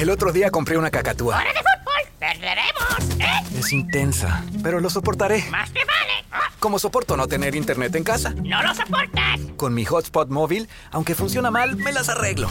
El 0.00 0.08
otro 0.08 0.32
día 0.32 0.50
compré 0.50 0.78
una 0.78 0.90
cacatúa. 0.90 1.36
¡Hora 1.36 1.52
de 1.52 1.58
fútbol! 1.58 2.18
¡Perderemos! 2.18 3.20
¿Eh? 3.20 3.58
Es 3.58 3.70
intensa, 3.70 4.42
pero 4.62 4.80
lo 4.80 4.88
soportaré. 4.88 5.44
¡Más 5.50 5.70
te 5.70 5.80
vale! 5.80 6.24
¡Ah! 6.32 6.50
Como 6.58 6.78
soporto 6.78 7.18
no 7.18 7.28
tener 7.28 7.54
internet 7.54 7.94
en 7.96 8.04
casa. 8.04 8.30
¡No 8.30 8.62
lo 8.62 8.74
soportas! 8.74 9.38
Con 9.58 9.74
mi 9.74 9.84
hotspot 9.84 10.30
móvil, 10.30 10.70
aunque 10.90 11.14
funciona 11.14 11.50
mal, 11.50 11.76
me 11.76 11.92
las 11.92 12.08
arreglo. 12.08 12.48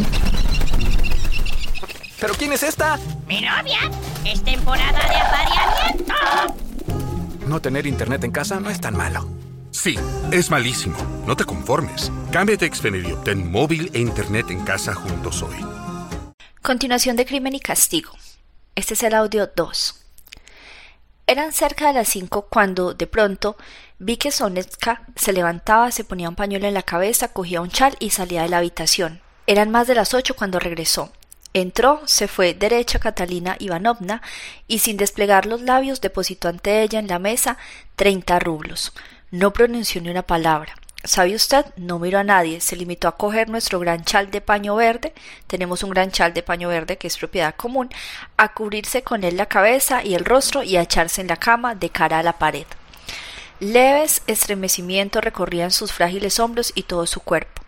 ¿Pero 2.20 2.36
quién 2.36 2.54
es 2.54 2.62
esta? 2.62 3.00
¡Mi 3.26 3.42
novia! 3.42 3.80
¡Es 4.24 4.44
temporada 4.44 5.00
de 5.10 5.16
apareamiento! 5.16 6.14
No 7.48 7.60
tener 7.60 7.88
internet 7.88 8.24
en 8.26 8.32
casa 8.32 8.60
no 8.60 8.70
es 8.70 8.80
tan 8.80 8.96
malo. 8.96 9.28
Sí, 9.72 9.98
es 10.32 10.52
malísimo. 10.52 10.98
No 11.26 11.36
te 11.36 11.46
conformes. 11.46 12.12
Cámbiate 12.32 12.68
a 12.68 12.76
Xfinity 12.76 13.10
y 13.10 13.14
obtén 13.14 13.52
móvil 13.52 13.90
e 13.96 14.02
internet 14.02 14.52
en 14.52 14.64
casa 14.64 14.94
juntos 14.94 15.42
hoy. 15.42 15.79
Continuación 16.62 17.16
de 17.16 17.26
Crimen 17.26 17.56
y 17.56 17.62
Castigo. 17.62 18.12
Este 18.76 18.94
es 18.94 19.04
el 19.04 19.14
audio 19.14 19.50
2. 19.56 19.96
Eran 21.26 21.54
cerca 21.54 21.88
de 21.88 21.94
las 21.94 22.10
5 22.10 22.48
cuando, 22.50 22.94
de 22.94 23.08
pronto, 23.08 23.56
vi 23.98 24.18
que 24.18 24.30
Sonetska 24.30 25.04
se 25.16 25.32
levantaba, 25.32 25.90
se 25.92 26.04
ponía 26.04 26.28
un 26.28 26.36
pañuelo 26.36 26.68
en 26.68 26.74
la 26.74 26.84
cabeza, 26.84 27.30
cogía 27.30 27.62
un 27.62 27.72
chal 27.72 27.96
y 28.00 28.10
salía 28.10 28.42
de 28.44 28.50
la 28.50 28.58
habitación. 28.58 29.22
Eran 29.48 29.72
más 29.72 29.88
de 29.88 29.96
las 29.96 30.14
8 30.14 30.36
cuando 30.36 30.60
regresó. 30.60 31.14
Entró, 31.54 32.02
se 32.06 32.28
fue 32.28 32.54
derecha 32.54 33.00
Catalina 33.00 33.56
Ivanovna 33.58 34.22
y 34.68 34.80
sin 34.80 34.98
desplegar 34.98 35.46
los 35.46 35.62
labios 35.62 36.02
depositó 36.02 36.50
ante 36.50 36.84
ella 36.84 37.00
en 37.00 37.08
la 37.08 37.20
mesa 37.20 37.58
treinta 37.96 38.38
rublos. 38.38 38.92
No 39.32 39.54
pronunció 39.54 40.02
ni 40.02 40.10
una 40.10 40.24
palabra. 40.24 40.76
¿Sabe 41.06 41.34
usted? 41.34 41.66
No 41.78 41.98
miró 41.98 42.20
a 42.20 42.26
nadie, 42.26 42.60
se 42.60 42.76
limitó 42.76 43.08
a 43.08 43.16
coger 43.16 43.48
nuestro 43.48 43.80
gran 43.80 44.04
chal 44.04 44.32
de 44.32 44.42
paño 44.42 44.76
verde, 44.76 45.14
tenemos 45.48 45.82
un 45.82 45.92
gran 45.92 46.12
chal 46.12 46.34
de 46.34 46.44
paño 46.44 46.68
verde 46.68 46.98
que 46.98 47.08
es 47.08 47.18
propiedad 47.18 47.56
común, 47.56 47.90
a 48.36 48.54
cubrirse 48.54 49.02
con 49.02 49.24
él 49.24 49.38
la 49.38 49.46
cabeza 49.46 50.04
y 50.04 50.14
el 50.14 50.26
rostro 50.26 50.62
y 50.62 50.76
a 50.76 50.82
echarse 50.82 51.22
en 51.22 51.28
la 51.28 51.38
cama 51.38 51.74
de 51.74 51.90
cara 51.90 52.20
a 52.20 52.24
la 52.24 52.38
pared. 52.38 52.66
Leves 53.62 54.24
estremecimientos 54.28 55.24
recorrían 55.24 55.72
sus 55.72 55.94
frágiles 55.94 56.38
hombros 56.38 56.74
y 56.76 56.84
todo 56.84 57.08
su 57.08 57.22
cuerpo, 57.22 57.62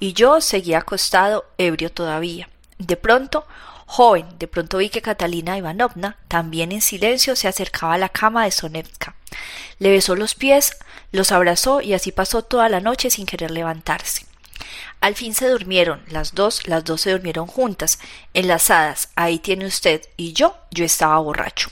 y 0.00 0.12
yo 0.12 0.40
seguía 0.40 0.78
acostado, 0.78 1.44
ebrio 1.58 1.92
todavía. 1.92 2.48
De 2.78 2.96
pronto, 2.96 3.46
joven, 3.86 4.26
de 4.40 4.48
pronto 4.48 4.78
vi 4.78 4.88
que 4.88 5.02
Catalina 5.02 5.56
Ivanovna, 5.56 6.16
también 6.26 6.72
en 6.72 6.80
silencio, 6.80 7.36
se 7.36 7.46
acercaba 7.46 7.94
a 7.94 7.98
la 7.98 8.08
cama 8.08 8.44
de. 8.44 9.14
Le 9.78 9.90
besó 9.90 10.16
los 10.16 10.34
pies, 10.34 10.76
los 11.10 11.32
abrazó 11.32 11.80
y 11.80 11.94
así 11.94 12.12
pasó 12.12 12.42
toda 12.42 12.68
la 12.68 12.80
noche 12.80 13.10
sin 13.10 13.26
querer 13.26 13.50
levantarse. 13.50 14.26
Al 15.00 15.14
fin 15.14 15.34
se 15.34 15.48
durmieron, 15.48 16.02
las 16.08 16.34
dos, 16.34 16.66
las 16.68 16.84
dos 16.84 17.00
se 17.00 17.10
durmieron 17.10 17.46
juntas, 17.46 17.98
enlazadas, 18.34 19.08
ahí 19.16 19.38
tiene 19.38 19.66
usted, 19.66 20.02
y 20.16 20.32
yo, 20.32 20.56
yo 20.70 20.84
estaba 20.84 21.18
borracho. 21.18 21.70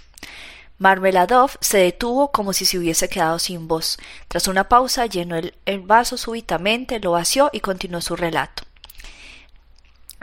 Marmeladov 0.78 1.52
se 1.60 1.78
detuvo 1.78 2.32
como 2.32 2.52
si 2.52 2.64
se 2.64 2.78
hubiese 2.78 3.08
quedado 3.08 3.38
sin 3.38 3.68
voz. 3.68 3.98
Tras 4.28 4.48
una 4.48 4.68
pausa 4.68 5.06
llenó 5.06 5.36
el, 5.36 5.54
el 5.66 5.80
vaso 5.80 6.16
súbitamente, 6.16 6.98
lo 7.00 7.12
vació 7.12 7.50
y 7.52 7.60
continuó 7.60 8.00
su 8.00 8.16
relato. 8.16 8.64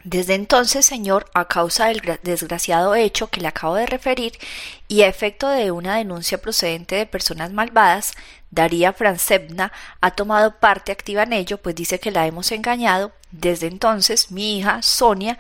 Desde 0.10 0.36
entonces, 0.36 0.86
señor, 0.86 1.30
a 1.34 1.50
causa 1.50 1.88
del 1.88 2.02
desgraciado 2.24 2.96
hecho 2.96 3.28
que 3.28 3.42
le 3.42 3.50
acabo 3.50 3.76
de 3.76 3.86
referir 3.86 4.32
y 4.88 5.02
a 5.02 5.10
efecto 5.10 5.50
de 5.50 5.72
una 5.72 5.98
denuncia 5.98 6.38
procedente 6.38 6.96
de 6.96 7.06
personas 7.06 7.52
malvadas, 7.52 8.14
Daría 8.50 8.94
Francevna 8.94 9.74
ha 10.00 10.12
tomado 10.12 10.60
parte 10.62 10.94
activa 10.94 11.24
en 11.24 11.34
ello, 11.34 11.58
pues 11.58 11.76
dice 11.76 12.00
que 12.00 12.12
la 12.12 12.26
hemos 12.26 12.54
engañado. 12.54 13.12
Desde 13.32 13.68
entonces, 13.68 14.32
mi 14.32 14.58
hija, 14.58 14.82
Sonia 14.82 15.38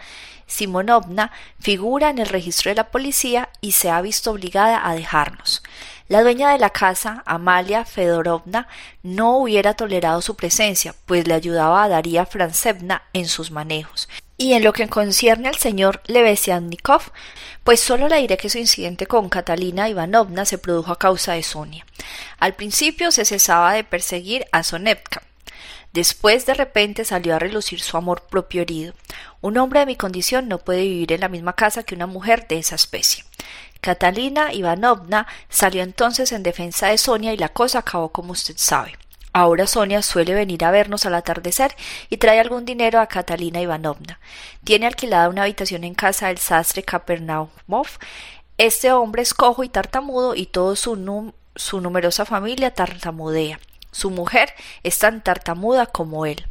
Simonovna, 0.47 1.31
figura 1.61 2.09
en 2.09 2.19
el 2.19 2.27
registro 2.27 2.69
de 2.69 2.75
la 2.75 2.91
policía 2.91 3.47
y 3.61 3.71
se 3.71 3.89
ha 3.89 4.01
visto 4.01 4.31
obligada 4.31 4.85
a 4.85 4.95
dejarnos. 4.95 5.63
La 6.09 6.21
dueña 6.23 6.51
de 6.51 6.59
la 6.59 6.71
casa, 6.71 7.23
Amalia 7.25 7.85
Fedorovna, 7.85 8.67
no 9.01 9.37
hubiera 9.37 9.75
tolerado 9.75 10.21
su 10.21 10.35
presencia, 10.35 10.93
pues 11.05 11.25
le 11.25 11.35
ayudaba 11.35 11.85
a 11.85 11.87
Daría 11.87 12.25
Francevna 12.25 13.03
en 13.13 13.29
sus 13.29 13.49
manejos. 13.49 14.09
Y 14.37 14.53
en 14.53 14.63
lo 14.63 14.71
que 14.71 14.87
concierne 14.87 15.49
al 15.49 15.55
señor 15.55 16.01
Levesiannikov, 16.05 17.11
pues 17.63 17.79
solo 17.79 18.07
le 18.07 18.17
diré 18.17 18.37
que 18.37 18.49
su 18.49 18.59
incidente 18.59 19.07
con 19.07 19.29
Catalina 19.29 19.89
Ivanovna 19.89 20.45
se 20.45 20.59
produjo 20.59 20.91
a 20.91 20.99
causa 20.99 21.33
de 21.33 21.41
Sonia. 21.41 21.85
Al 22.37 22.53
principio 22.53 23.11
se 23.11 23.25
cesaba 23.25 23.73
de 23.73 23.83
perseguir 23.83 24.45
a 24.51 24.61
Sonevka. 24.61 25.23
Después 25.91 26.45
de 26.45 26.53
repente 26.53 27.03
salió 27.03 27.35
a 27.35 27.39
relucir 27.39 27.81
su 27.81 27.97
amor 27.97 28.27
propio 28.29 28.61
herido. 28.61 28.93
Un 29.41 29.57
hombre 29.57 29.79
de 29.79 29.87
mi 29.87 29.95
condición 29.95 30.47
no 30.47 30.59
puede 30.59 30.81
vivir 30.81 31.13
en 31.13 31.21
la 31.21 31.29
misma 31.29 31.53
casa 31.53 31.81
que 31.81 31.95
una 31.95 32.05
mujer 32.05 32.47
de 32.47 32.59
esa 32.59 32.75
especie. 32.75 33.23
Catalina 33.81 34.53
Ivanovna 34.53 35.25
salió 35.49 35.81
entonces 35.81 36.31
en 36.31 36.43
defensa 36.43 36.89
de 36.89 36.99
Sonia 36.99 37.33
y 37.33 37.37
la 37.37 37.49
cosa 37.49 37.79
acabó 37.79 38.09
como 38.09 38.33
usted 38.33 38.55
sabe. 38.57 38.93
Ahora 39.37 39.67
Sonia 39.67 40.01
suele 40.01 40.33
venir 40.33 40.65
a 40.65 40.71
vernos 40.71 41.05
al 41.05 41.13
atardecer 41.13 41.75
y 42.09 42.17
trae 42.17 42.39
algún 42.39 42.65
dinero 42.65 42.99
a 42.99 43.05
Catalina 43.05 43.61
Ivanovna. 43.61 44.19
Tiene 44.63 44.87
alquilada 44.87 45.29
una 45.29 45.43
habitación 45.43 45.83
en 45.83 45.93
casa 45.93 46.29
del 46.29 46.39
sastre 46.39 46.81
Kapernaumov. 46.81 47.85
Este 48.57 48.91
hombre 48.91 49.21
es 49.21 49.35
cojo 49.35 49.63
y 49.63 49.69
tartamudo 49.69 50.33
y 50.33 50.47
toda 50.47 50.75
su, 50.75 51.33
su 51.55 51.81
numerosa 51.81 52.25
familia 52.25 52.73
tartamudea. 52.73 53.59
Su 53.91 54.09
mujer 54.09 54.55
es 54.81 54.97
tan 54.97 55.23
tartamuda 55.23 55.85
como 55.85 56.25
él. 56.25 56.43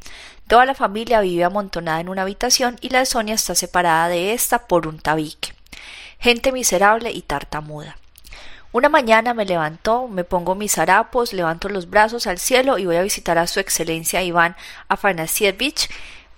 Toda 0.46 0.64
la 0.64 0.76
familia 0.76 1.20
vive 1.22 1.42
amontonada 1.42 1.98
en 1.98 2.08
una 2.08 2.22
habitación 2.22 2.78
y 2.80 2.90
la 2.90 3.00
de 3.00 3.06
Sonia 3.06 3.34
está 3.34 3.56
separada 3.56 4.06
de 4.06 4.32
ésta 4.32 4.68
por 4.68 4.86
un 4.86 5.00
tabique. 5.00 5.54
Gente 6.20 6.52
miserable 6.52 7.10
y 7.10 7.22
tartamuda. 7.22 7.96
Una 8.72 8.88
mañana 8.88 9.32
me 9.32 9.46
levantó, 9.46 10.08
me 10.08 10.24
pongo 10.24 10.54
mis 10.54 10.76
harapos, 10.76 11.32
levanto 11.32 11.68
los 11.68 11.88
brazos 11.88 12.26
al 12.26 12.38
cielo 12.38 12.78
y 12.78 12.86
voy 12.86 12.96
a 12.96 13.02
visitar 13.02 13.38
a 13.38 13.46
su 13.46 13.60
excelencia 13.60 14.22
Iván 14.22 14.56
Afanasievich. 14.88 15.88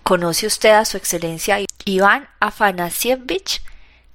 ¿Conoce 0.03 0.47
usted 0.47 0.71
a 0.71 0.84
su 0.84 0.97
excelencia 0.97 1.59
Iván 1.84 2.28
Afanasievich? 2.41 3.62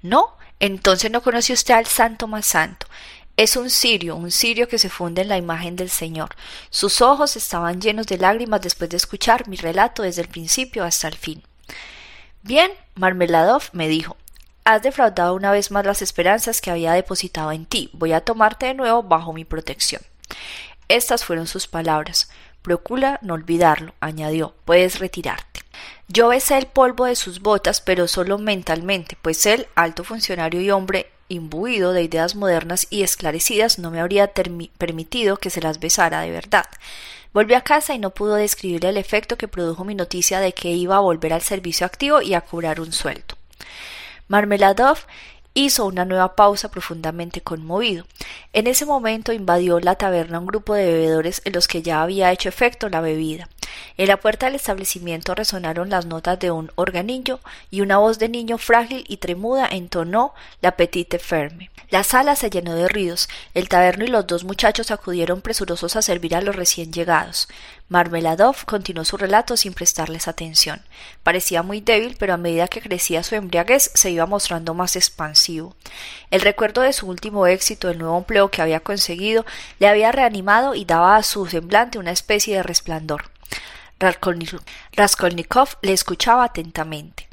No, 0.01 0.37
entonces 0.59 1.11
no 1.11 1.21
conoce 1.21 1.53
usted 1.53 1.73
al 1.73 1.87
santo 1.87 2.27
más 2.27 2.45
santo. 2.45 2.87
Es 3.35 3.57
un 3.57 3.69
sirio, 3.71 4.15
un 4.15 4.29
sirio 4.29 4.67
que 4.67 4.77
se 4.77 4.89
funde 4.89 5.23
en 5.23 5.27
la 5.27 5.37
imagen 5.37 5.75
del 5.75 5.89
Señor. 5.89 6.35
Sus 6.69 7.01
ojos 7.01 7.35
estaban 7.35 7.81
llenos 7.81 8.05
de 8.05 8.19
lágrimas 8.19 8.61
después 8.61 8.89
de 8.91 8.97
escuchar 8.97 9.47
mi 9.47 9.57
relato 9.57 10.03
desde 10.03 10.21
el 10.21 10.27
principio 10.27 10.83
hasta 10.83 11.07
el 11.07 11.15
fin. 11.15 11.41
Bien, 12.43 12.71
Marmeladov 12.95 13.63
me 13.71 13.87
dijo, 13.87 14.17
Has 14.65 14.81
defraudado 14.81 15.35
una 15.35 15.51
vez 15.51 15.71
más 15.71 15.85
las 15.85 16.01
esperanzas 16.01 16.61
que 16.61 16.71
había 16.71 16.93
depositado 16.93 17.51
en 17.51 17.65
ti. 17.65 17.89
Voy 17.91 18.13
a 18.13 18.21
tomarte 18.21 18.67
de 18.67 18.73
nuevo 18.73 19.03
bajo 19.03 19.33
mi 19.33 19.43
protección. 19.43 20.01
Estas 20.87 21.25
fueron 21.25 21.47
sus 21.47 21.67
palabras. 21.67 22.29
Procura 22.61 23.19
no 23.21 23.33
olvidarlo, 23.33 23.93
añadió. 23.99 24.53
Puedes 24.63 24.99
retirarte. 24.99 25.59
Yo 26.07 26.29
besé 26.29 26.57
el 26.57 26.67
polvo 26.67 27.05
de 27.05 27.17
sus 27.17 27.41
botas, 27.41 27.81
pero 27.81 28.07
solo 28.07 28.37
mentalmente, 28.37 29.17
pues 29.21 29.45
él, 29.45 29.67
alto 29.75 30.05
funcionario 30.05 30.61
y 30.61 30.71
hombre 30.71 31.11
imbuido 31.27 31.91
de 31.91 32.03
ideas 32.03 32.35
modernas 32.35 32.87
y 32.89 33.03
esclarecidas, 33.03 33.79
no 33.79 33.91
me 33.91 33.99
habría 33.99 34.31
permitido 34.31 35.37
que 35.37 35.49
se 35.49 35.61
las 35.61 35.79
besara 35.79 36.21
de 36.21 36.31
verdad. 36.31 36.65
Volví 37.33 37.53
a 37.55 37.61
casa 37.61 37.95
y 37.95 37.99
no 37.99 38.11
pudo 38.11 38.35
describir 38.35 38.85
el 38.85 38.95
efecto 38.95 39.37
que 39.37 39.47
produjo 39.47 39.83
mi 39.83 39.95
noticia 39.95 40.39
de 40.39 40.53
que 40.53 40.69
iba 40.69 40.97
a 40.97 41.01
volver 41.01 41.33
al 41.33 41.41
servicio 41.41 41.85
activo 41.85 42.21
y 42.21 42.33
a 42.33 42.41
cobrar 42.41 42.79
un 42.79 42.93
sueldo. 42.93 43.35
Marmeladov 44.27 44.99
hizo 45.53 45.85
una 45.85 46.05
nueva 46.05 46.35
pausa 46.35 46.69
profundamente 46.69 47.41
conmovido. 47.41 48.05
En 48.53 48.67
ese 48.67 48.85
momento 48.85 49.33
invadió 49.33 49.79
la 49.79 49.95
taberna 49.95 50.39
un 50.39 50.47
grupo 50.47 50.73
de 50.73 50.85
bebedores 50.85 51.41
en 51.45 51.53
los 51.53 51.67
que 51.67 51.81
ya 51.81 52.01
había 52.01 52.31
hecho 52.31 52.49
efecto 52.49 52.89
la 52.89 53.01
bebida. 53.01 53.49
En 53.97 54.07
la 54.07 54.17
puerta 54.17 54.47
del 54.47 54.55
establecimiento 54.55 55.35
resonaron 55.35 55.89
las 55.89 56.05
notas 56.05 56.39
de 56.39 56.51
un 56.51 56.71
organillo 56.75 57.39
y 57.69 57.81
una 57.81 57.97
voz 57.97 58.19
de 58.19 58.29
niño 58.29 58.57
frágil 58.57 59.03
y 59.07 59.17
tremuda 59.17 59.67
entonó 59.69 60.33
la 60.61 60.75
petite 60.75 61.19
ferme. 61.19 61.69
La 61.89 62.03
sala 62.03 62.35
se 62.35 62.49
llenó 62.49 62.73
de 62.73 62.87
ruidos. 62.87 63.29
El 63.53 63.69
taberno 63.69 64.03
y 64.05 64.07
los 64.07 64.25
dos 64.25 64.43
muchachos 64.43 64.89
acudieron 64.89 65.41
presurosos 65.41 65.95
a 65.95 66.01
servir 66.01 66.35
a 66.35 66.41
los 66.41 66.55
recién 66.55 66.91
llegados. 66.91 67.47
Marmeladov 67.93 68.65
continuó 68.65 69.05
su 69.05 69.17
relato 69.17 69.55
sin 69.55 69.75
prestarles 69.75 70.27
atención. 70.27 70.81
Parecía 71.21 71.61
muy 71.61 71.79
débil, 71.79 72.15
pero 72.17 72.33
a 72.33 72.37
medida 72.37 72.67
que 72.67 72.81
crecía 72.81 73.21
su 73.21 73.35
embriaguez 73.35 73.91
se 73.93 74.09
iba 74.09 74.25
mostrando 74.25 74.73
más 74.73 74.95
expansivo. 74.95 75.75
El 76.31 76.41
recuerdo 76.41 76.81
de 76.81 76.91
su 76.91 77.05
último 77.05 77.45
éxito, 77.45 77.91
el 77.91 77.99
nuevo 77.99 78.17
empleo 78.17 78.49
que 78.49 78.63
había 78.63 78.79
conseguido, 78.79 79.45
le 79.77 79.87
había 79.87 80.11
reanimado 80.11 80.73
y 80.73 80.85
daba 80.85 81.17
a 81.17 81.21
su 81.21 81.45
semblante 81.45 81.99
una 81.99 82.09
especie 82.09 82.55
de 82.55 82.63
resplandor. 82.63 83.25
Raskolnikov 83.99 85.69
le 85.83 85.93
escuchaba 85.93 86.45
atentamente. 86.45 87.29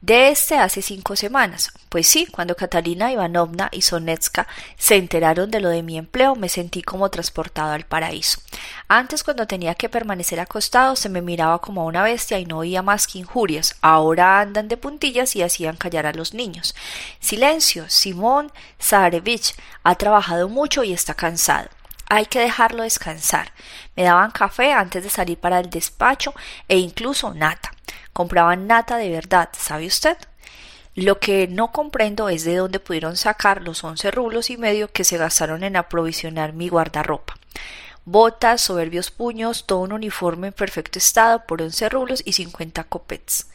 De 0.00 0.28
este 0.28 0.56
hace 0.56 0.80
cinco 0.80 1.16
semanas. 1.16 1.72
Pues 1.88 2.06
sí, 2.06 2.26
cuando 2.26 2.54
Catalina 2.54 3.10
Ivanovna 3.10 3.68
y 3.72 3.82
Sonetska 3.82 4.46
se 4.76 4.96
enteraron 4.96 5.50
de 5.50 5.60
lo 5.60 5.70
de 5.70 5.82
mi 5.82 5.98
empleo, 5.98 6.36
me 6.36 6.48
sentí 6.48 6.82
como 6.82 7.10
transportado 7.10 7.72
al 7.72 7.84
paraíso. 7.84 8.40
Antes, 8.86 9.24
cuando 9.24 9.46
tenía 9.46 9.74
que 9.74 9.88
permanecer 9.88 10.38
acostado, 10.38 10.94
se 10.94 11.08
me 11.08 11.22
miraba 11.22 11.60
como 11.60 11.82
a 11.82 11.86
una 11.86 12.02
bestia 12.02 12.38
y 12.38 12.46
no 12.46 12.58
oía 12.58 12.82
más 12.82 13.06
que 13.06 13.18
injurias. 13.18 13.76
Ahora 13.80 14.40
andan 14.40 14.68
de 14.68 14.76
puntillas 14.76 15.34
y 15.34 15.42
hacían 15.42 15.76
callar 15.76 16.06
a 16.06 16.12
los 16.12 16.32
niños. 16.32 16.74
Silencio, 17.20 17.88
Simón 17.88 18.52
Zarevich 18.80 19.54
ha 19.82 19.96
trabajado 19.96 20.48
mucho 20.48 20.84
y 20.84 20.92
está 20.92 21.14
cansado. 21.14 21.68
Hay 22.10 22.26
que 22.26 22.40
dejarlo 22.40 22.84
descansar. 22.84 23.52
Me 23.94 24.04
daban 24.04 24.30
café 24.30 24.72
antes 24.72 25.02
de 25.02 25.10
salir 25.10 25.38
para 25.38 25.60
el 25.60 25.68
despacho 25.68 26.32
e 26.66 26.78
incluso 26.78 27.34
nata. 27.34 27.72
Compraban 28.18 28.66
nata 28.66 28.96
de 28.96 29.10
verdad, 29.10 29.48
¿sabe 29.56 29.86
usted? 29.86 30.16
Lo 30.96 31.20
que 31.20 31.46
no 31.46 31.70
comprendo 31.70 32.28
es 32.28 32.42
de 32.42 32.56
dónde 32.56 32.80
pudieron 32.80 33.16
sacar 33.16 33.62
los 33.62 33.84
once 33.84 34.10
rublos 34.10 34.50
y 34.50 34.56
medio 34.56 34.90
que 34.90 35.04
se 35.04 35.18
gastaron 35.18 35.62
en 35.62 35.76
aprovisionar 35.76 36.52
mi 36.52 36.68
guardarropa. 36.68 37.38
Botas, 38.04 38.60
soberbios 38.60 39.12
puños, 39.12 39.66
todo 39.66 39.78
un 39.78 39.92
uniforme 39.92 40.48
en 40.48 40.52
perfecto 40.52 40.98
estado 40.98 41.46
por 41.46 41.62
once 41.62 41.88
rublos 41.88 42.24
y 42.26 42.32
cincuenta 42.32 42.82
copets. 42.82 43.46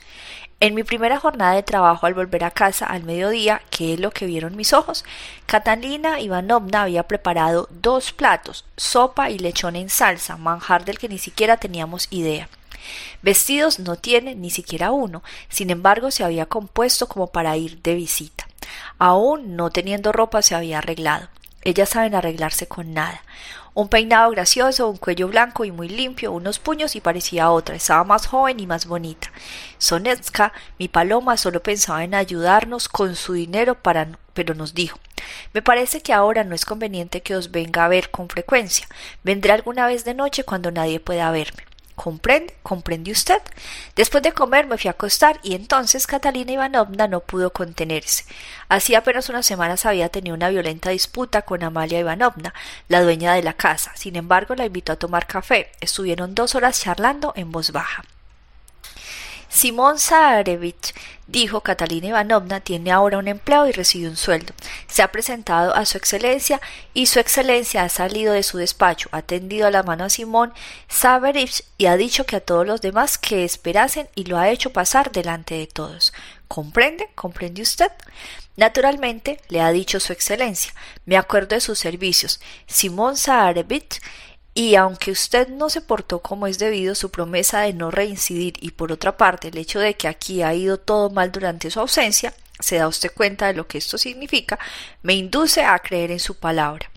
En 0.61 0.75
mi 0.75 0.83
primera 0.83 1.19
jornada 1.19 1.55
de 1.55 1.63
trabajo 1.63 2.05
al 2.05 2.13
volver 2.13 2.45
a 2.45 2.51
casa 2.51 2.85
al 2.85 3.03
mediodía, 3.03 3.61
¿qué 3.69 3.95
es 3.95 3.99
lo 3.99 4.11
que 4.11 4.27
vieron 4.27 4.55
mis 4.55 4.71
ojos? 4.71 5.03
Catalina 5.45 6.21
Ivanovna 6.21 6.83
había 6.83 7.03
preparado 7.03 7.67
dos 7.69 8.13
platos, 8.13 8.63
sopa 8.77 9.29
y 9.29 9.39
lechón 9.39 9.75
en 9.75 9.89
salsa, 9.89 10.37
manjar 10.37 10.85
del 10.85 10.99
que 10.99 11.09
ni 11.09 11.17
siquiera 11.17 11.57
teníamos 11.57 12.07
idea. 12.11 12.47
Vestidos 13.21 13.79
no 13.79 13.95
tiene 13.95 14.35
ni 14.35 14.49
siquiera 14.49 14.91
uno, 14.91 15.23
sin 15.49 15.69
embargo 15.69 16.11
se 16.11 16.23
había 16.23 16.45
compuesto 16.45 17.07
como 17.07 17.27
para 17.27 17.57
ir 17.57 17.81
de 17.81 17.95
visita. 17.95 18.47
Aún 18.97 19.55
no 19.55 19.69
teniendo 19.69 20.11
ropa 20.11 20.41
se 20.41 20.55
había 20.55 20.79
arreglado. 20.79 21.29
Ellas 21.63 21.89
saben 21.89 22.15
arreglarse 22.15 22.67
con 22.67 22.93
nada. 22.93 23.21
Un 23.73 23.87
peinado 23.87 24.29
gracioso, 24.29 24.87
un 24.87 24.97
cuello 24.97 25.27
blanco 25.29 25.65
y 25.65 25.71
muy 25.71 25.89
limpio, 25.89 26.31
unos 26.31 26.59
puños 26.59 26.95
y 26.95 27.01
parecía 27.01 27.49
otra. 27.49 27.75
Estaba 27.75 28.03
más 28.03 28.27
joven 28.27 28.59
y 28.59 28.67
más 28.67 28.85
bonita. 28.85 29.31
Sonetska, 29.79 30.53
mi 30.77 30.87
paloma, 30.89 31.37
solo 31.37 31.63
pensaba 31.63 32.03
en 32.03 32.13
ayudarnos 32.13 32.87
con 32.87 33.15
su 33.15 33.33
dinero 33.33 33.75
para 33.75 34.09
pero 34.33 34.53
nos 34.55 34.73
dijo 34.73 34.99
Me 35.53 35.61
parece 35.61 36.01
que 36.01 36.13
ahora 36.13 36.43
no 36.43 36.53
es 36.53 36.65
conveniente 36.65 37.21
que 37.21 37.35
os 37.35 37.51
venga 37.51 37.85
a 37.85 37.87
ver 37.87 38.11
con 38.11 38.29
frecuencia. 38.29 38.87
Vendré 39.23 39.53
alguna 39.53 39.87
vez 39.87 40.05
de 40.05 40.13
noche 40.13 40.43
cuando 40.43 40.71
nadie 40.71 40.99
pueda 40.99 41.31
verme. 41.31 41.63
¿Comprende? 41.95 42.55
¿Comprende 42.63 43.11
usted? 43.11 43.41
Después 43.95 44.23
de 44.23 44.31
comer 44.31 44.65
me 44.65 44.77
fui 44.77 44.87
a 44.87 44.91
acostar 44.91 45.39
y 45.43 45.53
entonces 45.53 46.07
Catalina 46.07 46.51
Ivanovna 46.51 47.07
no 47.07 47.19
pudo 47.19 47.53
contenerse. 47.53 48.25
Hacía 48.67 48.99
apenas 48.99 49.29
unas 49.29 49.45
semanas 49.45 49.85
había 49.85 50.09
tenido 50.09 50.35
una 50.35 50.49
violenta 50.49 50.89
disputa 50.89 51.43
con 51.43 51.63
Amalia 51.63 51.99
Ivanovna, 51.99 52.53
la 52.87 53.01
dueña 53.01 53.33
de 53.33 53.43
la 53.43 53.53
casa. 53.53 53.91
Sin 53.95 54.15
embargo, 54.15 54.55
la 54.55 54.65
invitó 54.65 54.93
a 54.93 54.97
tomar 54.97 55.27
café. 55.27 55.71
Estuvieron 55.81 56.33
dos 56.33 56.55
horas 56.55 56.81
charlando 56.81 57.33
en 57.35 57.51
voz 57.51 57.71
baja. 57.71 58.03
Simón 59.53 59.99
Zaharevich 59.99 60.95
dijo 61.27 61.61
Catalina 61.61 62.07
Ivanovna 62.07 62.59
tiene 62.59 62.91
ahora 62.91 63.19
un 63.19 63.27
empleo 63.27 63.67
y 63.67 63.71
recibe 63.71 64.09
un 64.09 64.17
sueldo. 64.17 64.51
Se 64.87 65.03
ha 65.03 65.11
presentado 65.11 65.75
a 65.75 65.85
su 65.85 65.95
excelencia 65.99 66.59
y 66.95 67.05
su 67.05 67.19
excelencia 67.19 67.83
ha 67.83 67.89
salido 67.89 68.33
de 68.33 68.41
su 68.41 68.57
despacho, 68.57 69.09
ha 69.11 69.21
tendido 69.21 69.69
la 69.69 69.83
mano 69.83 70.05
a 70.05 70.09
Simón 70.09 70.53
Zaharevich 70.91 71.63
y 71.77 71.85
ha 71.85 71.97
dicho 71.97 72.25
que 72.25 72.37
a 72.37 72.41
todos 72.41 72.65
los 72.65 72.81
demás 72.81 73.19
que 73.19 73.45
esperasen 73.45 74.09
y 74.15 74.23
lo 74.25 74.39
ha 74.39 74.49
hecho 74.49 74.73
pasar 74.73 75.11
delante 75.11 75.53
de 75.55 75.67
todos. 75.67 76.13
¿Comprende? 76.47 77.09
¿Comprende 77.13 77.61
usted? 77.61 77.91
Naturalmente, 78.57 79.39
le 79.49 79.61
ha 79.61 79.71
dicho 79.71 79.99
su 79.99 80.13
excelencia. 80.13 80.73
Me 81.05 81.15
acuerdo 81.15 81.55
de 81.55 81.61
sus 81.61 81.77
servicios. 81.77 82.41
Simón 82.65 83.17
Zaharevich 83.17 84.01
y 84.53 84.75
aunque 84.75 85.11
usted 85.11 85.47
no 85.47 85.69
se 85.69 85.81
portó 85.81 86.19
como 86.19 86.47
es 86.47 86.59
debido, 86.59 86.93
su 86.95 87.09
promesa 87.09 87.61
de 87.61 87.73
no 87.73 87.89
reincidir 87.89 88.53
y 88.61 88.71
por 88.71 88.91
otra 88.91 89.17
parte 89.17 89.47
el 89.47 89.57
hecho 89.57 89.79
de 89.79 89.95
que 89.95 90.07
aquí 90.07 90.43
ha 90.43 90.53
ido 90.53 90.77
todo 90.77 91.09
mal 91.09 91.31
durante 91.31 91.71
su 91.71 91.79
ausencia, 91.79 92.33
se 92.59 92.77
da 92.77 92.87
usted 92.87 93.11
cuenta 93.11 93.47
de 93.47 93.53
lo 93.53 93.67
que 93.67 93.79
esto 93.79 93.97
significa, 93.97 94.59
me 95.01 95.13
induce 95.13 95.63
a 95.63 95.77
creer 95.79 96.11
en 96.11 96.19
su 96.19 96.35
palabra. 96.35 96.89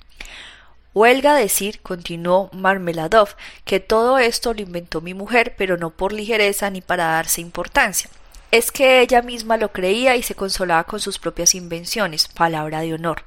Huelga 0.92 1.34
decir, 1.34 1.80
continuó 1.82 2.48
Marmeladov, 2.52 3.36
que 3.64 3.80
todo 3.80 4.18
esto 4.18 4.54
lo 4.54 4.62
inventó 4.62 5.00
mi 5.00 5.12
mujer, 5.12 5.54
pero 5.58 5.76
no 5.76 5.90
por 5.90 6.12
ligereza 6.12 6.70
ni 6.70 6.80
para 6.80 7.04
darse 7.04 7.42
importancia. 7.42 8.08
Es 8.50 8.70
que 8.70 9.00
ella 9.00 9.20
misma 9.20 9.56
lo 9.58 9.72
creía 9.72 10.16
y 10.16 10.22
se 10.22 10.34
consolaba 10.34 10.84
con 10.84 11.00
sus 11.00 11.18
propias 11.18 11.54
invenciones, 11.54 12.28
palabra 12.28 12.80
de 12.80 12.94
honor. 12.94 13.24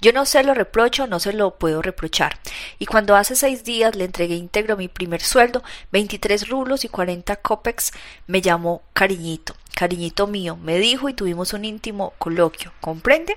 Yo 0.00 0.12
no 0.12 0.26
se 0.26 0.42
lo 0.42 0.52
reprocho, 0.52 1.06
no 1.06 1.20
se 1.20 1.32
lo 1.32 1.58
puedo 1.58 1.80
reprochar. 1.82 2.38
Y 2.78 2.86
cuando 2.86 3.16
hace 3.16 3.34
seis 3.34 3.64
días 3.64 3.96
le 3.96 4.04
entregué 4.04 4.34
íntegro 4.34 4.76
mi 4.76 4.88
primer 4.88 5.22
sueldo, 5.22 5.62
veintitrés 5.90 6.48
rublos 6.48 6.84
y 6.84 6.88
cuarenta 6.88 7.36
copex, 7.36 7.92
me 8.26 8.42
llamó 8.42 8.82
cariñito. 8.92 9.54
Cariñito 9.74 10.26
mío, 10.26 10.56
me 10.56 10.78
dijo 10.78 11.08
y 11.08 11.14
tuvimos 11.14 11.52
un 11.52 11.64
íntimo 11.64 12.14
coloquio. 12.18 12.72
¿Comprende? 12.80 13.36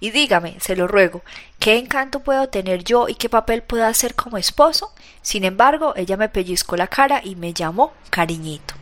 Y 0.00 0.10
dígame, 0.10 0.58
se 0.60 0.76
lo 0.76 0.86
ruego, 0.86 1.22
¿qué 1.58 1.76
encanto 1.76 2.20
puedo 2.20 2.48
tener 2.48 2.84
yo 2.84 3.08
y 3.08 3.14
qué 3.14 3.28
papel 3.28 3.62
puedo 3.62 3.84
hacer 3.84 4.14
como 4.14 4.38
esposo? 4.38 4.92
Sin 5.22 5.44
embargo, 5.44 5.94
ella 5.96 6.16
me 6.16 6.28
pellizcó 6.28 6.76
la 6.76 6.86
cara 6.86 7.20
y 7.22 7.36
me 7.36 7.52
llamó 7.52 7.92
cariñito. 8.10 8.74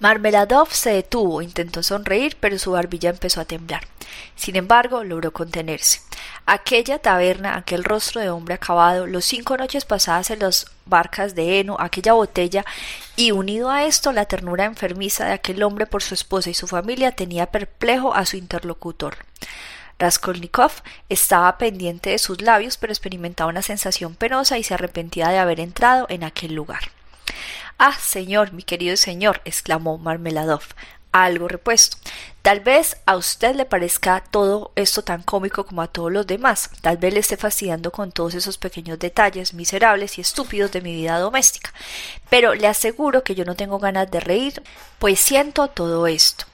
Marmeladov 0.00 0.70
se 0.70 0.90
detuvo, 0.90 1.42
intentó 1.42 1.82
sonreír, 1.82 2.36
pero 2.40 2.58
su 2.58 2.72
barbilla 2.72 3.10
empezó 3.10 3.40
a 3.40 3.44
temblar. 3.44 3.86
Sin 4.36 4.56
embargo, 4.56 5.04
logró 5.04 5.32
contenerse. 5.32 6.00
Aquella 6.46 6.98
taberna, 6.98 7.56
aquel 7.56 7.84
rostro 7.84 8.20
de 8.20 8.30
hombre 8.30 8.54
acabado, 8.54 9.06
los 9.06 9.24
cinco 9.24 9.56
noches 9.56 9.84
pasadas 9.84 10.30
en 10.30 10.40
las 10.40 10.66
barcas 10.86 11.34
de 11.34 11.60
heno, 11.60 11.76
aquella 11.78 12.14
botella, 12.14 12.64
y 13.16 13.30
unido 13.30 13.70
a 13.70 13.84
esto 13.84 14.12
la 14.12 14.24
ternura 14.24 14.64
enfermiza 14.64 15.26
de 15.26 15.32
aquel 15.32 15.62
hombre 15.62 15.86
por 15.86 16.02
su 16.02 16.14
esposa 16.14 16.50
y 16.50 16.54
su 16.54 16.66
familia 16.66 17.12
tenía 17.12 17.46
perplejo 17.46 18.14
a 18.14 18.26
su 18.26 18.36
interlocutor. 18.36 19.16
Raskolnikov 19.98 20.72
estaba 21.10 21.58
pendiente 21.58 22.10
de 22.10 22.18
sus 22.18 22.40
labios, 22.40 22.78
pero 22.78 22.92
experimentaba 22.92 23.50
una 23.50 23.62
sensación 23.62 24.14
penosa 24.14 24.58
y 24.58 24.64
se 24.64 24.74
arrepentía 24.74 25.28
de 25.28 25.38
haber 25.38 25.60
entrado 25.60 26.06
en 26.08 26.24
aquel 26.24 26.54
lugar. 26.54 26.90
Ah, 27.78 27.96
señor, 28.00 28.52
mi 28.52 28.62
querido 28.62 28.96
señor, 28.96 29.40
exclamó 29.44 29.98
Marmeladov, 29.98 30.62
algo 31.12 31.48
repuesto. 31.48 31.96
Tal 32.42 32.60
vez 32.60 32.96
a 33.04 33.16
usted 33.16 33.54
le 33.54 33.66
parezca 33.66 34.24
todo 34.30 34.72
esto 34.74 35.02
tan 35.02 35.22
cómico 35.22 35.66
como 35.66 35.82
a 35.82 35.88
todos 35.88 36.10
los 36.10 36.26
demás, 36.26 36.70
tal 36.80 36.96
vez 36.96 37.12
le 37.12 37.20
esté 37.20 37.36
fastidiando 37.36 37.92
con 37.92 38.12
todos 38.12 38.34
esos 38.34 38.56
pequeños 38.56 38.98
detalles 38.98 39.52
miserables 39.52 40.16
y 40.16 40.22
estúpidos 40.22 40.72
de 40.72 40.80
mi 40.80 40.94
vida 40.94 41.18
doméstica, 41.18 41.72
pero 42.30 42.54
le 42.54 42.66
aseguro 42.66 43.24
que 43.24 43.34
yo 43.34 43.44
no 43.44 43.56
tengo 43.56 43.78
ganas 43.78 44.10
de 44.10 44.20
reír, 44.20 44.62
pues 44.98 45.20
siento 45.20 45.68
todo 45.68 46.06
esto. 46.06 46.49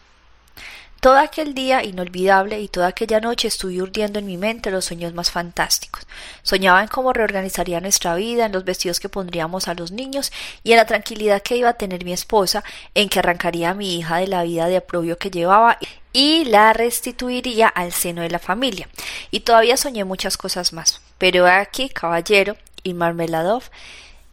Todo 1.01 1.19
aquel 1.19 1.55
día 1.55 1.85
inolvidable 1.85 2.61
y 2.61 2.69
toda 2.69 2.89
aquella 2.89 3.21
noche 3.21 3.49
estuve 3.49 3.81
urdiendo 3.83 4.19
en 4.19 4.27
mi 4.27 4.37
mente 4.37 4.71
los 4.71 4.87
sueños 4.87 5.13
más 5.15 5.31
fantásticos. 5.31 6.07
Soñaba 6.43 6.83
en 6.83 6.89
cómo 6.89 7.13
reorganizaría 7.13 7.81
nuestra 7.81 8.15
vida, 8.15 8.47
en 8.47 8.53
los 8.53 8.65
vestidos 8.65 8.99
que 8.99 9.09
pondríamos 9.09 9.69
a 9.69 9.75
los 9.75 9.93
niños 9.93 10.33
y 10.65 10.73
en 10.73 10.79
la 10.79 10.87
tranquilidad 10.87 11.43
que 11.43 11.57
iba 11.57 11.69
a 11.69 11.75
tener 11.75 12.05
mi 12.05 12.13
esposa, 12.13 12.65
en 12.95 13.09
que 13.09 13.19
arrancaría 13.19 13.71
a 13.71 13.75
mi 13.75 13.99
hija 13.99 14.17
de 14.17 14.27
la 14.27 14.43
vida 14.43 14.67
de 14.67 14.79
aprobio 14.79 15.19
que 15.19 15.31
llevaba 15.31 15.79
y 16.13 16.45
la 16.47 16.73
restituiría 16.73 17.69
al 17.69 17.93
seno 17.93 18.23
de 18.23 18.31
la 18.31 18.39
familia. 18.39 18.89
Y 19.31 19.41
todavía 19.41 19.77
soñé 19.77 20.05
muchas 20.05 20.37
cosas 20.37 20.73
más. 20.73 21.03
Pero 21.19 21.47
aquí, 21.47 21.89
caballero, 21.89 22.57
y 22.83 22.95
Marmeladov 22.95 23.65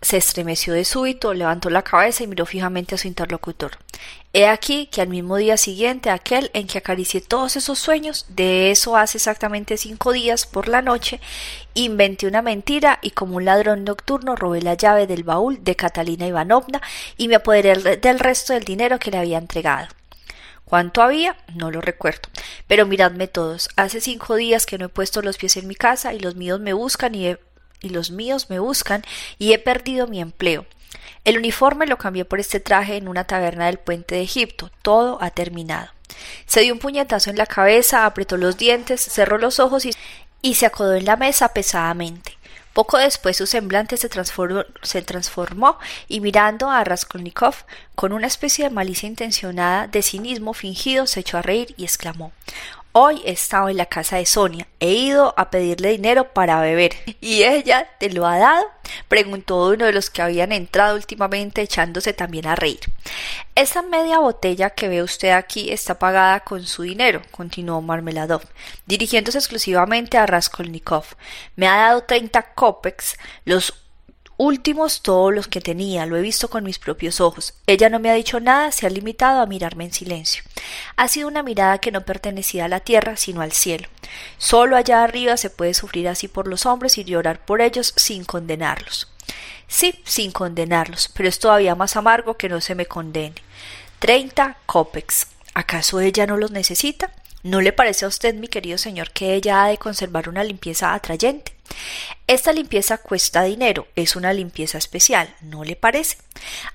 se 0.01 0.17
estremeció 0.17 0.73
de 0.73 0.85
súbito, 0.85 1.33
levantó 1.33 1.69
la 1.69 1.81
cabeza 1.81 2.23
y 2.23 2.27
miró 2.27 2.45
fijamente 2.45 2.95
a 2.95 2.97
su 2.97 3.07
interlocutor. 3.07 3.77
He 4.35 4.47
aquí 4.47 4.87
que 4.87 4.99
al 5.01 5.09
mismo 5.09 5.37
día 5.37 5.57
siguiente, 5.57 6.09
aquel 6.09 6.49
en 6.55 6.65
que 6.65 6.79
acaricié 6.79 7.21
todos 7.21 7.55
esos 7.55 7.77
sueños, 7.77 8.25
de 8.29 8.71
eso 8.71 8.97
hace 8.97 9.19
exactamente 9.19 9.77
cinco 9.77 10.11
días 10.11 10.47
por 10.47 10.67
la 10.67 10.81
noche, 10.81 11.21
inventé 11.75 12.25
una 12.25 12.41
mentira 12.41 12.97
y 13.03 13.11
como 13.11 13.35
un 13.35 13.45
ladrón 13.45 13.83
nocturno 13.83 14.35
robé 14.35 14.63
la 14.63 14.73
llave 14.73 15.05
del 15.05 15.23
baúl 15.23 15.63
de 15.63 15.75
Catalina 15.75 16.25
Ivanovna 16.25 16.81
y 17.15 17.27
me 17.27 17.35
apoderé 17.35 17.97
del 17.97 18.17
resto 18.17 18.53
del 18.53 18.63
dinero 18.63 18.97
que 18.97 19.11
le 19.11 19.19
había 19.19 19.37
entregado. 19.37 19.89
¿Cuánto 20.65 21.03
había? 21.03 21.37
No 21.53 21.69
lo 21.69 21.79
recuerdo. 21.79 22.27
Pero 22.65 22.87
miradme 22.87 23.27
todos. 23.27 23.69
Hace 23.75 24.01
cinco 24.01 24.33
días 24.33 24.65
que 24.65 24.79
no 24.79 24.85
he 24.85 24.89
puesto 24.89 25.21
los 25.21 25.37
pies 25.37 25.57
en 25.57 25.67
mi 25.67 25.75
casa 25.75 26.11
y 26.11 26.19
los 26.19 26.33
míos 26.35 26.59
me 26.59 26.73
buscan 26.73 27.13
y 27.13 27.27
he 27.27 27.39
y 27.83 27.89
los 27.89 28.09
míos 28.09 28.49
me 28.49 28.59
buscan 28.59 29.03
y 29.37 29.53
he 29.53 29.59
perdido 29.59 30.07
mi 30.07 30.21
empleo. 30.21 30.65
El 31.25 31.37
uniforme 31.37 31.87
lo 31.87 31.97
cambié 31.97 32.25
por 32.25 32.39
este 32.39 32.59
traje 32.59 32.97
en 32.97 33.07
una 33.07 33.23
taberna 33.23 33.67
del 33.67 33.79
puente 33.79 34.15
de 34.15 34.21
Egipto. 34.21 34.69
Todo 34.81 35.17
ha 35.21 35.29
terminado. 35.31 35.89
Se 36.45 36.61
dio 36.61 36.73
un 36.73 36.79
puñetazo 36.79 37.29
en 37.29 37.37
la 37.37 37.45
cabeza, 37.45 38.05
apretó 38.05 38.35
los 38.35 38.57
dientes, 38.57 39.01
cerró 39.01 39.37
los 39.37 39.59
ojos 39.59 39.87
y, 40.41 40.53
se 40.53 40.65
acodó 40.65 40.95
en 40.95 41.05
la 41.05 41.15
mesa 41.15 41.49
pesadamente. 41.49 42.37
Poco 42.73 42.97
después 42.97 43.37
su 43.37 43.47
semblante 43.47 43.97
se 43.97 44.09
transformó, 44.09 44.63
se 44.81 45.01
transformó 45.01 45.77
y 46.07 46.19
mirando 46.19 46.69
a 46.69 46.83
Raskolnikov 46.83 47.55
con 47.95 48.11
una 48.11 48.27
especie 48.27 48.65
de 48.65 48.71
malicia 48.71 49.07
intencionada 49.07 49.87
de 49.87 50.01
cinismo 50.01 50.53
fingido 50.53 51.05
se 51.05 51.19
echó 51.19 51.37
a 51.37 51.43
reír 51.43 51.73
y 51.77 51.83
exclamó 51.83 52.31
Hoy 52.95 53.23
he 53.25 53.31
estado 53.31 53.69
en 53.69 53.77
la 53.77 53.87
casa 53.87 54.17
de 54.17 54.25
Sonia. 54.27 54.67
He 54.79 54.91
ido 54.91 55.33
a 55.35 55.49
pedirle 55.49 55.89
dinero 55.89 56.31
para 56.31 56.61
beber. 56.61 56.91
¿Y 57.21 57.41
ella 57.41 57.89
te 57.99 58.11
lo 58.11 58.27
ha 58.27 58.37
dado? 58.37 58.63
preguntó 59.07 59.65
uno 59.65 59.85
de 59.85 59.93
los 59.93 60.11
que 60.11 60.21
habían 60.21 60.51
entrado 60.51 60.95
últimamente 60.95 61.63
echándose 61.63 62.13
también 62.13 62.45
a 62.45 62.53
reír. 62.55 62.81
Esa 63.55 63.81
media 63.81 64.19
botella 64.19 64.69
que 64.69 64.89
ve 64.89 65.01
usted 65.01 65.31
aquí 65.31 65.71
está 65.71 65.97
pagada 65.97 66.41
con 66.41 66.67
su 66.67 66.83
dinero, 66.83 67.23
continuó 67.31 67.81
Marmeladov, 67.81 68.43
dirigiéndose 68.85 69.39
exclusivamente 69.39 70.19
a 70.19 70.27
Raskolnikov. 70.27 71.05
Me 71.55 71.67
ha 71.67 71.77
dado 71.77 72.03
treinta 72.03 72.53
kopecks, 72.53 73.17
los 73.43 73.82
últimos 74.37 75.01
todos 75.01 75.33
los 75.33 75.47
que 75.47 75.61
tenía, 75.61 76.05
lo 76.05 76.17
he 76.17 76.21
visto 76.21 76.49
con 76.49 76.63
mis 76.63 76.79
propios 76.79 77.21
ojos. 77.21 77.53
Ella 77.67 77.89
no 77.89 77.99
me 77.99 78.09
ha 78.09 78.13
dicho 78.13 78.39
nada, 78.39 78.71
se 78.71 78.85
ha 78.85 78.89
limitado 78.89 79.41
a 79.41 79.45
mirarme 79.45 79.85
en 79.85 79.93
silencio. 79.93 80.43
Ha 80.95 81.07
sido 81.07 81.27
una 81.27 81.43
mirada 81.43 81.77
que 81.79 81.91
no 81.91 82.01
pertenecía 82.01 82.65
a 82.65 82.69
la 82.69 82.79
tierra, 82.79 83.17
sino 83.17 83.41
al 83.41 83.51
cielo. 83.51 83.87
Solo 84.37 84.75
allá 84.75 85.03
arriba 85.03 85.37
se 85.37 85.49
puede 85.49 85.73
sufrir 85.73 86.07
así 86.07 86.27
por 86.27 86.47
los 86.47 86.65
hombres 86.65 86.97
y 86.97 87.03
llorar 87.03 87.45
por 87.45 87.61
ellos 87.61 87.93
sin 87.95 88.25
condenarlos. 88.25 89.11
Sí, 89.67 89.99
sin 90.03 90.31
condenarlos, 90.31 91.09
pero 91.13 91.29
es 91.29 91.39
todavía 91.39 91.75
más 91.75 91.95
amargo 91.95 92.35
que 92.35 92.49
no 92.49 92.61
se 92.61 92.75
me 92.75 92.85
condene. 92.85 93.35
Treinta 93.99 94.57
copex. 94.65 95.27
¿Acaso 95.53 95.99
ella 95.99 96.25
no 96.27 96.37
los 96.37 96.51
necesita? 96.51 97.11
¿No 97.43 97.59
le 97.59 97.73
parece 97.73 98.05
a 98.05 98.07
usted, 98.07 98.33
mi 98.35 98.47
querido 98.47 98.77
señor, 98.77 99.11
que 99.11 99.33
ella 99.33 99.63
ha 99.63 99.67
de 99.67 99.77
conservar 99.77 100.29
una 100.29 100.45
limpieza 100.45 100.93
atrayente? 100.93 101.53
Esta 102.25 102.53
limpieza 102.53 102.97
cuesta 102.97 103.43
dinero, 103.43 103.85
es 103.97 104.15
una 104.15 104.31
limpieza 104.31 104.77
especial, 104.77 105.35
¿no 105.41 105.65
le 105.65 105.75
parece? 105.75 106.15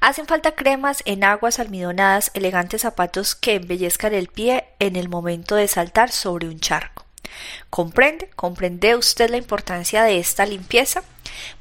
Hacen 0.01 0.27
falta 0.27 0.55
cremas, 0.55 1.03
en 1.07 1.25
aguas 1.25 1.59
almidonadas, 1.59 2.31
elegantes 2.35 2.83
zapatos 2.83 3.35
que 3.35 3.55
embellezcan 3.55 4.13
el 4.13 4.29
pie 4.29 4.67
en 4.79 4.97
el 4.97 5.09
momento 5.09 5.55
de 5.55 5.69
saltar 5.69 6.11
sobre 6.11 6.49
un 6.49 6.61
charco. 6.61 7.07
¿Comprende? 7.71 8.29
¿Comprende 8.37 8.95
usted 8.95 9.31
la 9.31 9.39
importancia 9.39 10.03
de 10.03 10.19
esta 10.19 10.45
limpieza? 10.45 11.03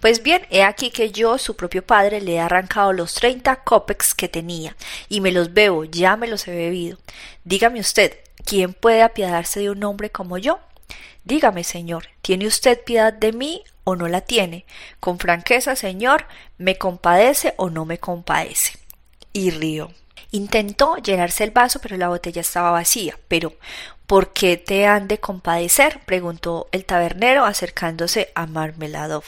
Pues 0.01 0.21
bien, 0.21 0.45
he 0.49 0.63
aquí 0.63 0.91
que 0.91 1.11
yo, 1.11 1.37
su 1.37 1.55
propio 1.55 1.85
padre, 1.85 2.19
le 2.19 2.33
he 2.33 2.39
arrancado 2.39 2.91
los 2.91 3.13
treinta 3.13 3.57
copex 3.57 4.13
que 4.13 4.27
tenía, 4.27 4.75
y 5.07 5.21
me 5.21 5.31
los 5.31 5.53
bebo, 5.53 5.85
ya 5.85 6.17
me 6.17 6.27
los 6.27 6.45
he 6.49 6.51
bebido. 6.51 6.97
Dígame 7.45 7.79
usted, 7.79 8.17
¿quién 8.47 8.73
puede 8.73 9.03
apiadarse 9.03 9.59
de 9.59 9.69
un 9.69 9.83
hombre 9.83 10.09
como 10.09 10.37
yo? 10.37 10.59
Dígame, 11.25 11.65
señor, 11.65 12.05
¿tiene 12.21 12.47
usted 12.47 12.81
piedad 12.81 13.11
de 13.11 13.33
mí 13.33 13.63
o 13.83 13.97
no 13.97 14.07
la 14.07 14.21
tiene? 14.21 14.65
Con 15.01 15.19
franqueza, 15.19 15.75
señor, 15.75 16.25
¿me 16.57 16.77
compadece 16.77 17.53
o 17.57 17.69
no 17.69 17.83
me 17.83 17.99
compadece? 17.99 18.79
Y 19.33 19.51
río. 19.51 19.91
Intentó 20.31 20.95
llenarse 20.95 21.43
el 21.43 21.51
vaso, 21.51 21.79
pero 21.81 21.97
la 21.97 22.07
botella 22.07 22.39
estaba 22.39 22.71
vacía. 22.71 23.19
Pero, 23.27 23.53
¿por 24.07 24.31
qué 24.31 24.55
te 24.55 24.87
han 24.87 25.09
de 25.09 25.19
compadecer? 25.19 25.99
preguntó 26.05 26.69
el 26.71 26.85
tabernero 26.85 27.43
acercándose 27.43 28.31
a 28.33 28.45
Marmeladov. 28.45 29.25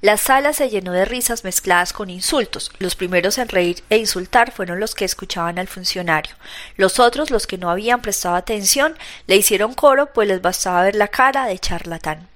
La 0.00 0.16
sala 0.16 0.54
se 0.54 0.70
llenó 0.70 0.92
de 0.92 1.04
risas 1.04 1.44
mezcladas 1.44 1.92
con 1.92 2.08
insultos. 2.08 2.70
Los 2.78 2.94
primeros 2.94 3.36
en 3.36 3.48
reír 3.48 3.82
e 3.90 3.98
insultar 3.98 4.50
fueron 4.50 4.80
los 4.80 4.94
que 4.94 5.04
escuchaban 5.04 5.58
al 5.58 5.68
funcionario. 5.68 6.34
Los 6.76 6.98
otros, 6.98 7.30
los 7.30 7.46
que 7.46 7.58
no 7.58 7.70
habían 7.70 8.00
prestado 8.00 8.34
atención, 8.36 8.96
le 9.26 9.36
hicieron 9.36 9.74
coro, 9.74 10.12
pues 10.12 10.26
les 10.26 10.40
bastaba 10.40 10.84
ver 10.84 10.94
la 10.94 11.08
cara 11.08 11.46
de 11.46 11.58
charlatán. 11.58 12.28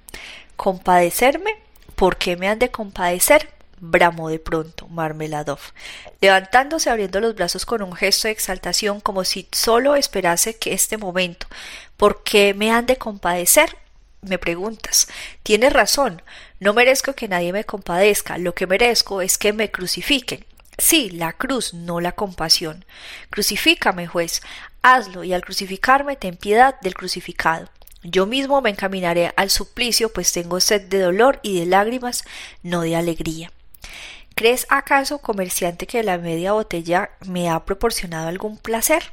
¿Compadecerme? 0.57 1.57
¿Por 1.95 2.17
qué 2.17 2.37
me 2.37 2.49
han 2.49 2.59
de 2.59 2.71
compadecer? 2.71 3.55
bramó 3.81 4.29
de 4.29 4.39
pronto 4.39 4.87
Marmeladov, 4.89 5.59
levantándose 6.21 6.91
abriendo 6.91 7.21
los 7.21 7.35
brazos 7.35 7.67
con 7.67 7.83
un 7.83 7.95
gesto 7.95 8.29
de 8.29 8.33
exaltación 8.33 9.01
como 9.01 9.25
si 9.25 9.49
sólo 9.53 9.95
esperase 9.95 10.57
que 10.57 10.73
este 10.73 10.97
momento. 10.97 11.47
¿Por 11.97 12.23
qué 12.23 12.55
me 12.55 12.71
han 12.71 12.87
de 12.87 12.97
compadecer? 12.97 13.77
Me 14.25 14.39
preguntas. 14.39 15.09
Tienes 15.43 15.73
razón. 15.73 16.23
No 16.61 16.75
merezco 16.75 17.15
que 17.15 17.29
nadie 17.29 17.53
me 17.53 17.65
compadezca. 17.65 18.39
Lo 18.39 18.55
que 18.55 18.67
merezco 18.67 19.21
es 19.23 19.39
que 19.39 19.53
me 19.53 19.71
crucifiquen. 19.71 20.45
Sí, 20.79 21.11
la 21.11 21.33
cruz, 21.33 21.75
no 21.75 22.01
la 22.01 22.13
compasión. 22.13 22.85
Crucifícame, 23.31 24.07
juez. 24.07 24.43
Hazlo, 24.83 25.25
y 25.25 25.33
al 25.33 25.43
crucificarme 25.43 26.17
ten 26.17 26.37
piedad 26.37 26.81
del 26.81 26.95
crucificado. 26.95 27.69
Yo 28.03 28.27
mismo 28.27 28.61
me 28.61 28.71
encaminaré 28.71 29.33
al 29.37 29.51
suplicio, 29.51 30.13
pues 30.13 30.33
tengo 30.33 30.61
sed 30.61 30.83
de 30.89 30.99
dolor 31.01 31.41
y 31.43 31.59
de 31.59 31.67
lágrimas, 31.67 32.25
no 32.63 32.83
de 32.83 32.97
alegría. 32.97 33.51
¿Crees 34.35 34.67
acaso, 34.69 35.19
comerciante, 35.19 35.87
que 35.87 36.03
la 36.03 36.19
media 36.19 36.53
botella 36.53 37.11
me 37.25 37.49
ha 37.49 37.65
proporcionado 37.65 38.29
algún 38.29 38.59
placer? 38.59 39.13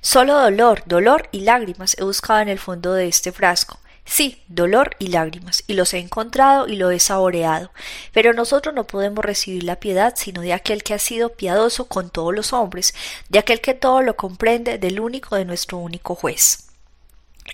Solo 0.00 0.40
dolor, 0.40 0.82
dolor 0.86 1.28
y 1.32 1.40
lágrimas 1.40 1.96
he 1.98 2.04
buscado 2.04 2.40
en 2.40 2.48
el 2.48 2.58
fondo 2.58 2.94
de 2.94 3.06
este 3.06 3.30
frasco. 3.30 3.78
Sí, 4.04 4.42
dolor 4.48 4.96
y 4.98 5.08
lágrimas, 5.08 5.64
y 5.66 5.74
los 5.74 5.94
he 5.94 5.98
encontrado 5.98 6.68
y 6.68 6.76
lo 6.76 6.90
he 6.90 7.00
saboreado, 7.00 7.72
pero 8.12 8.34
nosotros 8.34 8.74
no 8.74 8.86
podemos 8.86 9.24
recibir 9.24 9.64
la 9.64 9.76
piedad 9.76 10.14
sino 10.16 10.42
de 10.42 10.52
aquel 10.52 10.82
que 10.82 10.94
ha 10.94 10.98
sido 10.98 11.30
piadoso 11.30 11.88
con 11.88 12.10
todos 12.10 12.34
los 12.34 12.52
hombres, 12.52 12.94
de 13.30 13.38
aquel 13.38 13.60
que 13.60 13.74
todo 13.74 14.02
lo 14.02 14.16
comprende, 14.16 14.78
del 14.78 15.00
único 15.00 15.36
de 15.36 15.46
nuestro 15.46 15.78
único 15.78 16.14
juez. 16.14 16.68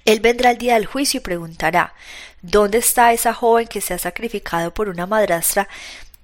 Él 0.04 0.21
vendrá 0.21 0.50
el 0.50 0.59
día 0.59 0.75
del 0.75 0.87
juicio 0.87 1.19
y 1.19 1.23
preguntará 1.23 1.95
¿Dónde 2.42 2.78
está 2.78 3.12
esa 3.12 3.35
joven 3.35 3.66
que 3.66 3.83
se 3.83 3.92
ha 3.92 3.99
sacrificado 3.99 4.73
por 4.73 4.88
una 4.88 5.07
madrastra 5.07 5.69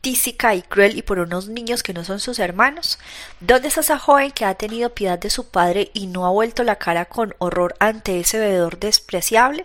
tísica 0.06 0.54
y 0.54 0.62
cruel 0.62 0.96
y 0.96 1.02
por 1.02 1.18
unos 1.18 1.48
niños 1.48 1.82
que 1.82 1.92
no 1.92 2.04
son 2.04 2.20
sus 2.20 2.38
hermanos? 2.38 3.00
¿Dónde 3.40 3.66
está 3.66 3.80
esa 3.80 3.98
joven 3.98 4.30
que 4.30 4.44
ha 4.44 4.54
tenido 4.54 4.94
piedad 4.94 5.18
de 5.18 5.30
su 5.30 5.48
padre 5.48 5.90
y 5.94 6.06
no 6.06 6.26
ha 6.26 6.30
vuelto 6.30 6.62
la 6.62 6.76
cara 6.76 7.06
con 7.06 7.34
horror 7.38 7.74
ante 7.80 8.20
ese 8.20 8.38
bebedor 8.38 8.78
despreciable? 8.78 9.64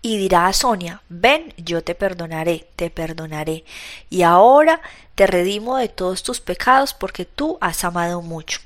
Y 0.00 0.16
dirá 0.16 0.46
a 0.46 0.54
Sonia, 0.54 1.02
ven, 1.10 1.52
yo 1.58 1.84
te 1.84 1.94
perdonaré, 1.94 2.66
te 2.76 2.88
perdonaré, 2.88 3.66
y 4.08 4.22
ahora 4.22 4.80
te 5.16 5.26
redimo 5.26 5.76
de 5.76 5.90
todos 5.90 6.22
tus 6.22 6.40
pecados 6.40 6.94
porque 6.94 7.26
tú 7.26 7.58
has 7.60 7.84
amado 7.84 8.22
mucho. 8.22 8.60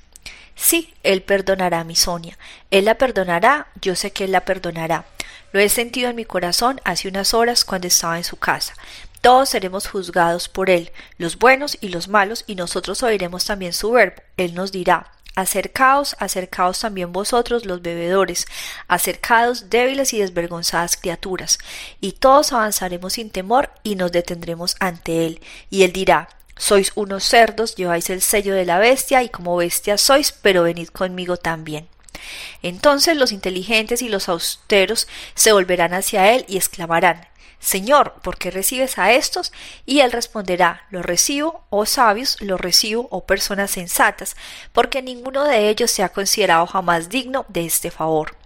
Sí, 0.54 0.94
él 1.02 1.22
perdonará 1.22 1.80
a 1.80 1.84
mi 1.84 1.96
Sonia, 1.96 2.38
él 2.70 2.84
la 2.84 2.94
perdonará, 2.94 3.66
yo 3.82 3.96
sé 3.96 4.12
que 4.12 4.22
él 4.22 4.30
la 4.30 4.44
perdonará. 4.44 5.04
Lo 5.52 5.60
he 5.60 5.68
sentido 5.68 6.10
en 6.10 6.16
mi 6.16 6.24
corazón 6.24 6.80
hace 6.84 7.08
unas 7.08 7.32
horas 7.32 7.64
cuando 7.64 7.86
estaba 7.86 8.18
en 8.18 8.24
su 8.24 8.36
casa. 8.36 8.74
Todos 9.20 9.48
seremos 9.48 9.88
juzgados 9.88 10.48
por 10.48 10.70
Él, 10.70 10.92
los 11.16 11.38
buenos 11.38 11.78
y 11.80 11.88
los 11.88 12.08
malos, 12.08 12.44
y 12.46 12.54
nosotros 12.54 13.02
oiremos 13.02 13.44
también 13.46 13.72
su 13.72 13.90
verbo. 13.90 14.22
Él 14.36 14.54
nos 14.54 14.72
dirá, 14.72 15.10
Acercaos, 15.34 16.16
acercaos 16.18 16.80
también 16.80 17.12
vosotros 17.12 17.64
los 17.64 17.80
bebedores, 17.80 18.46
acercaos 18.88 19.70
débiles 19.70 20.12
y 20.12 20.18
desvergonzadas 20.18 20.96
criaturas, 20.96 21.58
y 22.00 22.12
todos 22.12 22.52
avanzaremos 22.52 23.12
sin 23.12 23.30
temor 23.30 23.70
y 23.84 23.94
nos 23.94 24.10
detendremos 24.10 24.76
ante 24.80 25.26
Él. 25.26 25.40
Y 25.70 25.84
Él 25.84 25.92
dirá, 25.92 26.28
Sois 26.56 26.90
unos 26.96 27.22
cerdos, 27.22 27.76
lleváis 27.76 28.10
el 28.10 28.20
sello 28.20 28.52
de 28.52 28.64
la 28.64 28.80
bestia, 28.80 29.22
y 29.22 29.28
como 29.28 29.56
bestia 29.56 29.96
sois, 29.96 30.32
pero 30.32 30.64
venid 30.64 30.88
conmigo 30.88 31.36
también. 31.36 31.86
Entonces 32.62 33.16
los 33.16 33.32
inteligentes 33.32 34.02
y 34.02 34.08
los 34.08 34.28
austeros 34.28 35.08
se 35.34 35.52
volverán 35.52 35.94
hacia 35.94 36.32
él 36.32 36.44
y 36.48 36.56
exclamarán 36.56 37.28
Señor, 37.60 38.14
¿por 38.22 38.38
qué 38.38 38.50
recibes 38.50 38.98
a 38.98 39.12
estos? 39.12 39.52
Y 39.84 40.00
él 40.00 40.12
responderá, 40.12 40.86
los 40.90 41.04
recibo, 41.04 41.64
oh 41.70 41.86
sabios, 41.86 42.40
los 42.40 42.60
recibo, 42.60 43.08
oh 43.10 43.26
personas 43.26 43.72
sensatas, 43.72 44.36
porque 44.72 45.02
ninguno 45.02 45.44
de 45.44 45.68
ellos 45.68 45.90
se 45.90 46.04
ha 46.04 46.10
considerado 46.10 46.66
jamás 46.66 47.08
digno 47.08 47.46
de 47.48 47.66
este 47.66 47.90
favor. 47.90 48.36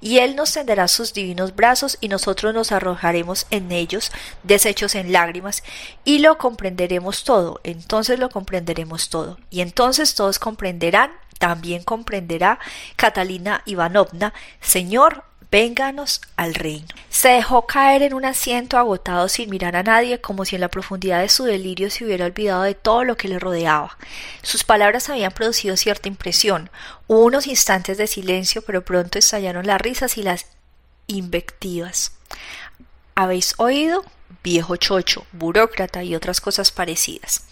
Y 0.00 0.18
él 0.18 0.36
nos 0.36 0.52
tenderá 0.52 0.88
sus 0.88 1.12
divinos 1.12 1.54
brazos 1.54 1.98
y 2.00 2.08
nosotros 2.08 2.54
nos 2.54 2.72
arrojaremos 2.72 3.46
en 3.50 3.72
ellos, 3.72 4.12
deshechos 4.42 4.94
en 4.94 5.12
lágrimas, 5.12 5.62
y 6.04 6.18
lo 6.20 6.38
comprenderemos 6.38 7.24
todo, 7.24 7.60
entonces 7.64 8.18
lo 8.18 8.30
comprenderemos 8.30 9.08
todo, 9.08 9.38
y 9.50 9.60
entonces 9.60 10.14
todos 10.14 10.38
comprenderán 10.38 11.10
también 11.38 11.84
comprenderá 11.84 12.58
Catalina 12.96 13.62
Ivanovna, 13.64 14.34
Señor, 14.60 15.24
vénganos 15.50 16.20
al 16.36 16.54
reino. 16.54 16.88
Se 17.08 17.28
dejó 17.28 17.66
caer 17.66 18.02
en 18.02 18.14
un 18.14 18.24
asiento 18.24 18.76
agotado 18.76 19.28
sin 19.28 19.50
mirar 19.50 19.76
a 19.76 19.82
nadie, 19.82 20.20
como 20.20 20.44
si 20.44 20.56
en 20.56 20.60
la 20.60 20.68
profundidad 20.68 21.20
de 21.20 21.28
su 21.28 21.44
delirio 21.44 21.90
se 21.90 22.04
hubiera 22.04 22.26
olvidado 22.26 22.62
de 22.62 22.74
todo 22.74 23.04
lo 23.04 23.16
que 23.16 23.28
le 23.28 23.38
rodeaba. 23.38 23.96
Sus 24.42 24.64
palabras 24.64 25.08
habían 25.08 25.32
producido 25.32 25.76
cierta 25.76 26.08
impresión. 26.08 26.70
Hubo 27.06 27.24
unos 27.24 27.46
instantes 27.46 27.98
de 27.98 28.06
silencio, 28.06 28.62
pero 28.62 28.84
pronto 28.84 29.18
estallaron 29.18 29.66
las 29.66 29.80
risas 29.80 30.18
y 30.18 30.22
las 30.22 30.46
invectivas. 31.06 32.12
¿Habéis 33.14 33.54
oído? 33.58 34.04
Viejo 34.42 34.76
chocho, 34.76 35.26
burócrata 35.32 36.04
y 36.04 36.14
otras 36.14 36.40
cosas 36.40 36.70
parecidas. 36.70 37.44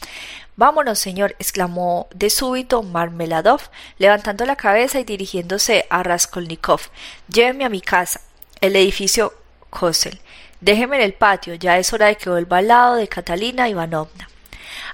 Vámonos, 0.56 0.98
señor, 0.98 1.36
exclamó 1.38 2.08
de 2.14 2.30
súbito 2.30 2.82
Marmeladov, 2.82 3.60
levantando 3.98 4.46
la 4.46 4.56
cabeza 4.56 4.98
y 5.00 5.04
dirigiéndose 5.04 5.86
a 5.90 6.02
Raskolnikov. 6.02 6.80
Lléveme 7.28 7.64
a 7.64 7.68
mi 7.68 7.80
casa, 7.80 8.22
el 8.60 8.76
edificio 8.76 9.34
Kosel. 9.68 10.20
Déjeme 10.60 10.96
en 10.96 11.02
el 11.02 11.12
patio, 11.12 11.54
ya 11.54 11.76
es 11.76 11.92
hora 11.92 12.06
de 12.06 12.16
que 12.16 12.30
vuelva 12.30 12.58
al 12.58 12.68
lado 12.68 12.94
de 12.94 13.08
Catalina 13.08 13.68
Ivanovna. 13.68 14.30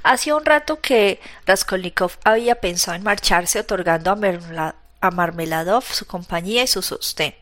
Hacía 0.02 0.34
un 0.34 0.44
rato 0.44 0.80
que 0.80 1.20
Raskolnikov 1.46 2.12
había 2.24 2.56
pensado 2.56 2.96
en 2.96 3.04
marcharse 3.04 3.60
otorgando 3.60 4.10
a, 4.10 4.74
a 5.00 5.10
Marmeladov 5.12 5.84
su 5.84 6.06
compañía 6.06 6.64
y 6.64 6.66
su 6.66 6.82
sostén. 6.82 7.34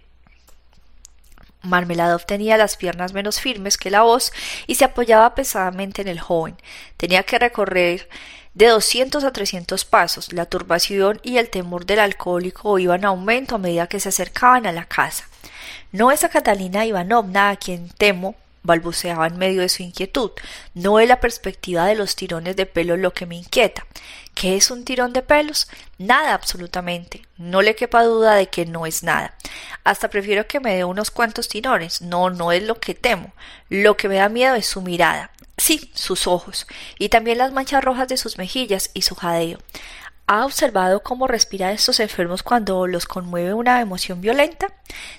Marmeladov 1.62 2.24
tenía 2.24 2.56
las 2.56 2.76
piernas 2.76 3.12
menos 3.12 3.40
firmes 3.40 3.76
que 3.76 3.90
la 3.90 4.02
voz 4.02 4.32
y 4.66 4.76
se 4.76 4.84
apoyaba 4.84 5.34
pesadamente 5.34 6.02
en 6.02 6.08
el 6.08 6.20
joven. 6.20 6.56
Tenía 6.96 7.22
que 7.22 7.38
recorrer 7.38 8.08
de 8.54 8.66
doscientos 8.66 9.24
a 9.24 9.32
trescientos 9.32 9.84
pasos. 9.84 10.32
La 10.32 10.46
turbación 10.46 11.20
y 11.22 11.38
el 11.38 11.50
temor 11.50 11.86
del 11.86 12.00
alcohólico 12.00 12.78
iban 12.78 13.04
a 13.04 13.08
aumento 13.08 13.54
a 13.54 13.58
medida 13.58 13.86
que 13.86 14.00
se 14.00 14.08
acercaban 14.08 14.66
a 14.66 14.72
la 14.72 14.86
casa. 14.86 15.28
No 15.92 16.10
es 16.10 16.24
a 16.24 16.28
Catalina 16.28 16.86
Ivanovna 16.86 17.50
a 17.50 17.56
quien 17.56 17.88
temo, 17.88 18.34
balbuceaba 18.62 19.26
en 19.26 19.38
medio 19.38 19.62
de 19.62 19.68
su 19.68 19.82
inquietud. 19.82 20.32
No 20.74 21.00
es 21.00 21.08
la 21.08 21.20
perspectiva 21.20 21.86
de 21.86 21.94
los 21.94 22.16
tirones 22.16 22.56
de 22.56 22.66
pelo 22.66 22.96
lo 22.96 23.12
que 23.12 23.26
me 23.26 23.36
inquieta. 23.36 23.86
¿Qué 24.34 24.56
es 24.56 24.70
un 24.70 24.84
tirón 24.84 25.12
de 25.12 25.22
pelos? 25.22 25.68
Nada 25.98 26.34
absolutamente. 26.34 27.22
No 27.36 27.62
le 27.62 27.74
quepa 27.74 28.04
duda 28.04 28.34
de 28.34 28.48
que 28.48 28.66
no 28.66 28.86
es 28.86 29.02
nada. 29.02 29.34
Hasta 29.84 30.08
prefiero 30.08 30.46
que 30.46 30.60
me 30.60 30.74
dé 30.74 30.84
unos 30.84 31.10
cuantos 31.10 31.48
tirones. 31.48 32.00
No, 32.02 32.30
no 32.30 32.52
es 32.52 32.62
lo 32.62 32.76
que 32.76 32.94
temo. 32.94 33.32
Lo 33.68 33.96
que 33.96 34.08
me 34.08 34.16
da 34.16 34.28
miedo 34.28 34.54
es 34.54 34.66
su 34.66 34.82
mirada. 34.82 35.30
Sí, 35.60 35.90
sus 35.94 36.26
ojos, 36.26 36.66
y 36.98 37.10
también 37.10 37.36
las 37.36 37.52
manchas 37.52 37.84
rojas 37.84 38.08
de 38.08 38.16
sus 38.16 38.38
mejillas 38.38 38.90
y 38.94 39.02
su 39.02 39.14
jadeo. 39.14 39.58
¿Ha 40.32 40.44
observado 40.44 41.02
cómo 41.02 41.26
respira 41.26 41.72
estos 41.72 41.98
enfermos 41.98 42.44
cuando 42.44 42.86
los 42.86 43.04
conmueve 43.04 43.52
una 43.52 43.80
emoción 43.80 44.20
violenta? 44.20 44.68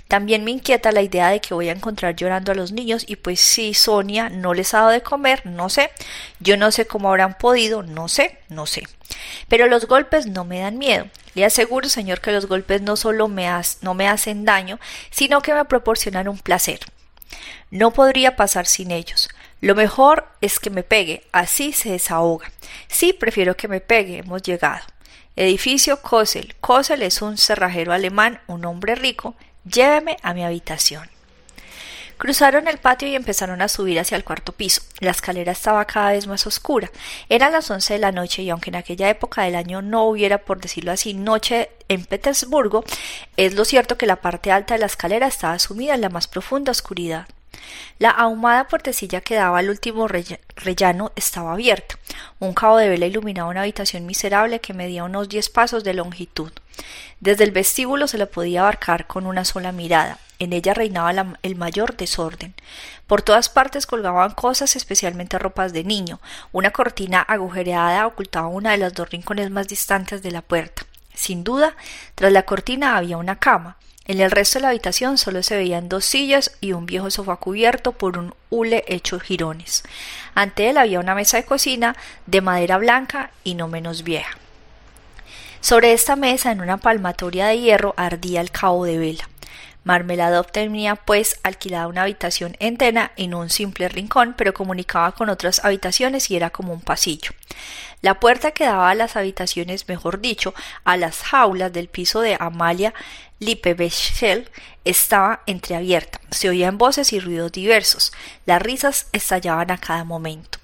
También 0.07 0.45
me 0.45 0.51
inquieta 0.51 0.93
la 0.93 1.01
idea 1.01 1.27
de 1.27 1.41
que 1.41 1.53
voy 1.53 1.67
a 1.67 1.73
encontrar 1.73 2.15
llorando 2.15 2.53
a 2.53 2.55
los 2.55 2.71
niños 2.71 3.03
y 3.05 3.17
pues 3.17 3.41
si 3.41 3.73
Sonia 3.73 4.29
no 4.29 4.53
les 4.53 4.73
ha 4.73 4.77
dado 4.77 4.91
de 4.91 5.03
comer, 5.03 5.45
no 5.45 5.67
sé. 5.67 5.91
Yo 6.39 6.55
no 6.55 6.71
sé 6.71 6.87
cómo 6.87 7.09
habrán 7.09 7.37
podido, 7.37 7.83
no 7.83 8.07
sé, 8.07 8.37
no 8.47 8.65
sé. 8.65 8.87
Pero 9.49 9.67
los 9.67 9.85
golpes 9.85 10.27
no 10.27 10.45
me 10.45 10.61
dan 10.61 10.77
miedo. 10.77 11.07
Le 11.35 11.43
aseguro, 11.43 11.89
señor, 11.89 12.21
que 12.21 12.31
los 12.31 12.45
golpes 12.45 12.81
no 12.81 12.95
solo 12.95 13.27
me 13.27 13.49
no 13.81 13.93
me 13.93 14.07
hacen 14.07 14.45
daño, 14.45 14.79
sino 15.09 15.41
que 15.41 15.53
me 15.53 15.65
proporcionan 15.65 16.29
un 16.29 16.39
placer. 16.39 16.79
No 17.69 17.91
podría 17.91 18.37
pasar 18.37 18.65
sin 18.65 18.91
ellos. 18.91 19.27
Lo 19.59 19.75
mejor 19.75 20.29
es 20.39 20.57
que 20.57 20.69
me 20.69 20.83
pegue, 20.83 21.27
así 21.33 21.73
se 21.73 21.91
desahoga. 21.91 22.49
Sí, 22.87 23.11
prefiero 23.11 23.57
que 23.57 23.67
me 23.67 23.81
pegue, 23.81 24.19
hemos 24.19 24.41
llegado. 24.41 24.90
Edificio 25.35 26.01
Kosel. 26.01 26.55
Kosel 26.59 27.03
es 27.03 27.21
un 27.21 27.37
cerrajero 27.37 27.93
alemán, 27.93 28.41
un 28.47 28.65
hombre 28.65 28.95
rico. 28.95 29.35
Lléveme 29.63 30.17
a 30.23 30.33
mi 30.33 30.43
habitación. 30.43 31.09
Cruzaron 32.17 32.67
el 32.67 32.77
patio 32.77 33.07
y 33.07 33.15
empezaron 33.15 33.61
a 33.61 33.67
subir 33.67 33.99
hacia 33.99 34.15
el 34.15 34.23
cuarto 34.23 34.51
piso. 34.51 34.81
La 34.99 35.11
escalera 35.11 35.53
estaba 35.53 35.85
cada 35.85 36.11
vez 36.11 36.27
más 36.27 36.45
oscura. 36.45 36.91
Eran 37.29 37.53
las 37.53 37.71
once 37.71 37.93
de 37.93 37.99
la 37.99 38.11
noche 38.11 38.43
y 38.43 38.49
aunque 38.49 38.69
en 38.69 38.75
aquella 38.75 39.09
época 39.09 39.43
del 39.43 39.55
año 39.55 39.81
no 39.81 40.03
hubiera, 40.03 40.39
por 40.39 40.59
decirlo 40.59 40.91
así, 40.91 41.13
noche 41.13 41.71
en 41.87 42.05
Petersburgo, 42.05 42.83
es 43.37 43.55
lo 43.55 43.65
cierto 43.65 43.97
que 43.97 44.05
la 44.05 44.17
parte 44.17 44.51
alta 44.51 44.75
de 44.75 44.81
la 44.81 44.85
escalera 44.85 45.27
estaba 45.27 45.57
sumida 45.57 45.95
en 45.95 46.01
la 46.01 46.09
más 46.09 46.27
profunda 46.27 46.71
oscuridad. 46.71 47.25
La 47.99 48.09
ahumada 48.09 48.67
puertecilla 48.67 49.21
que 49.21 49.35
daba 49.35 49.59
al 49.59 49.69
último 49.69 50.07
rellano 50.07 51.11
estaba 51.15 51.53
abierta. 51.53 51.95
Un 52.39 52.53
cabo 52.53 52.77
de 52.77 52.89
vela 52.89 53.05
iluminaba 53.05 53.49
una 53.49 53.61
habitación 53.61 54.05
miserable 54.05 54.59
que 54.59 54.73
medía 54.73 55.03
unos 55.03 55.29
diez 55.29 55.49
pasos 55.49 55.83
de 55.83 55.93
longitud. 55.93 56.51
Desde 57.19 57.43
el 57.43 57.51
vestíbulo 57.51 58.07
se 58.07 58.17
la 58.17 58.25
podía 58.25 58.61
abarcar 58.61 59.05
con 59.05 59.27
una 59.27 59.45
sola 59.45 59.71
mirada. 59.71 60.17
En 60.39 60.53
ella 60.53 60.73
reinaba 60.73 61.37
el 61.43 61.55
mayor 61.55 61.95
desorden. 61.95 62.55
Por 63.05 63.21
todas 63.21 63.49
partes 63.49 63.85
colgaban 63.85 64.31
cosas, 64.31 64.75
especialmente 64.75 65.37
ropas 65.37 65.71
de 65.71 65.83
niño. 65.83 66.19
Una 66.51 66.71
cortina 66.71 67.21
agujereada 67.21 68.07
ocultaba 68.07 68.47
una 68.47 68.71
de 68.71 68.79
los 68.79 68.93
dos 68.93 69.11
rincones 69.11 69.51
más 69.51 69.67
distantes 69.67 70.23
de 70.23 70.31
la 70.31 70.41
puerta. 70.41 70.83
Sin 71.13 71.43
duda, 71.43 71.75
tras 72.15 72.31
la 72.31 72.43
cortina 72.43 72.97
había 72.97 73.17
una 73.17 73.37
cama. 73.37 73.77
En 74.05 74.19
el 74.19 74.31
resto 74.31 74.57
de 74.57 74.63
la 74.63 74.69
habitación 74.69 75.17
solo 75.17 75.43
se 75.43 75.55
veían 75.55 75.87
dos 75.87 76.05
sillas 76.05 76.51
y 76.59 76.73
un 76.73 76.85
viejo 76.85 77.11
sofá 77.11 77.35
cubierto 77.35 77.91
por 77.91 78.17
un 78.17 78.33
hule 78.49 78.83
hecho 78.87 79.19
jirones. 79.19 79.83
Ante 80.33 80.69
él 80.69 80.77
había 80.77 80.99
una 80.99 81.15
mesa 81.15 81.37
de 81.37 81.45
cocina 81.45 81.95
de 82.25 82.41
madera 82.41 82.77
blanca 82.77 83.31
y 83.43 83.53
no 83.55 83.67
menos 83.67 84.03
vieja. 84.03 84.37
Sobre 85.61 85.93
esta 85.93 86.15
mesa, 86.15 86.51
en 86.51 86.61
una 86.61 86.77
palmatoria 86.77 87.45
de 87.47 87.59
hierro, 87.59 87.93
ardía 87.95 88.41
el 88.41 88.49
cabo 88.49 88.85
de 88.85 88.97
vela. 88.97 89.29
Marmeladov 89.83 90.51
tenía 90.51 90.95
pues 90.95 91.39
alquilada 91.43 91.87
una 91.87 92.03
habitación 92.03 92.55
entera 92.59 93.13
en 93.15 93.33
un 93.33 93.49
simple 93.49 93.89
rincón, 93.89 94.35
pero 94.37 94.53
comunicaba 94.53 95.11
con 95.13 95.29
otras 95.29 95.63
habitaciones 95.65 96.29
y 96.29 96.35
era 96.35 96.51
como 96.51 96.73
un 96.73 96.81
pasillo. 96.81 97.31
La 98.01 98.19
puerta 98.19 98.51
que 98.51 98.65
daba 98.65 98.89
a 98.89 98.95
las 98.95 99.15
habitaciones, 99.15 99.87
mejor 99.87 100.21
dicho, 100.21 100.53
a 100.83 100.97
las 100.97 101.21
jaulas 101.21 101.73
del 101.73 101.87
piso 101.87 102.21
de 102.21 102.37
Amalia 102.39 102.93
Lipevechel 103.39 104.49
estaba 104.85 105.41
entreabierta. 105.47 106.19
Se 106.31 106.49
oían 106.49 106.77
voces 106.77 107.13
y 107.13 107.19
ruidos 107.19 107.51
diversos. 107.51 108.11
Las 108.45 108.61
risas 108.61 109.07
estallaban 109.13 109.71
a 109.71 109.79
cada 109.79 110.03
momento. 110.03 110.59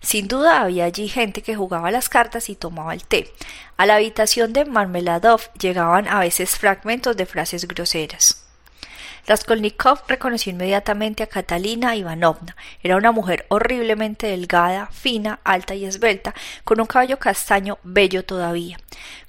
Sin 0.00 0.28
duda 0.28 0.60
había 0.60 0.84
allí 0.84 1.08
gente 1.08 1.42
que 1.42 1.54
jugaba 1.54 1.90
las 1.90 2.08
cartas 2.08 2.48
y 2.48 2.54
tomaba 2.54 2.94
el 2.94 3.04
té. 3.04 3.32
A 3.76 3.86
la 3.86 3.96
habitación 3.96 4.52
de 4.52 4.64
Marmeladov 4.64 5.42
llegaban 5.58 6.08
a 6.08 6.20
veces 6.20 6.56
fragmentos 6.56 7.16
de 7.16 7.26
frases 7.26 7.68
groseras. 7.68 8.39
Raskolnikov 9.26 10.00
reconoció 10.08 10.52
inmediatamente 10.52 11.22
a 11.22 11.26
Catalina 11.26 11.96
Ivanovna. 11.96 12.56
Era 12.82 12.96
una 12.96 13.12
mujer 13.12 13.46
horriblemente 13.48 14.26
delgada, 14.28 14.88
fina, 14.92 15.40
alta 15.44 15.74
y 15.74 15.84
esbelta, 15.84 16.34
con 16.64 16.80
un 16.80 16.86
cabello 16.86 17.18
castaño 17.18 17.78
bello 17.82 18.24
todavía. 18.24 18.78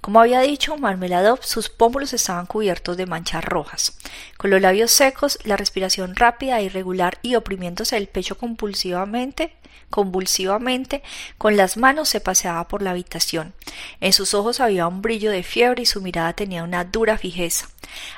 Como 0.02 0.20
había 0.20 0.42
dicho 0.42 0.78
Marmeladov, 0.78 1.44
sus 1.44 1.70
pómulos 1.70 2.14
estaban 2.14 2.46
cubiertos 2.46 2.98
de 2.98 3.06
manchas 3.06 3.44
rojas. 3.46 3.98
Con 4.38 4.50
los 4.50 4.62
labios 4.62 4.92
secos, 4.92 5.38
la 5.44 5.58
respiración 5.58 6.16
rápida 6.16 6.62
irregular 6.62 7.20
y 7.22 7.36
oprimiéndose 7.36 7.98
el 7.98 8.08
pecho 8.08 8.38
compulsivamente, 8.38 9.56
convulsivamente, 9.92 11.04
con 11.38 11.56
las 11.56 11.78
manos 11.78 12.10
se 12.10 12.20
paseaba 12.20 12.68
por 12.68 12.82
la 12.82 12.90
habitación. 12.90 13.54
En 14.00 14.14
sus 14.14 14.34
ojos 14.34 14.60
había 14.60 14.88
un 14.88 15.04
brillo 15.04 15.30
de 15.30 15.44
fiebre 15.44 15.84
y 15.84 15.86
su 15.86 16.02
mirada 16.02 16.34
tenía 16.34 16.64
una 16.64 16.84
dura 16.84 17.20
fijeza. 17.20 17.68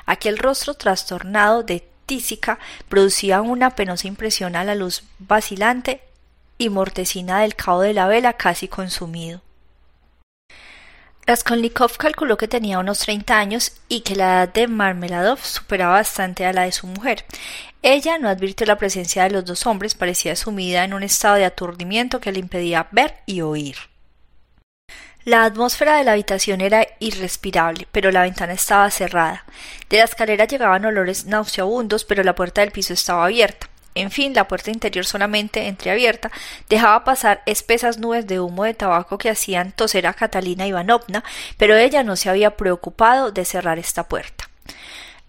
Aquel 0.06 0.38
rostro 0.38 0.72
trastornado 0.72 1.62
de 1.62 1.86
tísica 2.06 2.58
producía 2.88 3.42
una 3.42 3.70
penosa 3.74 4.08
impresión 4.08 4.56
a 4.56 4.64
la 4.64 4.74
luz 4.74 5.04
vacilante 5.18 6.00
y 6.56 6.70
mortecina 6.70 7.40
del 7.40 7.54
cabo 7.54 7.82
de 7.82 7.92
la 7.92 8.06
vela 8.06 8.34
casi 8.34 8.68
consumido. 8.68 9.42
Raskolnikov 11.26 11.96
calculó 11.96 12.36
que 12.36 12.48
tenía 12.48 12.78
unos 12.78 12.98
treinta 12.98 13.38
años 13.38 13.72
y 13.88 14.00
que 14.00 14.14
la 14.14 14.42
edad 14.42 14.52
de 14.52 14.68
Marmeladov 14.68 15.38
superaba 15.40 15.94
bastante 15.94 16.44
a 16.44 16.52
la 16.52 16.62
de 16.62 16.72
su 16.72 16.86
mujer. 16.86 17.24
Ella 17.82 18.18
no 18.18 18.28
advirtió 18.28 18.66
la 18.66 18.76
presencia 18.76 19.24
de 19.24 19.30
los 19.30 19.44
dos 19.44 19.66
hombres, 19.66 19.94
parecía 19.94 20.36
sumida 20.36 20.84
en 20.84 20.92
un 20.92 21.02
estado 21.02 21.36
de 21.36 21.46
aturdimiento 21.46 22.20
que 22.20 22.32
le 22.32 22.40
impedía 22.40 22.88
ver 22.90 23.16
y 23.24 23.40
oír. 23.40 23.76
La 25.24 25.44
atmósfera 25.44 25.96
de 25.96 26.04
la 26.04 26.12
habitación 26.12 26.60
era 26.60 26.86
irrespirable, 26.98 27.88
pero 27.90 28.10
la 28.10 28.22
ventana 28.22 28.52
estaba 28.52 28.90
cerrada. 28.90 29.46
De 29.88 29.96
la 29.96 30.04
escalera 30.04 30.44
llegaban 30.44 30.84
olores 30.84 31.24
nauseabundos, 31.24 32.04
pero 32.04 32.22
la 32.22 32.34
puerta 32.34 32.60
del 32.60 32.72
piso 32.72 32.92
estaba 32.92 33.24
abierta. 33.24 33.70
En 33.94 34.10
fin, 34.10 34.34
la 34.34 34.48
puerta 34.48 34.70
interior 34.70 35.06
solamente 35.06 35.68
entreabierta 35.68 36.32
dejaba 36.68 37.04
pasar 37.04 37.42
espesas 37.46 37.98
nubes 37.98 38.26
de 38.26 38.40
humo 38.40 38.64
de 38.64 38.74
tabaco 38.74 39.18
que 39.18 39.30
hacían 39.30 39.72
toser 39.72 40.06
a 40.06 40.14
Catalina 40.14 40.66
Ivanovna, 40.66 41.22
pero 41.58 41.76
ella 41.76 42.02
no 42.02 42.16
se 42.16 42.28
había 42.28 42.56
preocupado 42.56 43.30
de 43.30 43.44
cerrar 43.44 43.78
esta 43.78 44.08
puerta. 44.08 44.48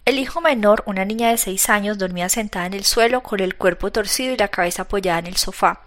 El 0.06 0.20
hijo 0.20 0.40
menor, 0.40 0.84
una 0.86 1.04
niña 1.04 1.30
de 1.30 1.38
seis 1.38 1.68
años, 1.68 1.98
dormía 1.98 2.30
sentada 2.30 2.68
en 2.68 2.74
el 2.74 2.84
suelo 2.84 3.24
con 3.24 3.40
el 3.40 3.56
cuerpo 3.56 3.92
torcido 3.92 4.34
y 4.34 4.38
la 4.38 4.50
cabeza 4.50 4.84
apoyada 4.84 5.18
en 5.18 5.26
el 5.26 5.36
sofá. 5.36 5.82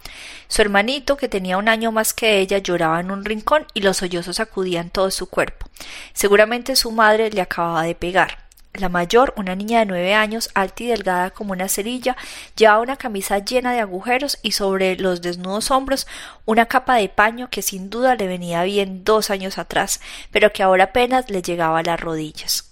Su 0.49 0.61
hermanito, 0.61 1.15
que 1.15 1.29
tenía 1.29 1.57
un 1.57 1.69
año 1.69 1.93
más 1.93 2.13
que 2.13 2.39
ella, 2.39 2.57
lloraba 2.57 2.99
en 2.99 3.11
un 3.11 3.23
rincón 3.23 3.65
y 3.73 3.79
los 3.79 3.95
sollozos 3.97 4.35
sacudían 4.35 4.89
todo 4.89 5.09
su 5.09 5.29
cuerpo. 5.29 5.69
Seguramente 6.11 6.75
su 6.75 6.91
madre 6.91 7.29
le 7.29 7.39
acababa 7.39 7.83
de 7.83 7.95
pegar. 7.95 8.48
La 8.73 8.87
mayor, 8.87 9.33
una 9.35 9.55
niña 9.55 9.79
de 9.79 9.85
nueve 9.87 10.13
años, 10.13 10.49
alta 10.53 10.83
y 10.83 10.87
delgada 10.87 11.31
como 11.31 11.53
una 11.53 11.67
cerilla, 11.67 12.15
llevaba 12.55 12.81
una 12.81 12.97
camisa 12.97 13.39
llena 13.39 13.73
de 13.73 13.79
agujeros 13.79 14.37
y 14.43 14.51
sobre 14.51 14.95
los 14.95 15.21
desnudos 15.21 15.71
hombros 15.71 16.07
una 16.45 16.67
capa 16.67 16.95
de 16.95 17.09
paño 17.09 17.49
que 17.49 17.63
sin 17.63 17.89
duda 17.89 18.15
le 18.15 18.27
venía 18.27 18.63
bien 18.63 19.03
dos 19.03 19.31
años 19.31 19.57
atrás, 19.57 20.01
pero 20.31 20.53
que 20.53 20.63
ahora 20.63 20.85
apenas 20.85 21.29
le 21.29 21.41
llegaba 21.41 21.79
a 21.79 21.83
las 21.83 21.99
rodillas. 21.99 22.69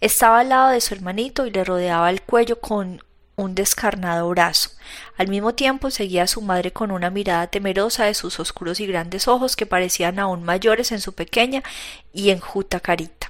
Estaba 0.00 0.40
al 0.40 0.48
lado 0.48 0.70
de 0.70 0.80
su 0.80 0.94
hermanito 0.94 1.46
y 1.46 1.50
le 1.52 1.64
rodeaba 1.64 2.10
el 2.10 2.22
cuello 2.22 2.60
con 2.60 3.00
un 3.36 3.54
descarnado 3.54 4.28
brazo. 4.28 4.70
Al 5.16 5.28
mismo 5.28 5.54
tiempo 5.54 5.90
seguía 5.90 6.24
a 6.24 6.26
su 6.26 6.42
madre 6.42 6.72
con 6.72 6.90
una 6.90 7.10
mirada 7.10 7.46
temerosa 7.46 8.04
de 8.04 8.14
sus 8.14 8.40
oscuros 8.40 8.80
y 8.80 8.86
grandes 8.86 9.28
ojos 9.28 9.56
que 9.56 9.66
parecían 9.66 10.18
aún 10.18 10.42
mayores 10.42 10.90
en 10.92 11.00
su 11.00 11.14
pequeña 11.14 11.62
y 12.12 12.30
enjuta 12.30 12.80
carita. 12.80 13.21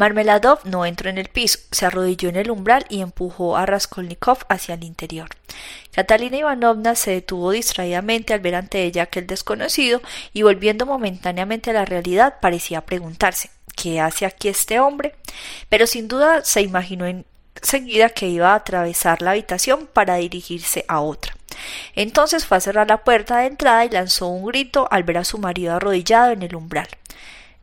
Marmeladov 0.00 0.60
no 0.64 0.86
entró 0.86 1.10
en 1.10 1.18
el 1.18 1.28
piso, 1.28 1.58
se 1.72 1.84
arrodilló 1.84 2.30
en 2.30 2.36
el 2.36 2.50
umbral 2.50 2.86
y 2.88 3.02
empujó 3.02 3.58
a 3.58 3.66
Raskolnikov 3.66 4.38
hacia 4.48 4.74
el 4.74 4.82
interior. 4.82 5.28
Catalina 5.92 6.38
Ivanovna 6.38 6.94
se 6.94 7.10
detuvo 7.10 7.50
distraídamente 7.50 8.32
al 8.32 8.40
ver 8.40 8.54
ante 8.54 8.82
ella 8.82 9.02
aquel 9.02 9.26
desconocido 9.26 10.00
y 10.32 10.40
volviendo 10.40 10.86
momentáneamente 10.86 11.68
a 11.68 11.74
la 11.74 11.84
realidad 11.84 12.36
parecía 12.40 12.80
preguntarse 12.80 13.50
¿Qué 13.76 14.00
hace 14.00 14.24
aquí 14.24 14.48
este 14.48 14.80
hombre? 14.80 15.16
Pero 15.68 15.86
sin 15.86 16.08
duda 16.08 16.46
se 16.46 16.62
imaginó 16.62 17.04
enseguida 17.04 18.08
que 18.08 18.26
iba 18.26 18.52
a 18.52 18.54
atravesar 18.54 19.20
la 19.20 19.32
habitación 19.32 19.86
para 19.86 20.14
dirigirse 20.14 20.86
a 20.88 21.00
otra. 21.00 21.36
Entonces 21.94 22.46
fue 22.46 22.56
a 22.56 22.60
cerrar 22.60 22.88
la 22.88 23.04
puerta 23.04 23.40
de 23.40 23.48
entrada 23.48 23.84
y 23.84 23.90
lanzó 23.90 24.28
un 24.28 24.46
grito 24.46 24.88
al 24.90 25.02
ver 25.02 25.18
a 25.18 25.24
su 25.24 25.36
marido 25.36 25.74
arrodillado 25.74 26.32
en 26.32 26.42
el 26.42 26.56
umbral. 26.56 26.88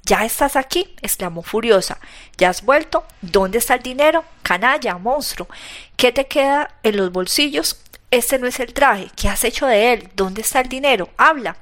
¿Ya 0.08 0.24
estás 0.24 0.56
aquí? 0.56 0.96
exclamó 1.02 1.44
furiosa. 1.44 2.00
¿Ya 2.38 2.48
has 2.48 2.64
vuelto? 2.64 3.04
¿Dónde 3.22 3.58
está 3.58 3.76
el 3.76 3.84
dinero? 3.84 4.24
Canalla, 4.42 4.98
monstruo. 4.98 5.50
¿Qué 5.98 6.14
te 6.14 6.28
queda 6.28 6.76
en 6.84 6.96
los 6.96 7.12
bolsillos? 7.12 7.82
Este 8.10 8.40
no 8.40 8.48
es 8.48 8.62
el 8.62 8.74
traje. 8.74 9.12
¿Qué 9.18 9.28
has 9.28 9.44
hecho 9.44 9.68
de 9.68 9.92
él? 9.92 10.10
¿Dónde 10.16 10.44
está 10.44 10.62
el 10.62 10.70
dinero? 10.70 11.10
Habla. 11.18 11.58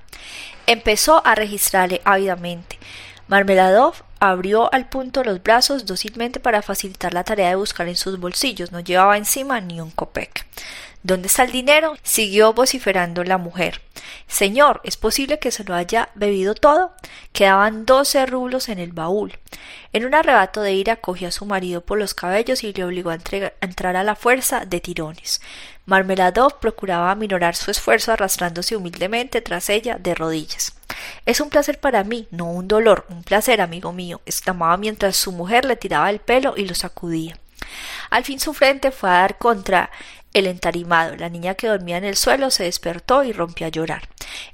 Empezó 0.67 1.25
a 1.25 1.33
registrarle 1.33 2.01
ávidamente. 2.05 2.77
Marmeladov 3.27 3.95
abrió 4.19 4.73
al 4.73 4.89
punto 4.89 5.23
los 5.23 5.41
brazos 5.43 5.85
dócilmente 5.85 6.39
para 6.39 6.61
facilitar 6.61 7.13
la 7.13 7.23
tarea 7.23 7.49
de 7.49 7.55
buscar 7.55 7.87
en 7.87 7.95
sus 7.95 8.19
bolsillos. 8.19 8.71
No 8.71 8.79
llevaba 8.79 9.17
encima 9.17 9.61
ni 9.61 9.81
un 9.81 9.91
copec. 9.91 10.45
¿Dónde 11.05 11.27
está 11.27 11.43
el 11.43 11.51
dinero? 11.51 11.95
siguió 12.01 12.53
vociferando 12.53 13.23
la 13.23 13.37
mujer. 13.37 13.79
Señor, 14.27 14.81
¿es 14.83 14.97
posible 14.97 15.37
que 15.37 15.51
se 15.51 15.63
lo 15.63 15.75
haya 15.75 16.09
bebido 16.15 16.55
todo? 16.55 16.93
Quedaban 17.31 17.85
doce 17.85 18.25
rublos 18.25 18.69
en 18.69 18.79
el 18.79 18.91
baúl. 18.91 19.37
En 19.93 20.05
un 20.05 20.15
arrebato 20.15 20.61
de 20.61 20.73
ira 20.73 20.95
cogió 20.95 21.27
a 21.27 21.31
su 21.31 21.45
marido 21.45 21.81
por 21.81 21.99
los 21.99 22.15
cabellos 22.15 22.63
y 22.63 22.73
le 22.73 22.83
obligó 22.83 23.11
a, 23.11 23.19
entrar 23.61 23.95
a 23.95 24.03
la 24.03 24.15
fuerza 24.15 24.65
de 24.65 24.79
tirones. 24.79 25.41
Marmeladov 25.85 26.59
procuraba 26.59 27.11
aminorar 27.11 27.55
su 27.55 27.69
esfuerzo 27.69 28.11
arrastrándose 28.11 28.75
humildemente 28.75 29.41
tras 29.41 29.69
ella 29.69 29.97
de 29.99 30.15
rodillas. 30.15 30.73
Es 31.25 31.39
un 31.39 31.49
placer 31.49 31.79
para 31.79 32.03
mí, 32.03 32.27
no 32.31 32.45
un 32.45 32.67
dolor, 32.67 33.05
un 33.09 33.23
placer, 33.23 33.61
amigo 33.61 33.91
mío, 33.93 34.21
exclamaba 34.25 34.77
mientras 34.77 35.15
su 35.17 35.31
mujer 35.31 35.65
le 35.65 35.75
tiraba 35.75 36.09
el 36.09 36.19
pelo 36.19 36.53
y 36.57 36.65
lo 36.65 36.75
sacudía. 36.75 37.37
Al 38.09 38.23
fin 38.23 38.39
su 38.39 38.53
frente 38.53 38.91
fue 38.91 39.09
a 39.09 39.13
dar 39.13 39.37
contra 39.37 39.89
el 40.33 40.47
entarimado. 40.47 41.15
La 41.15 41.29
niña 41.29 41.55
que 41.55 41.67
dormía 41.67 41.97
en 41.97 42.03
el 42.03 42.15
suelo 42.15 42.51
se 42.51 42.65
despertó 42.65 43.23
y 43.23 43.31
rompió 43.31 43.67
a 43.67 43.69
llorar. 43.69 44.07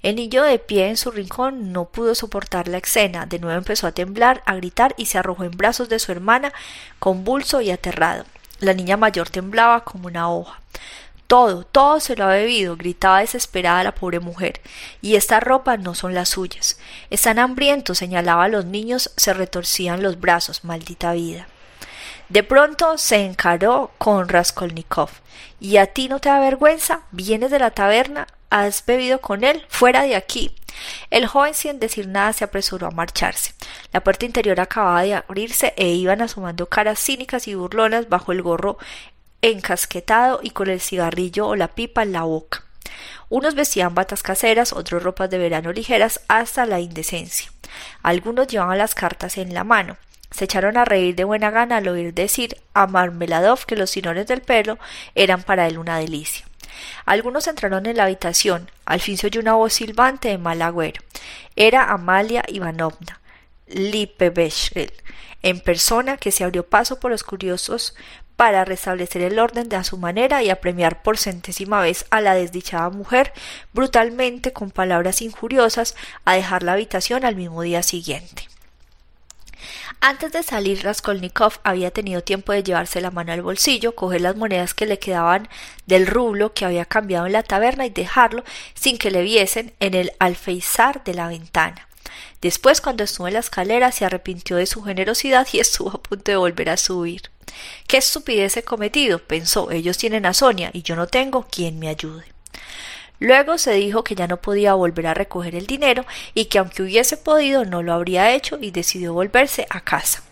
El 0.03 0.15
niño 0.15 0.43
de 0.43 0.59
pie 0.59 0.87
en 0.87 0.97
su 0.97 1.11
rincón 1.11 1.71
no 1.73 1.85
pudo 1.85 2.15
soportar 2.15 2.67
la 2.67 2.77
escena. 2.77 3.25
De 3.25 3.39
nuevo 3.39 3.57
empezó 3.57 3.87
a 3.87 3.91
temblar, 3.91 4.43
a 4.45 4.55
gritar 4.55 4.93
y 4.95 5.07
se 5.07 5.17
arrojó 5.17 5.43
en 5.43 5.51
brazos 5.51 5.89
de 5.89 5.99
su 5.99 6.11
hermana, 6.11 6.53
convulso 6.99 7.61
y 7.61 7.71
aterrado. 7.71 8.25
La 8.59 8.73
niña 8.73 8.95
mayor 8.95 9.29
temblaba 9.29 9.83
como 9.83 10.07
una 10.07 10.29
hoja. 10.29 10.61
Todo, 11.31 11.63
todo 11.63 12.01
se 12.01 12.17
lo 12.17 12.25
ha 12.25 12.33
bebido, 12.33 12.75
gritaba 12.75 13.21
desesperada 13.21 13.85
la 13.85 13.95
pobre 13.95 14.19
mujer. 14.19 14.59
Y 15.01 15.15
estas 15.15 15.41
ropas 15.41 15.79
no 15.79 15.95
son 15.95 16.13
las 16.13 16.27
suyas. 16.27 16.77
Están 17.09 17.39
hambrientos, 17.39 17.99
señalaba 17.99 18.43
a 18.43 18.49
los 18.49 18.65
niños, 18.65 19.13
se 19.15 19.33
retorcían 19.33 20.03
los 20.03 20.19
brazos, 20.19 20.65
maldita 20.65 21.13
vida. 21.13 21.47
De 22.27 22.43
pronto 22.43 22.97
se 22.97 23.23
encaró 23.23 23.91
con 23.97 24.27
Raskolnikov. 24.27 25.09
¿Y 25.61 25.77
a 25.77 25.85
ti 25.85 26.09
no 26.09 26.19
te 26.19 26.27
da 26.27 26.41
vergüenza? 26.41 27.03
¿Vienes 27.11 27.49
de 27.49 27.59
la 27.59 27.71
taberna? 27.71 28.27
¿Has 28.49 28.85
bebido 28.85 29.21
con 29.21 29.45
él? 29.45 29.65
Fuera 29.69 30.01
de 30.01 30.17
aquí. 30.17 30.53
El 31.09 31.27
joven 31.27 31.53
sin 31.53 31.79
decir 31.79 32.07
nada 32.07 32.33
se 32.33 32.43
apresuró 32.43 32.87
a 32.87 32.91
marcharse. 32.91 33.53
La 33.93 34.01
puerta 34.01 34.25
interior 34.25 34.59
acababa 34.59 35.03
de 35.03 35.15
abrirse 35.15 35.73
e 35.77 35.89
iban 35.89 36.21
asomando 36.21 36.67
caras 36.67 36.99
cínicas 36.99 37.47
y 37.47 37.55
burlonas 37.55 38.09
bajo 38.09 38.31
el 38.31 38.41
gorro 38.41 38.77
encasquetado 39.41 40.39
y 40.43 40.51
con 40.51 40.69
el 40.69 40.79
cigarrillo 40.79 41.47
o 41.47 41.55
la 41.55 41.69
pipa 41.69 42.03
en 42.03 42.13
la 42.13 42.23
boca. 42.23 42.63
Unos 43.29 43.55
vestían 43.55 43.95
batas 43.95 44.23
caseras, 44.23 44.73
otros 44.73 45.03
ropas 45.03 45.29
de 45.29 45.37
verano 45.37 45.71
ligeras 45.71 46.21
hasta 46.27 46.65
la 46.65 46.79
indecencia. 46.79 47.51
Algunos 48.03 48.47
llevaban 48.47 48.77
las 48.77 48.95
cartas 48.95 49.37
en 49.37 49.53
la 49.53 49.63
mano. 49.63 49.97
Se 50.31 50.45
echaron 50.45 50.77
a 50.77 50.85
reír 50.85 51.15
de 51.15 51.23
buena 51.23 51.51
gana 51.51 51.77
al 51.77 51.87
oír 51.87 52.13
decir 52.13 52.57
a 52.73 52.87
Marmeladov 52.87 53.65
que 53.65 53.75
los 53.75 53.91
tirones 53.91 54.27
del 54.27 54.41
pelo 54.41 54.77
eran 55.15 55.43
para 55.43 55.67
él 55.67 55.77
una 55.77 55.97
delicia. 55.97 56.45
Algunos 57.05 57.47
entraron 57.47 57.85
en 57.85 57.97
la 57.97 58.03
habitación. 58.03 58.69
Al 58.85 59.01
fin 59.01 59.17
se 59.17 59.27
oyó 59.27 59.41
una 59.41 59.53
voz 59.53 59.73
silbante 59.73 60.29
de 60.29 60.37
mal 60.37 60.61
agüero. 60.61 61.01
Era 61.55 61.91
Amalia 61.91 62.43
Ivanovna 62.47 63.21
Lipevechel, 63.67 64.91
en 65.41 65.59
persona 65.59 66.17
que 66.17 66.31
se 66.31 66.43
abrió 66.43 66.67
paso 66.67 66.99
por 66.99 67.11
los 67.11 67.23
curiosos 67.23 67.95
para 68.41 68.65
restablecer 68.65 69.21
el 69.21 69.37
orden 69.37 69.69
de 69.69 69.75
a 69.75 69.83
su 69.83 69.99
manera 69.99 70.41
y 70.41 70.49
apremiar 70.49 71.03
por 71.03 71.19
centésima 71.19 71.79
vez 71.79 72.07
a 72.09 72.21
la 72.21 72.33
desdichada 72.33 72.89
mujer 72.89 73.33
brutalmente 73.71 74.51
con 74.51 74.71
palabras 74.71 75.21
injuriosas 75.21 75.95
a 76.25 76.33
dejar 76.33 76.63
la 76.63 76.73
habitación 76.73 77.23
al 77.23 77.35
mismo 77.35 77.61
día 77.61 77.83
siguiente. 77.83 78.47
Antes 79.99 80.31
de 80.31 80.41
salir, 80.41 80.83
Raskolnikov 80.83 81.59
había 81.61 81.91
tenido 81.91 82.23
tiempo 82.23 82.51
de 82.51 82.63
llevarse 82.63 82.99
la 82.99 83.11
mano 83.11 83.31
al 83.31 83.43
bolsillo, 83.43 83.93
coger 83.93 84.21
las 84.21 84.35
monedas 84.35 84.73
que 84.73 84.87
le 84.87 84.97
quedaban 84.97 85.47
del 85.85 86.07
rublo 86.07 86.55
que 86.55 86.65
había 86.65 86.85
cambiado 86.85 87.27
en 87.27 87.33
la 87.33 87.43
taberna 87.43 87.85
y 87.85 87.91
dejarlo, 87.91 88.43
sin 88.73 88.97
que 88.97 89.11
le 89.11 89.21
viesen, 89.21 89.71
en 89.79 89.93
el 89.93 90.13
alfeizar 90.17 91.03
de 91.03 91.13
la 91.13 91.27
ventana. 91.27 91.87
Después, 92.41 92.81
cuando 92.81 93.03
estuvo 93.03 93.27
en 93.27 93.33
la 93.33 93.39
escalera, 93.39 93.91
se 93.91 94.05
arrepintió 94.05 94.57
de 94.57 94.65
su 94.65 94.83
generosidad 94.83 95.47
y 95.51 95.59
estuvo 95.59 95.89
a 95.89 96.01
punto 96.01 96.31
de 96.31 96.37
volver 96.37 96.69
a 96.69 96.77
subir. 96.77 97.23
Qué 97.87 97.97
estupidez 97.97 98.57
he 98.57 98.63
cometido, 98.63 99.19
pensó. 99.19 99.71
Ellos 99.71 99.97
tienen 99.97 100.25
a 100.25 100.33
Sonia 100.33 100.71
y 100.73 100.81
yo 100.83 100.95
no 100.95 101.07
tengo 101.07 101.47
quien 101.49 101.79
me 101.79 101.89
ayude. 101.89 102.25
Luego 103.19 103.57
se 103.59 103.73
dijo 103.73 104.03
que 104.03 104.15
ya 104.15 104.27
no 104.27 104.37
podía 104.37 104.73
volver 104.73 105.05
a 105.05 105.13
recoger 105.13 105.55
el 105.55 105.67
dinero 105.67 106.05
y 106.33 106.45
que 106.45 106.57
aunque 106.57 106.81
hubiese 106.81 107.17
podido 107.17 107.65
no 107.65 107.83
lo 107.83 107.93
habría 107.93 108.33
hecho 108.33 108.57
y 108.59 108.71
decidió 108.71 109.13
volverse 109.13 109.67
a 109.69 109.81
casa. 109.81 110.23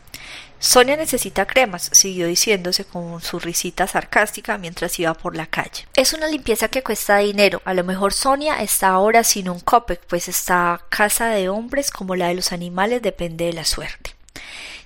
Sonia 0.59 0.97
necesita 0.97 1.47
cremas, 1.47 1.89
siguió 1.93 2.27
diciéndose 2.27 2.83
con 2.83 3.21
su 3.21 3.39
risita 3.39 3.87
sarcástica 3.87 4.57
mientras 4.57 4.99
iba 4.99 5.13
por 5.13 5.37
la 5.37 5.45
calle. 5.45 5.87
Es 5.95 6.11
una 6.11 6.27
limpieza 6.27 6.67
que 6.67 6.83
cuesta 6.83 7.19
dinero. 7.19 7.61
A 7.63 7.73
lo 7.73 7.85
mejor 7.85 8.11
Sonia 8.11 8.61
está 8.61 8.89
ahora 8.89 9.23
sin 9.23 9.49
un 9.49 9.61
copec, 9.61 10.05
pues 10.05 10.27
esta 10.27 10.81
casa 10.89 11.29
de 11.29 11.47
hombres 11.47 11.91
como 11.91 12.17
la 12.17 12.27
de 12.27 12.35
los 12.35 12.51
animales 12.51 13.01
depende 13.01 13.45
de 13.45 13.53
la 13.53 13.63
suerte. 13.63 14.15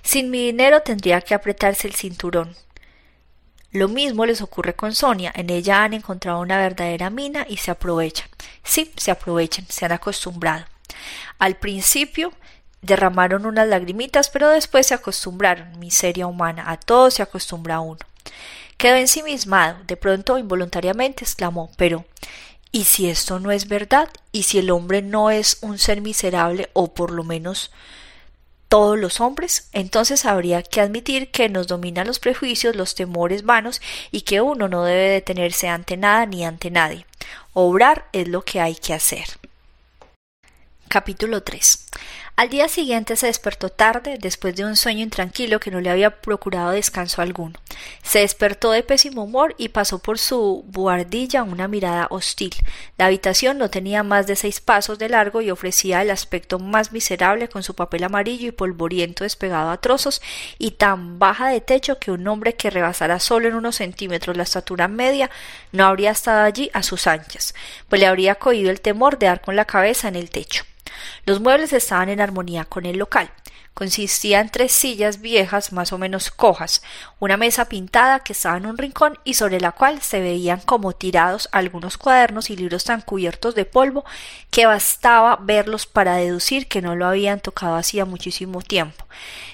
Sin 0.02 0.30
mi 0.30 0.46
dinero 0.46 0.82
tendría 0.82 1.20
que 1.22 1.34
apretarse 1.34 1.88
el 1.88 1.94
cinturón. 1.94 2.54
Lo 3.72 3.88
mismo 3.88 4.26
les 4.26 4.42
ocurre 4.42 4.74
con 4.74 4.94
Sonia, 4.94 5.32
en 5.34 5.50
ella 5.50 5.82
han 5.82 5.94
encontrado 5.94 6.38
una 6.38 6.58
verdadera 6.58 7.10
mina 7.10 7.44
y 7.48 7.56
se 7.56 7.72
aprovechan. 7.72 8.28
Sí, 8.62 8.92
se 8.96 9.10
aprovechan, 9.10 9.66
se 9.68 9.84
han 9.84 9.90
acostumbrado. 9.90 10.66
Al 11.40 11.56
principio 11.56 12.32
derramaron 12.84 13.46
unas 13.46 13.66
lagrimitas, 13.68 14.28
pero 14.30 14.48
después 14.48 14.86
se 14.86 14.94
acostumbraron, 14.94 15.78
miseria 15.78 16.26
humana, 16.26 16.70
a 16.70 16.76
todo 16.76 17.10
se 17.10 17.22
acostumbra 17.22 17.80
uno. 17.80 18.00
Quedó 18.76 18.96
ensimismado, 18.96 19.78
de 19.86 19.96
pronto 19.96 20.38
involuntariamente 20.38 21.24
exclamó, 21.24 21.70
pero 21.76 22.04
¿y 22.72 22.84
si 22.84 23.08
esto 23.08 23.40
no 23.40 23.50
es 23.52 23.68
verdad? 23.68 24.08
¿Y 24.32 24.44
si 24.44 24.58
el 24.58 24.70
hombre 24.70 25.00
no 25.00 25.30
es 25.30 25.58
un 25.60 25.78
ser 25.78 26.00
miserable 26.00 26.70
o 26.72 26.92
por 26.92 27.10
lo 27.10 27.24
menos 27.24 27.70
todos 28.68 28.98
los 28.98 29.20
hombres, 29.20 29.68
entonces 29.72 30.24
habría 30.24 30.62
que 30.62 30.80
admitir 30.80 31.30
que 31.30 31.48
nos 31.48 31.68
dominan 31.68 32.08
los 32.08 32.18
prejuicios, 32.18 32.74
los 32.74 32.96
temores 32.96 33.44
vanos 33.44 33.80
y 34.10 34.22
que 34.22 34.40
uno 34.40 34.68
no 34.68 34.82
debe 34.82 35.10
detenerse 35.10 35.68
ante 35.68 35.96
nada 35.96 36.26
ni 36.26 36.44
ante 36.44 36.72
nadie. 36.72 37.06
Obrar 37.52 38.08
es 38.12 38.26
lo 38.26 38.42
que 38.42 38.60
hay 38.60 38.74
que 38.74 38.92
hacer. 38.92 39.26
Capítulo 40.88 41.42
3. 41.42 41.86
Al 42.36 42.48
día 42.48 42.68
siguiente 42.68 43.14
se 43.14 43.28
despertó 43.28 43.68
tarde, 43.68 44.18
después 44.20 44.56
de 44.56 44.64
un 44.64 44.74
sueño 44.74 45.04
intranquilo 45.04 45.60
que 45.60 45.70
no 45.70 45.80
le 45.80 45.88
había 45.88 46.20
procurado 46.20 46.72
descanso 46.72 47.22
alguno. 47.22 47.60
Se 48.02 48.18
despertó 48.18 48.72
de 48.72 48.82
pésimo 48.82 49.22
humor 49.22 49.54
y 49.56 49.68
pasó 49.68 50.00
por 50.00 50.18
su 50.18 50.64
buhardilla 50.66 51.44
una 51.44 51.68
mirada 51.68 52.08
hostil. 52.10 52.52
La 52.98 53.06
habitación 53.06 53.56
no 53.56 53.70
tenía 53.70 54.02
más 54.02 54.26
de 54.26 54.34
seis 54.34 54.60
pasos 54.60 54.98
de 54.98 55.08
largo 55.08 55.42
y 55.42 55.52
ofrecía 55.52 56.02
el 56.02 56.10
aspecto 56.10 56.58
más 56.58 56.90
miserable 56.90 57.48
con 57.48 57.62
su 57.62 57.74
papel 57.74 58.02
amarillo 58.02 58.48
y 58.48 58.52
polvoriento 58.52 59.22
despegado 59.22 59.70
a 59.70 59.80
trozos 59.80 60.20
y 60.58 60.72
tan 60.72 61.20
baja 61.20 61.50
de 61.50 61.60
techo 61.60 62.00
que 62.00 62.10
un 62.10 62.26
hombre 62.26 62.56
que 62.56 62.68
rebasara 62.68 63.20
solo 63.20 63.46
en 63.46 63.54
unos 63.54 63.76
centímetros 63.76 64.36
la 64.36 64.42
estatura 64.42 64.88
media 64.88 65.30
no 65.70 65.84
habría 65.84 66.10
estado 66.10 66.42
allí 66.42 66.68
a 66.72 66.82
sus 66.82 67.06
anchas, 67.06 67.54
pues 67.88 68.00
le 68.00 68.08
habría 68.08 68.34
cogido 68.34 68.72
el 68.72 68.80
temor 68.80 69.20
de 69.20 69.26
dar 69.26 69.40
con 69.40 69.54
la 69.54 69.66
cabeza 69.66 70.08
en 70.08 70.16
el 70.16 70.30
techo. 70.30 70.64
Los 71.26 71.40
muebles 71.40 71.72
estaban 71.72 72.08
en 72.08 72.20
armonía 72.20 72.64
con 72.64 72.86
el 72.86 72.98
local. 72.98 73.30
Consistía 73.74 74.40
en 74.40 74.50
tres 74.50 74.70
sillas 74.70 75.20
viejas 75.20 75.72
más 75.72 75.92
o 75.92 75.98
menos 75.98 76.30
cojas, 76.30 76.80
una 77.18 77.36
mesa 77.36 77.64
pintada 77.64 78.20
que 78.20 78.32
estaba 78.32 78.56
en 78.56 78.66
un 78.66 78.78
rincón 78.78 79.18
y 79.24 79.34
sobre 79.34 79.60
la 79.60 79.72
cual 79.72 80.00
se 80.00 80.20
veían 80.20 80.60
como 80.60 80.92
tirados 80.92 81.48
algunos 81.50 81.98
cuadernos 81.98 82.50
y 82.50 82.56
libros 82.56 82.84
tan 82.84 83.00
cubiertos 83.00 83.56
de 83.56 83.64
polvo 83.64 84.04
que 84.52 84.66
bastaba 84.66 85.40
verlos 85.42 85.86
para 85.86 86.14
deducir 86.14 86.68
que 86.68 86.82
no 86.82 86.94
lo 86.94 87.04
habían 87.04 87.40
tocado 87.40 87.74
hacía 87.74 88.04
muchísimo 88.04 88.62
tiempo. 88.62 89.06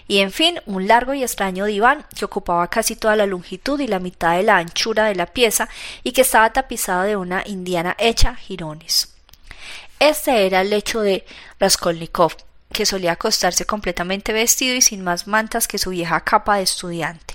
Y 0.07 0.19
en 0.19 0.33
fin, 0.33 0.61
un 0.67 0.87
largo 0.87 1.15
y 1.15 1.23
extraño 1.23 1.65
diván 1.65 2.05
que 2.15 2.27
ocupaba 2.27 2.69
casi 2.69 2.97
toda 2.97 3.17
la 3.17 3.25
longitud 3.25 3.81
y 3.81 3.87
la 3.87 4.01
mitad 4.01 4.37
de 4.37 4.43
la 4.43 4.59
anchura 4.59 5.05
de 5.05 5.15
la 5.15 5.27
pieza 5.27 5.71
y 6.03 6.13
que 6.13 6.21
estaba 6.21 6.53
tapizado 6.53 7.05
de 7.05 7.17
una 7.17 7.43
indiana 7.47 7.97
hecha 7.99 8.35
jirones. 8.35 9.15
Este 10.01 10.47
era 10.47 10.63
el 10.63 10.71
lecho 10.71 11.03
de 11.03 11.27
Raskolnikov, 11.59 12.35
que 12.73 12.87
solía 12.87 13.13
acostarse 13.13 13.67
completamente 13.67 14.33
vestido 14.33 14.75
y 14.75 14.81
sin 14.81 15.05
más 15.05 15.27
mantas 15.27 15.69
que 15.69 15.77
su 15.77 15.91
vieja 15.91 16.23
capa 16.23 16.57
de 16.57 16.63
estudiante. 16.63 17.35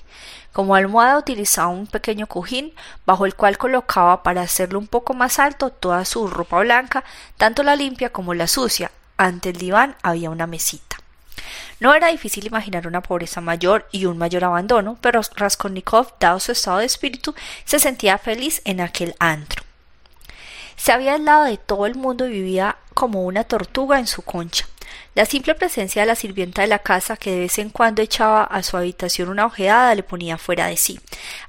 Como 0.51 0.73
almohada 0.73 1.19
utilizaba 1.19 1.67
un 1.67 1.85
pequeño 1.85 2.25
cojín, 2.25 2.73
bajo 3.05 3.27
el 3.27 3.35
cual 3.35 3.59
colocaba 3.59 4.23
para 4.23 4.41
hacerlo 4.41 4.79
un 4.79 4.87
poco 4.87 5.13
más 5.13 5.37
alto 5.37 5.69
toda 5.69 6.05
su 6.05 6.27
ropa 6.27 6.59
blanca, 6.61 7.03
tanto 7.37 7.61
la 7.61 7.75
limpia 7.75 8.11
como 8.11 8.33
la 8.33 8.47
sucia. 8.47 8.91
Ante 9.15 9.49
el 9.49 9.57
diván 9.57 9.95
había 10.01 10.31
una 10.31 10.47
mesita. 10.47 10.97
No 11.79 11.93
era 11.93 12.07
difícil 12.07 12.47
imaginar 12.47 12.87
una 12.87 13.01
pobreza 13.01 13.41
mayor 13.41 13.87
y 13.91 14.05
un 14.05 14.17
mayor 14.17 14.43
abandono, 14.43 14.97
pero 15.01 15.21
Raskolnikov, 15.35 16.15
dado 16.19 16.39
su 16.39 16.53
estado 16.53 16.79
de 16.79 16.85
espíritu, 16.85 17.35
se 17.63 17.77
sentía 17.77 18.17
feliz 18.17 18.63
en 18.65 18.81
aquel 18.81 19.13
antro. 19.19 19.64
Se 20.75 20.91
había 20.91 21.13
aislado 21.13 21.45
de 21.45 21.57
todo 21.57 21.85
el 21.85 21.95
mundo 21.95 22.27
y 22.27 22.31
vivía 22.31 22.77
como 22.93 23.23
una 23.23 23.43
tortuga 23.43 23.99
en 23.99 24.07
su 24.07 24.21
concha. 24.21 24.67
La 25.13 25.25
simple 25.25 25.55
presencia 25.55 26.01
de 26.01 26.07
la 26.07 26.15
sirvienta 26.15 26.61
de 26.61 26.67
la 26.67 26.79
casa, 26.79 27.17
que 27.17 27.31
de 27.31 27.39
vez 27.39 27.57
en 27.57 27.69
cuando 27.69 28.01
echaba 28.01 28.43
a 28.43 28.63
su 28.63 28.75
habitación 28.77 29.29
una 29.29 29.45
ojeada, 29.45 29.95
le 29.95 30.03
ponía 30.03 30.37
fuera 30.37 30.67
de 30.67 30.77
sí. 30.77 30.99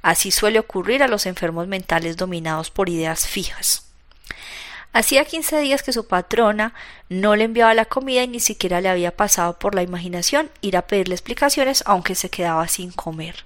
Así 0.01 0.31
suele 0.31 0.59
ocurrir 0.59 1.03
a 1.03 1.07
los 1.07 1.25
enfermos 1.25 1.67
mentales 1.67 2.17
dominados 2.17 2.71
por 2.71 2.89
ideas 2.89 3.27
fijas. 3.27 3.83
Hacía 4.93 5.25
quince 5.25 5.59
días 5.59 5.83
que 5.83 5.93
su 5.93 6.07
patrona 6.07 6.73
no 7.09 7.35
le 7.35 7.43
enviaba 7.43 7.73
la 7.73 7.85
comida 7.85 8.23
y 8.23 8.27
ni 8.27 8.39
siquiera 8.39 8.81
le 8.81 8.89
había 8.89 9.15
pasado 9.15 9.59
por 9.59 9.75
la 9.75 9.83
imaginación 9.83 10.49
ir 10.61 10.77
a 10.77 10.87
pedirle 10.87 11.13
explicaciones, 11.13 11.83
aunque 11.85 12.15
se 12.15 12.29
quedaba 12.29 12.67
sin 12.67 12.91
comer. 12.91 13.45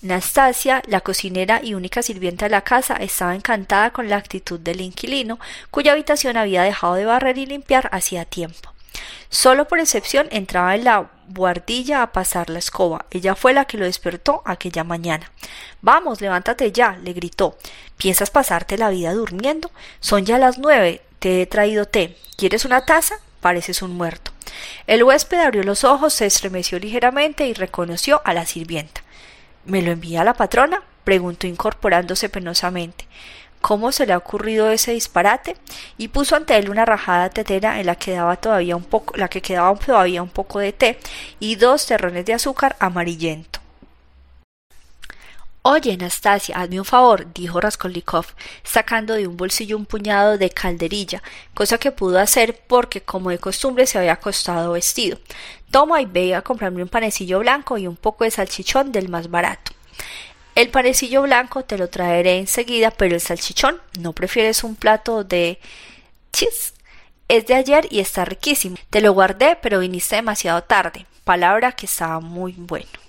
Nastasia, 0.00 0.80
la 0.86 1.00
cocinera 1.00 1.60
y 1.62 1.74
única 1.74 2.02
sirvienta 2.02 2.46
de 2.46 2.50
la 2.50 2.62
casa, 2.62 2.94
estaba 2.94 3.34
encantada 3.34 3.90
con 3.90 4.08
la 4.08 4.16
actitud 4.16 4.60
del 4.60 4.80
inquilino, 4.80 5.40
cuya 5.72 5.92
habitación 5.92 6.36
había 6.36 6.62
dejado 6.62 6.94
de 6.94 7.04
barrer 7.04 7.36
y 7.38 7.46
limpiar 7.46 7.88
hacía 7.92 8.24
tiempo. 8.24 8.72
Solo 9.28 9.66
por 9.66 9.80
excepción 9.80 10.28
entraba 10.30 10.74
en 10.74 10.84
la 10.84 11.10
buhardilla 11.26 12.02
a 12.02 12.12
pasar 12.12 12.48
la 12.48 12.60
escoba. 12.60 13.06
Ella 13.10 13.34
fue 13.34 13.52
la 13.52 13.64
que 13.64 13.76
lo 13.76 13.84
despertó 13.84 14.42
aquella 14.44 14.84
mañana. 14.84 15.30
Vamos, 15.82 16.20
levántate 16.20 16.72
ya, 16.72 16.96
le 17.02 17.12
gritó. 17.12 17.58
¿Piensas 17.96 18.30
pasarte 18.30 18.78
la 18.78 18.90
vida 18.90 19.12
durmiendo? 19.12 19.70
Son 20.00 20.24
ya 20.24 20.38
las 20.38 20.58
nueve. 20.58 21.02
Te 21.18 21.42
he 21.42 21.46
traído 21.46 21.84
té. 21.84 22.16
¿Quieres 22.36 22.64
una 22.64 22.86
taza? 22.86 23.16
Pareces 23.40 23.82
un 23.82 23.96
muerto. 23.96 24.30
El 24.86 25.02
huésped 25.02 25.38
abrió 25.40 25.62
los 25.62 25.84
ojos, 25.84 26.14
se 26.14 26.26
estremeció 26.26 26.78
ligeramente 26.78 27.46
y 27.46 27.52
reconoció 27.52 28.22
a 28.24 28.32
la 28.32 28.46
sirvienta. 28.46 29.02
¿Me 29.68 29.82
lo 29.82 29.90
envía 29.90 30.24
la 30.24 30.32
patrona? 30.32 30.82
preguntó 31.04 31.46
incorporándose 31.46 32.30
penosamente. 32.30 33.06
¿Cómo 33.60 33.92
se 33.92 34.06
le 34.06 34.14
ha 34.14 34.16
ocurrido 34.16 34.70
ese 34.70 34.92
disparate? 34.92 35.58
y 35.98 36.08
puso 36.08 36.36
ante 36.36 36.56
él 36.56 36.70
una 36.70 36.86
rajada 36.86 37.28
tetera 37.28 37.78
en 37.78 37.84
la 37.84 37.96
que 37.96 38.18
todavía 38.40 38.76
un 38.76 38.84
poco, 38.84 39.14
la 39.18 39.28
que 39.28 39.42
quedaba 39.42 39.78
todavía 39.78 40.22
un 40.22 40.30
poco 40.30 40.58
de 40.58 40.72
té 40.72 40.98
y 41.38 41.56
dos 41.56 41.84
terrones 41.84 42.24
de 42.24 42.32
azúcar 42.32 42.76
amarillento. 42.80 43.57
Oye, 45.70 45.98
Nastasia, 45.98 46.56
hazme 46.56 46.78
un 46.78 46.86
favor, 46.86 47.30
dijo 47.34 47.60
Raskolnikov, 47.60 48.24
sacando 48.62 49.12
de 49.12 49.26
un 49.26 49.36
bolsillo 49.36 49.76
un 49.76 49.84
puñado 49.84 50.38
de 50.38 50.48
calderilla, 50.48 51.22
cosa 51.52 51.76
que 51.76 51.92
pudo 51.92 52.18
hacer 52.18 52.58
porque, 52.66 53.02
como 53.02 53.28
de 53.28 53.38
costumbre, 53.38 53.86
se 53.86 53.98
había 53.98 54.14
acostado 54.14 54.72
vestido. 54.72 55.18
Toma 55.70 56.00
y 56.00 56.06
ve 56.06 56.34
a 56.34 56.40
comprarme 56.40 56.82
un 56.82 56.88
panecillo 56.88 57.40
blanco 57.40 57.76
y 57.76 57.86
un 57.86 57.96
poco 57.96 58.24
de 58.24 58.30
salchichón 58.30 58.92
del 58.92 59.10
más 59.10 59.28
barato. 59.28 59.72
El 60.54 60.70
panecillo 60.70 61.20
blanco 61.20 61.62
te 61.64 61.76
lo 61.76 61.90
traeré 61.90 62.38
enseguida, 62.38 62.90
pero 62.90 63.14
el 63.14 63.20
salchichón, 63.20 63.78
¿no 64.00 64.14
prefieres 64.14 64.64
un 64.64 64.74
plato 64.74 65.22
de 65.22 65.60
chis? 66.32 66.72
Es 67.28 67.46
de 67.46 67.56
ayer 67.56 67.86
y 67.90 68.00
está 68.00 68.24
riquísimo. 68.24 68.78
Te 68.88 69.02
lo 69.02 69.12
guardé, 69.12 69.58
pero 69.60 69.80
viniste 69.80 70.16
demasiado 70.16 70.62
tarde. 70.62 71.04
Palabra 71.24 71.72
que 71.72 71.84
estaba 71.84 72.20
muy 72.20 72.54
bueno. 72.56 73.07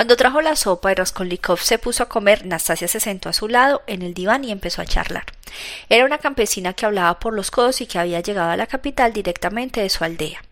Cuando 0.00 0.16
trajo 0.16 0.40
la 0.40 0.56
sopa 0.56 0.90
y 0.90 0.94
Raskolnikov 0.94 1.58
se 1.58 1.76
puso 1.76 2.02
a 2.02 2.08
comer, 2.08 2.46
Nastasia 2.46 2.88
se 2.88 3.00
sentó 3.00 3.28
a 3.28 3.34
su 3.34 3.48
lado 3.48 3.82
en 3.86 4.00
el 4.00 4.14
diván 4.14 4.44
y 4.44 4.50
empezó 4.50 4.80
a 4.80 4.86
charlar. 4.86 5.26
Era 5.90 6.06
una 6.06 6.16
campesina 6.16 6.72
que 6.72 6.86
hablaba 6.86 7.20
por 7.20 7.34
los 7.34 7.50
codos 7.50 7.82
y 7.82 7.86
que 7.86 7.98
había 7.98 8.20
llegado 8.20 8.50
a 8.50 8.56
la 8.56 8.66
capital 8.66 9.12
directamente 9.12 9.82
de 9.82 9.90
su 9.90 10.02
aldea. 10.02 10.42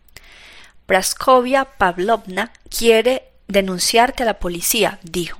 Praskovia 0.84 1.64
Pavlovna 1.64 2.52
quiere 2.68 3.30
denunciarte 3.46 4.22
a 4.22 4.26
la 4.26 4.38
policía, 4.38 4.98
dijo. 5.02 5.38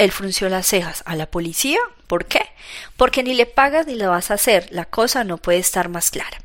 Él 0.00 0.12
frunció 0.12 0.48
las 0.48 0.66
cejas. 0.66 1.02
¿A 1.04 1.14
la 1.14 1.26
policía? 1.26 1.78
¿Por 2.06 2.24
qué? 2.24 2.40
Porque 2.96 3.22
ni 3.22 3.34
le 3.34 3.44
pagas 3.44 3.86
ni 3.86 3.96
lo 3.96 4.08
vas 4.08 4.30
a 4.30 4.34
hacer. 4.34 4.66
La 4.70 4.86
cosa 4.86 5.24
no 5.24 5.36
puede 5.36 5.58
estar 5.58 5.90
más 5.90 6.10
clara. 6.10 6.38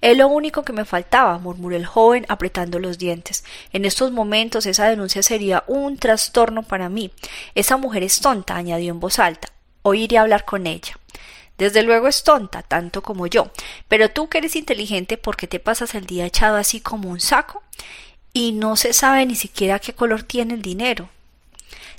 Es 0.00 0.16
lo 0.16 0.28
único 0.28 0.62
que 0.62 0.72
me 0.72 0.84
faltaba, 0.84 1.36
murmuró 1.38 1.74
el 1.74 1.86
joven 1.86 2.24
apretando 2.28 2.78
los 2.78 2.98
dientes. 2.98 3.42
En 3.72 3.84
estos 3.84 4.12
momentos 4.12 4.64
esa 4.64 4.88
denuncia 4.88 5.24
sería 5.24 5.64
un 5.66 5.96
trastorno 5.96 6.62
para 6.62 6.88
mí. 6.88 7.10
Esa 7.56 7.76
mujer 7.76 8.04
es 8.04 8.20
tonta, 8.20 8.54
añadió 8.54 8.92
en 8.92 9.00
voz 9.00 9.18
alta. 9.18 9.48
Hoy 9.82 10.04
iré 10.04 10.18
a 10.18 10.22
hablar 10.22 10.44
con 10.44 10.68
ella. 10.68 10.96
Desde 11.58 11.82
luego 11.82 12.06
es 12.06 12.22
tonta, 12.22 12.62
tanto 12.62 13.02
como 13.02 13.26
yo. 13.26 13.50
Pero 13.88 14.10
tú 14.12 14.28
que 14.28 14.38
eres 14.38 14.54
inteligente, 14.54 15.18
¿por 15.18 15.36
qué 15.36 15.48
te 15.48 15.58
pasas 15.58 15.96
el 15.96 16.06
día 16.06 16.26
echado 16.26 16.56
así 16.56 16.80
como 16.80 17.10
un 17.10 17.18
saco? 17.18 17.64
Y 18.32 18.52
no 18.52 18.76
se 18.76 18.92
sabe 18.92 19.26
ni 19.26 19.34
siquiera 19.34 19.80
qué 19.80 19.94
color 19.94 20.22
tiene 20.22 20.54
el 20.54 20.62
dinero. 20.62 21.08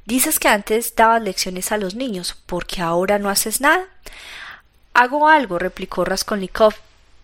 Dices 0.06 0.40
que 0.40 0.48
antes 0.48 0.96
dabas 0.96 1.22
lecciones 1.22 1.72
a 1.72 1.78
los 1.78 1.96
niños, 1.96 2.36
¿por 2.46 2.66
qué 2.66 2.82
ahora 2.82 3.20
no 3.20 3.30
haces 3.30 3.62
nada? 3.62 3.86
Hago 4.94 5.28
algo, 5.30 5.60
replicó 5.60 6.04
Raskolnikov 6.04 6.74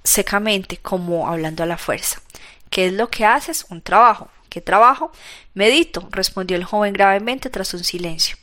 secamente, 0.04 0.78
como 0.78 1.28
hablando 1.28 1.64
a 1.64 1.66
la 1.66 1.78
fuerza. 1.78 2.22
¿Qué 2.70 2.88
es 2.88 2.94
lo 2.94 3.10
que 3.10 3.26
haces? 3.26 3.66
Un 3.70 3.82
trabajo. 3.82 4.30
¿Qué 4.50 4.62
trabajo? 4.62 5.12
Medito, 5.54 6.08
respondió 6.12 6.56
el 6.56 6.64
joven 6.64 6.94
gravemente 6.94 7.50
tras 7.50 7.74
un 7.74 7.84
silencio. 7.84 8.38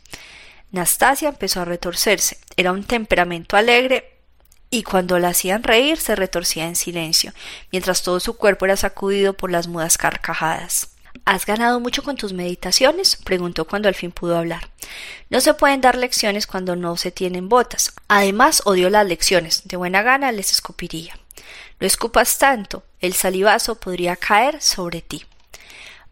Nastasia 0.70 1.28
empezó 1.28 1.60
a 1.60 1.64
retorcerse. 1.64 2.38
Era 2.56 2.72
un 2.72 2.84
temperamento 2.84 3.56
alegre 3.56 4.18
y 4.70 4.82
cuando 4.82 5.18
la 5.18 5.28
hacían 5.28 5.62
reír 5.62 5.98
se 5.98 6.16
retorcía 6.16 6.66
en 6.66 6.74
silencio, 6.74 7.32
mientras 7.70 8.02
todo 8.02 8.18
su 8.18 8.36
cuerpo 8.36 8.64
era 8.64 8.76
sacudido 8.76 9.32
por 9.34 9.50
las 9.50 9.68
mudas 9.68 9.96
carcajadas. 9.96 10.93
¿Has 11.24 11.46
ganado 11.46 11.80
mucho 11.80 12.02
con 12.02 12.16
tus 12.16 12.32
meditaciones? 12.32 13.16
preguntó 13.16 13.66
cuando 13.66 13.88
al 13.88 13.94
fin 13.94 14.12
pudo 14.12 14.36
hablar. 14.36 14.68
No 15.30 15.40
se 15.40 15.54
pueden 15.54 15.80
dar 15.80 15.96
lecciones 15.96 16.46
cuando 16.46 16.76
no 16.76 16.96
se 16.96 17.10
tienen 17.10 17.48
botas. 17.48 17.92
Además, 18.08 18.62
odio 18.66 18.90
las 18.90 19.06
lecciones. 19.06 19.62
De 19.64 19.76
buena 19.76 20.02
gana 20.02 20.32
les 20.32 20.52
escupiría. 20.52 21.18
No 21.80 21.86
escupas 21.86 22.38
tanto, 22.38 22.84
el 23.00 23.14
salivazo 23.14 23.76
podría 23.76 24.16
caer 24.16 24.60
sobre 24.60 25.00
ti. 25.00 25.24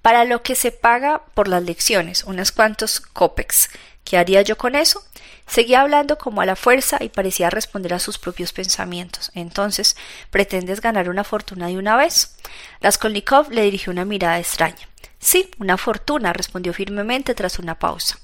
Para 0.00 0.24
lo 0.24 0.42
que 0.42 0.54
se 0.54 0.72
paga 0.72 1.22
por 1.34 1.46
las 1.46 1.62
lecciones, 1.62 2.24
unos 2.24 2.50
cuantos 2.50 3.00
copex. 3.00 3.70
¿Qué 4.04 4.18
haría 4.18 4.42
yo 4.42 4.56
con 4.56 4.74
eso? 4.74 5.04
Seguía 5.46 5.82
hablando 5.82 6.18
como 6.18 6.40
a 6.40 6.46
la 6.46 6.56
fuerza 6.56 6.98
y 7.00 7.08
parecía 7.08 7.50
responder 7.50 7.94
a 7.94 7.98
sus 7.98 8.18
propios 8.18 8.52
pensamientos. 8.52 9.30
Entonces, 9.34 9.96
¿pretendes 10.30 10.80
ganar 10.80 11.08
una 11.08 11.24
fortuna 11.24 11.66
de 11.66 11.76
una 11.76 11.96
vez? 11.96 12.34
Raskolnikov 12.80 13.50
le 13.50 13.62
dirigió 13.62 13.92
una 13.92 14.04
mirada 14.04 14.38
extraña. 14.38 14.88
Sí, 15.22 15.48
una 15.58 15.78
fortuna, 15.78 16.32
respondió 16.32 16.74
firmemente 16.74 17.36
tras 17.36 17.60
una 17.60 17.78
pausa. 17.78 18.18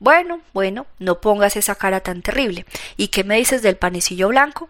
Bueno, 0.00 0.40
bueno, 0.52 0.86
no 0.98 1.20
pongas 1.20 1.56
esa 1.56 1.76
cara 1.76 2.00
tan 2.00 2.20
terrible. 2.20 2.66
¿Y 2.96 3.08
qué 3.08 3.22
me 3.22 3.36
dices 3.36 3.62
del 3.62 3.76
panecillo 3.76 4.26
blanco? 4.28 4.68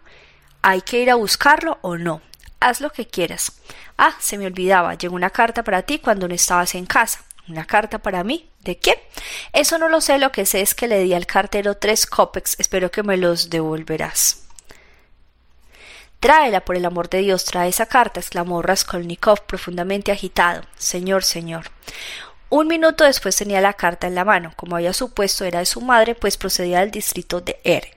¿Hay 0.61 0.83
que 0.83 1.01
ir 1.01 1.11
a 1.11 1.15
buscarlo 1.15 1.79
o 1.81 1.97
no? 1.97 2.21
Haz 2.61 2.83
lo 2.83 2.91
que 2.91 3.07
quieras. 3.07 3.53
Ah, 3.97 4.15
se 4.21 4.37
me 4.37 4.47
olvidaba, 4.47 4.95
llegó 4.97 5.15
una 5.15 5.31
carta 5.31 5.65
para 5.65 5.81
ti 5.83 5.99
cuando 5.99 6.29
no 6.29 6.35
estabas 6.35 6.75
en 6.75 6.85
casa. 6.85 7.25
¿Una 7.49 7.65
carta 7.65 7.99
para 7.99 8.23
mí? 8.23 8.51
¿De 8.61 8.77
quién? 8.79 8.99
Eso 9.55 9.79
no 9.79 9.89
lo 9.89 10.03
sé, 10.03 10.19
lo 10.19 10.31
que 10.31 10.45
sé 10.45 10.61
es 10.61 10.75
que 10.75 10.89
le 10.89 11.03
di 11.03 11.15
al 11.15 11.27
cartero 11.27 11.79
tres 11.79 12.07
copex, 12.07 12.55
espero 12.61 12.91
que 12.91 13.03
me 13.03 13.17
los 13.17 13.49
devolverás. 13.49 14.45
Tráela, 16.23 16.65
por 16.65 16.77
el 16.77 16.85
amor 16.85 17.11
de 17.11 17.19
Dios, 17.19 17.45
trae 17.45 17.69
esa 17.69 17.87
carta, 17.87 18.21
exclamó 18.21 18.63
Raskolnikov 18.63 19.45
profundamente 19.45 20.13
agitado. 20.13 20.63
Señor, 20.79 21.25
señor. 21.25 21.73
Un 22.49 22.69
minuto 22.69 23.03
después 23.03 23.35
tenía 23.35 23.61
la 23.61 23.73
carta 23.73 24.07
en 24.07 24.15
la 24.15 24.25
mano. 24.25 24.53
Como 24.55 24.77
había 24.77 24.93
supuesto, 24.93 25.45
era 25.45 25.59
de 25.59 25.67
su 25.67 25.81
madre, 25.81 26.15
pues 26.15 26.37
procedía 26.37 26.79
del 26.79 26.93
distrito 26.93 27.41
de 27.41 27.59
R. 27.65 27.93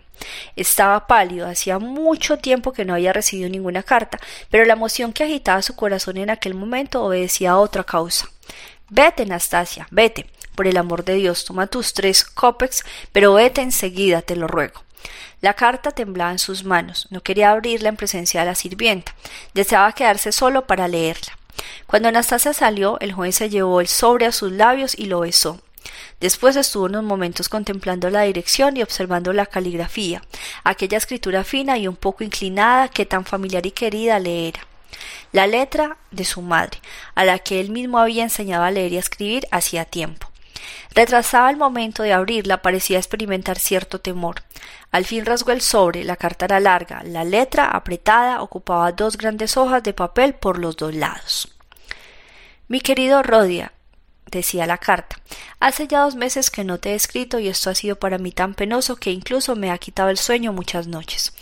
Estaba 0.56 1.06
pálido, 1.06 1.48
hacía 1.48 1.78
mucho 1.78 2.40
tiempo 2.40 2.74
que 2.74 2.84
no 2.84 2.96
había 2.96 3.14
recibido 3.14 3.48
ninguna 3.48 3.84
carta, 3.84 4.20
pero 4.50 4.66
la 4.66 4.74
emoción 4.74 5.14
que 5.14 5.26
agitaba 5.26 5.62
su 5.62 5.76
corazón 5.76 6.18
en 6.18 6.32
aquel 6.32 6.56
momento 6.56 7.04
obedecía 7.04 7.52
a 7.52 7.60
otra 7.60 7.84
causa. 7.84 8.28
Vete, 8.90 9.28
Nastasia, 9.28 9.88
vete. 9.92 10.26
Por 10.56 10.66
el 10.66 10.78
amor 10.78 11.06
de 11.06 11.14
Dios, 11.14 11.46
toma 11.46 11.68
tus 11.68 11.94
tres 11.94 12.24
copex, 12.24 12.84
pero 13.12 13.36
vete 13.36 13.62
enseguida, 13.62 14.24
te 14.24 14.36
lo 14.36 14.48
ruego. 14.48 14.85
La 15.46 15.54
carta 15.54 15.92
temblaba 15.92 16.32
en 16.32 16.40
sus 16.40 16.64
manos. 16.64 17.06
No 17.12 17.22
quería 17.22 17.52
abrirla 17.52 17.90
en 17.90 17.98
presencia 17.98 18.40
de 18.40 18.48
la 18.48 18.56
sirvienta. 18.56 19.14
Deseaba 19.54 19.94
quedarse 19.94 20.32
solo 20.32 20.66
para 20.66 20.88
leerla. 20.88 21.38
Cuando 21.86 22.08
Anastasia 22.08 22.52
salió, 22.52 23.00
el 23.00 23.14
joven 23.14 23.32
se 23.32 23.48
llevó 23.52 23.80
el 23.80 23.88
sobre 23.88 24.26
a 24.26 24.32
sus 24.32 24.52
labios 24.52 24.98
y 24.98 25.06
lo 25.06 25.20
besó. 25.20 25.62
Después 26.20 26.56
estuvo 26.56 26.86
unos 26.86 27.04
momentos 27.04 27.48
contemplando 27.48 28.10
la 28.10 28.24
dirección 28.24 28.76
y 28.76 28.82
observando 28.82 29.34
la 29.34 29.46
caligrafía, 29.46 30.24
aquella 30.64 30.98
escritura 30.98 31.44
fina 31.44 31.78
y 31.78 31.88
un 31.88 31.96
poco 31.96 32.24
inclinada 32.24 32.88
que 32.88 33.06
tan 33.06 33.24
familiar 33.24 33.68
y 33.68 33.72
querida 33.72 34.18
le 34.18 34.48
era. 34.48 34.62
La 35.32 35.46
letra 35.46 35.98
de 36.10 36.26
su 36.26 36.42
madre, 36.42 36.80
a 37.14 37.24
la 37.24 37.38
que 37.38 37.60
él 37.60 37.70
mismo 37.70 38.00
había 38.00 38.24
enseñado 38.24 38.64
a 38.64 38.72
leer 38.72 38.94
y 38.94 38.98
a 38.98 39.02
escribir 39.02 39.48
hacía 39.52 39.86
tiempo. 39.86 40.28
Retrasaba 40.94 41.50
el 41.50 41.58
momento 41.58 42.04
de 42.04 42.14
abrirla, 42.14 42.62
parecía 42.62 42.98
experimentar 42.98 43.60
cierto 43.60 44.00
temor. 44.00 44.44
Al 44.92 45.06
fin 45.06 45.26
rasgó 45.26 45.52
el 45.52 45.62
sobre, 45.62 46.04
la 46.04 46.16
carta 46.16 46.46
era 46.46 46.60
larga, 46.60 47.04
la 47.04 47.24
letra, 47.24 47.66
apretada, 47.68 48.42
ocupaba 48.42 48.92
dos 48.92 49.18
grandes 49.18 49.58
hojas 49.58 49.84
de 49.84 49.94
papel 49.94 50.36
por 50.36 50.58
los 50.58 50.78
dos 50.78 50.96
lados. 50.96 51.54
Mi 52.68 52.80
querido 52.82 53.22
Rodia, 53.22 53.74
decía 54.32 54.66
la 54.66 54.78
carta, 54.78 55.18
hace 55.60 55.88
ya 55.88 56.02
dos 56.02 56.16
meses 56.16 56.50
que 56.50 56.64
no 56.64 56.80
te 56.80 56.92
he 56.92 56.96
escrito 56.96 57.40
y 57.40 57.48
esto 57.48 57.70
ha 57.70 57.76
sido 57.76 57.98
para 57.98 58.18
mí 58.18 58.32
tan 58.32 58.54
penoso 58.54 58.96
que 58.96 59.12
incluso 59.12 59.56
me 59.56 59.72
ha 59.72 59.78
quitado 59.78 60.10
el 60.10 60.18
sueño 60.18 60.54
muchas 60.54 60.88
noches. 60.88 61.34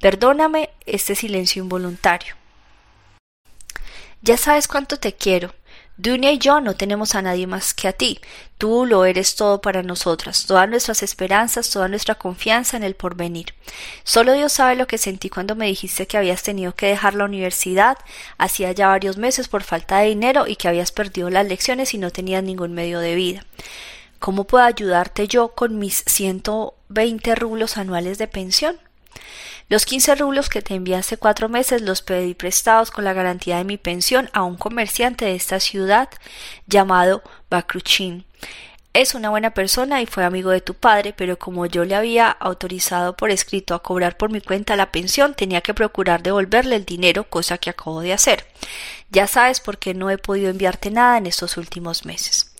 Perdóname 0.00 0.70
este 0.86 1.14
silencio 1.14 1.62
involuntario. 1.62 2.34
Ya 4.22 4.36
sabes 4.36 4.68
cuánto 4.68 4.98
te 4.98 5.14
quiero, 5.14 5.52
Dunia 5.98 6.32
y 6.32 6.38
yo 6.38 6.60
no 6.60 6.74
tenemos 6.74 7.14
a 7.14 7.22
nadie 7.22 7.46
más 7.46 7.74
que 7.74 7.86
a 7.86 7.92
ti. 7.92 8.18
Tú 8.56 8.86
lo 8.86 9.04
eres 9.04 9.36
todo 9.36 9.60
para 9.60 9.82
nosotras, 9.82 10.46
todas 10.46 10.68
nuestras 10.68 11.02
esperanzas, 11.02 11.68
toda 11.70 11.88
nuestra 11.88 12.14
confianza 12.14 12.76
en 12.76 12.82
el 12.82 12.94
porvenir. 12.94 13.54
Solo 14.02 14.32
Dios 14.32 14.52
sabe 14.52 14.76
lo 14.76 14.86
que 14.86 14.98
sentí 14.98 15.28
cuando 15.28 15.54
me 15.54 15.66
dijiste 15.66 16.06
que 16.06 16.16
habías 16.16 16.42
tenido 16.42 16.74
que 16.74 16.86
dejar 16.86 17.14
la 17.14 17.24
universidad 17.24 17.98
hacía 18.38 18.72
ya 18.72 18.88
varios 18.88 19.18
meses 19.18 19.48
por 19.48 19.62
falta 19.62 19.98
de 19.98 20.08
dinero 20.08 20.46
y 20.46 20.56
que 20.56 20.68
habías 20.68 20.92
perdido 20.92 21.28
las 21.28 21.46
lecciones 21.46 21.92
y 21.92 21.98
no 21.98 22.10
tenías 22.10 22.42
ningún 22.42 22.72
medio 22.72 22.98
de 22.98 23.14
vida. 23.14 23.44
¿Cómo 24.18 24.44
puedo 24.44 24.64
ayudarte 24.64 25.28
yo 25.28 25.48
con 25.48 25.78
mis 25.78 26.04
ciento 26.06 26.74
veinte 26.88 27.34
rublos 27.34 27.76
anuales 27.76 28.18
de 28.18 28.28
pensión? 28.28 28.78
Los 29.72 29.86
quince 29.86 30.14
rublos 30.14 30.50
que 30.50 30.60
te 30.60 30.74
envié 30.74 30.96
hace 30.96 31.16
cuatro 31.16 31.48
meses 31.48 31.80
los 31.80 32.02
pedí 32.02 32.34
prestados 32.34 32.90
con 32.90 33.04
la 33.04 33.14
garantía 33.14 33.56
de 33.56 33.64
mi 33.64 33.78
pensión 33.78 34.28
a 34.34 34.42
un 34.42 34.58
comerciante 34.58 35.24
de 35.24 35.34
esta 35.34 35.60
ciudad 35.60 36.10
llamado 36.66 37.22
Bakruchin. 37.48 38.26
Es 38.92 39.14
una 39.14 39.30
buena 39.30 39.54
persona 39.54 40.02
y 40.02 40.06
fue 40.06 40.24
amigo 40.24 40.50
de 40.50 40.60
tu 40.60 40.74
padre, 40.74 41.14
pero 41.16 41.38
como 41.38 41.64
yo 41.64 41.86
le 41.86 41.94
había 41.94 42.28
autorizado 42.28 43.16
por 43.16 43.30
escrito 43.30 43.74
a 43.74 43.82
cobrar 43.82 44.18
por 44.18 44.30
mi 44.30 44.42
cuenta 44.42 44.76
la 44.76 44.92
pensión, 44.92 45.32
tenía 45.32 45.62
que 45.62 45.72
procurar 45.72 46.22
devolverle 46.22 46.76
el 46.76 46.84
dinero, 46.84 47.24
cosa 47.24 47.56
que 47.56 47.70
acabo 47.70 48.02
de 48.02 48.12
hacer. 48.12 48.44
Ya 49.08 49.26
sabes 49.26 49.60
por 49.60 49.78
qué 49.78 49.94
no 49.94 50.10
he 50.10 50.18
podido 50.18 50.50
enviarte 50.50 50.90
nada 50.90 51.16
en 51.16 51.24
estos 51.24 51.56
últimos 51.56 52.04
meses. 52.04 52.52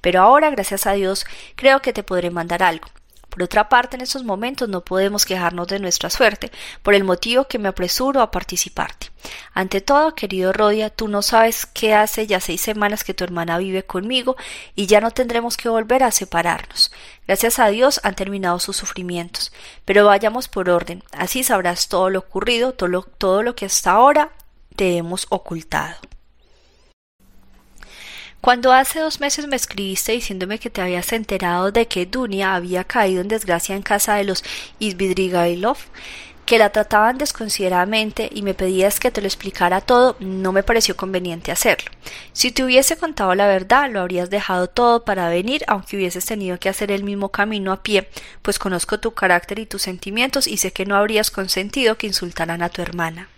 Pero 0.00 0.20
ahora, 0.20 0.50
gracias 0.50 0.88
a 0.88 0.94
Dios, 0.94 1.26
creo 1.54 1.80
que 1.80 1.92
te 1.92 2.02
podré 2.02 2.32
mandar 2.32 2.64
algo. 2.64 2.88
Por 3.36 3.42
otra 3.42 3.68
parte, 3.68 3.96
en 3.96 4.00
estos 4.00 4.24
momentos 4.24 4.66
no 4.66 4.80
podemos 4.80 5.26
quejarnos 5.26 5.68
de 5.68 5.78
nuestra 5.78 6.08
suerte, 6.08 6.50
por 6.82 6.94
el 6.94 7.04
motivo 7.04 7.46
que 7.46 7.58
me 7.58 7.68
apresuro 7.68 8.22
a 8.22 8.30
participarte. 8.30 9.10
Ante 9.52 9.82
todo, 9.82 10.14
querido 10.14 10.54
Rodia, 10.54 10.88
tú 10.88 11.06
no 11.06 11.20
sabes 11.20 11.66
que 11.66 11.92
hace 11.92 12.26
ya 12.26 12.40
seis 12.40 12.62
semanas 12.62 13.04
que 13.04 13.12
tu 13.12 13.24
hermana 13.24 13.58
vive 13.58 13.82
conmigo 13.82 14.36
y 14.74 14.86
ya 14.86 15.02
no 15.02 15.10
tendremos 15.10 15.58
que 15.58 15.68
volver 15.68 16.02
a 16.02 16.12
separarnos. 16.12 16.90
Gracias 17.26 17.58
a 17.58 17.66
Dios 17.66 18.00
han 18.04 18.14
terminado 18.14 18.58
sus 18.58 18.78
sufrimientos. 18.78 19.52
Pero 19.84 20.06
vayamos 20.06 20.48
por 20.48 20.70
orden, 20.70 21.04
así 21.12 21.44
sabrás 21.44 21.88
todo 21.88 22.08
lo 22.08 22.20
ocurrido, 22.20 22.72
todo 22.72 22.88
lo, 22.88 23.02
todo 23.02 23.42
lo 23.42 23.54
que 23.54 23.66
hasta 23.66 23.90
ahora 23.90 24.30
te 24.76 24.96
hemos 24.96 25.26
ocultado. 25.28 25.96
Cuando 28.46 28.72
hace 28.72 29.00
dos 29.00 29.18
meses 29.18 29.48
me 29.48 29.56
escribiste 29.56 30.12
diciéndome 30.12 30.60
que 30.60 30.70
te 30.70 30.80
habías 30.80 31.12
enterado 31.12 31.72
de 31.72 31.88
que 31.88 32.06
Dunia 32.06 32.54
había 32.54 32.84
caído 32.84 33.20
en 33.20 33.26
desgracia 33.26 33.74
en 33.74 33.82
casa 33.82 34.14
de 34.14 34.22
los 34.22 34.44
Isvidrigailov, 34.78 35.78
que 36.44 36.56
la 36.56 36.70
trataban 36.70 37.18
desconsideradamente 37.18 38.30
y 38.32 38.42
me 38.42 38.54
pedías 38.54 39.00
que 39.00 39.10
te 39.10 39.20
lo 39.20 39.26
explicara 39.26 39.80
todo, 39.80 40.14
no 40.20 40.52
me 40.52 40.62
pareció 40.62 40.96
conveniente 40.96 41.50
hacerlo. 41.50 41.90
Si 42.32 42.52
te 42.52 42.62
hubiese 42.62 42.96
contado 42.96 43.34
la 43.34 43.48
verdad, 43.48 43.90
lo 43.90 43.98
habrías 43.98 44.30
dejado 44.30 44.68
todo 44.68 45.04
para 45.04 45.28
venir, 45.28 45.64
aunque 45.66 45.96
hubieses 45.96 46.24
tenido 46.24 46.56
que 46.60 46.68
hacer 46.68 46.92
el 46.92 47.02
mismo 47.02 47.30
camino 47.30 47.72
a 47.72 47.82
pie, 47.82 48.08
pues 48.42 48.60
conozco 48.60 49.00
tu 49.00 49.10
carácter 49.10 49.58
y 49.58 49.66
tus 49.66 49.82
sentimientos 49.82 50.46
y 50.46 50.58
sé 50.58 50.72
que 50.72 50.86
no 50.86 50.94
habrías 50.94 51.32
consentido 51.32 51.98
que 51.98 52.06
insultaran 52.06 52.62
a 52.62 52.68
tu 52.68 52.80
hermana. 52.80 53.28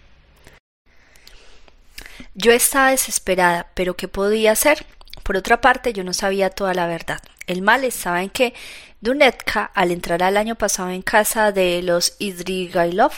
Yo 2.34 2.52
estaba 2.52 2.90
desesperada, 2.90 3.68
pero 3.74 3.96
¿qué 3.96 4.06
podía 4.06 4.52
hacer? 4.52 4.84
Por 5.28 5.36
otra 5.36 5.60
parte, 5.60 5.92
yo 5.92 6.04
no 6.04 6.14
sabía 6.14 6.48
toda 6.48 6.72
la 6.72 6.86
verdad. 6.86 7.20
El 7.46 7.60
mal 7.60 7.84
estaba 7.84 8.22
en 8.22 8.30
que 8.30 8.54
Dunetka, 9.02 9.70
al 9.74 9.90
entrar 9.90 10.22
al 10.22 10.38
año 10.38 10.54
pasado 10.54 10.88
en 10.88 11.02
casa 11.02 11.52
de 11.52 11.82
los 11.82 12.16
Idrigailov, 12.18 13.12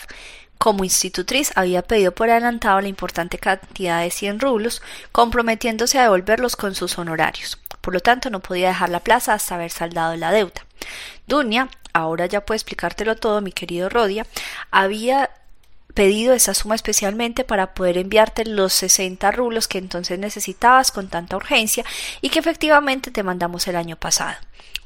como 0.59 0.83
institutriz 0.83 1.53
había 1.55 1.83
pedido 1.83 2.11
por 2.11 2.29
adelantado 2.29 2.81
la 2.81 2.88
importante 2.88 3.38
cantidad 3.38 4.03
de 4.03 4.11
cien 4.11 4.40
rublos, 4.40 4.83
comprometiéndose 5.12 6.01
a 6.01 6.03
devolverlos 6.03 6.57
con 6.57 6.75
sus 6.75 6.99
honorarios. 6.99 7.61
Por 7.81 7.94
lo 7.94 8.01
tanto, 8.01 8.29
no 8.29 8.40
podía 8.40 8.70
dejar 8.70 8.88
la 8.88 9.05
plaza 9.05 9.35
hasta 9.35 9.55
haber 9.55 9.70
saldado 9.70 10.16
la 10.16 10.33
deuda. 10.33 10.66
Dunia, 11.29 11.68
ahora 11.92 12.27
ya 12.27 12.44
puedo 12.44 12.57
explicártelo 12.57 13.14
todo, 13.14 13.40
mi 13.40 13.53
querido 13.53 13.88
Rodia, 13.88 14.27
había 14.73 15.31
pedido 15.94 16.35
esa 16.35 16.55
suma 16.55 16.74
especialmente 16.74 17.44
para 17.44 17.74
poder 17.74 17.98
enviarte 17.98 18.44
los 18.44 18.72
60 18.72 19.31
rublos 19.33 19.68
que 19.68 19.79
entonces 19.79 20.18
necesitabas 20.18 20.90
con 20.90 21.09
tanta 21.09 21.37
urgencia 21.37 21.85
y 22.20 22.31
que 22.31 22.38
efectivamente 22.38 23.11
te 23.11 23.22
mandamos 23.22 23.66
el 23.68 23.76
año 23.76 23.96
pasado. 23.96 24.37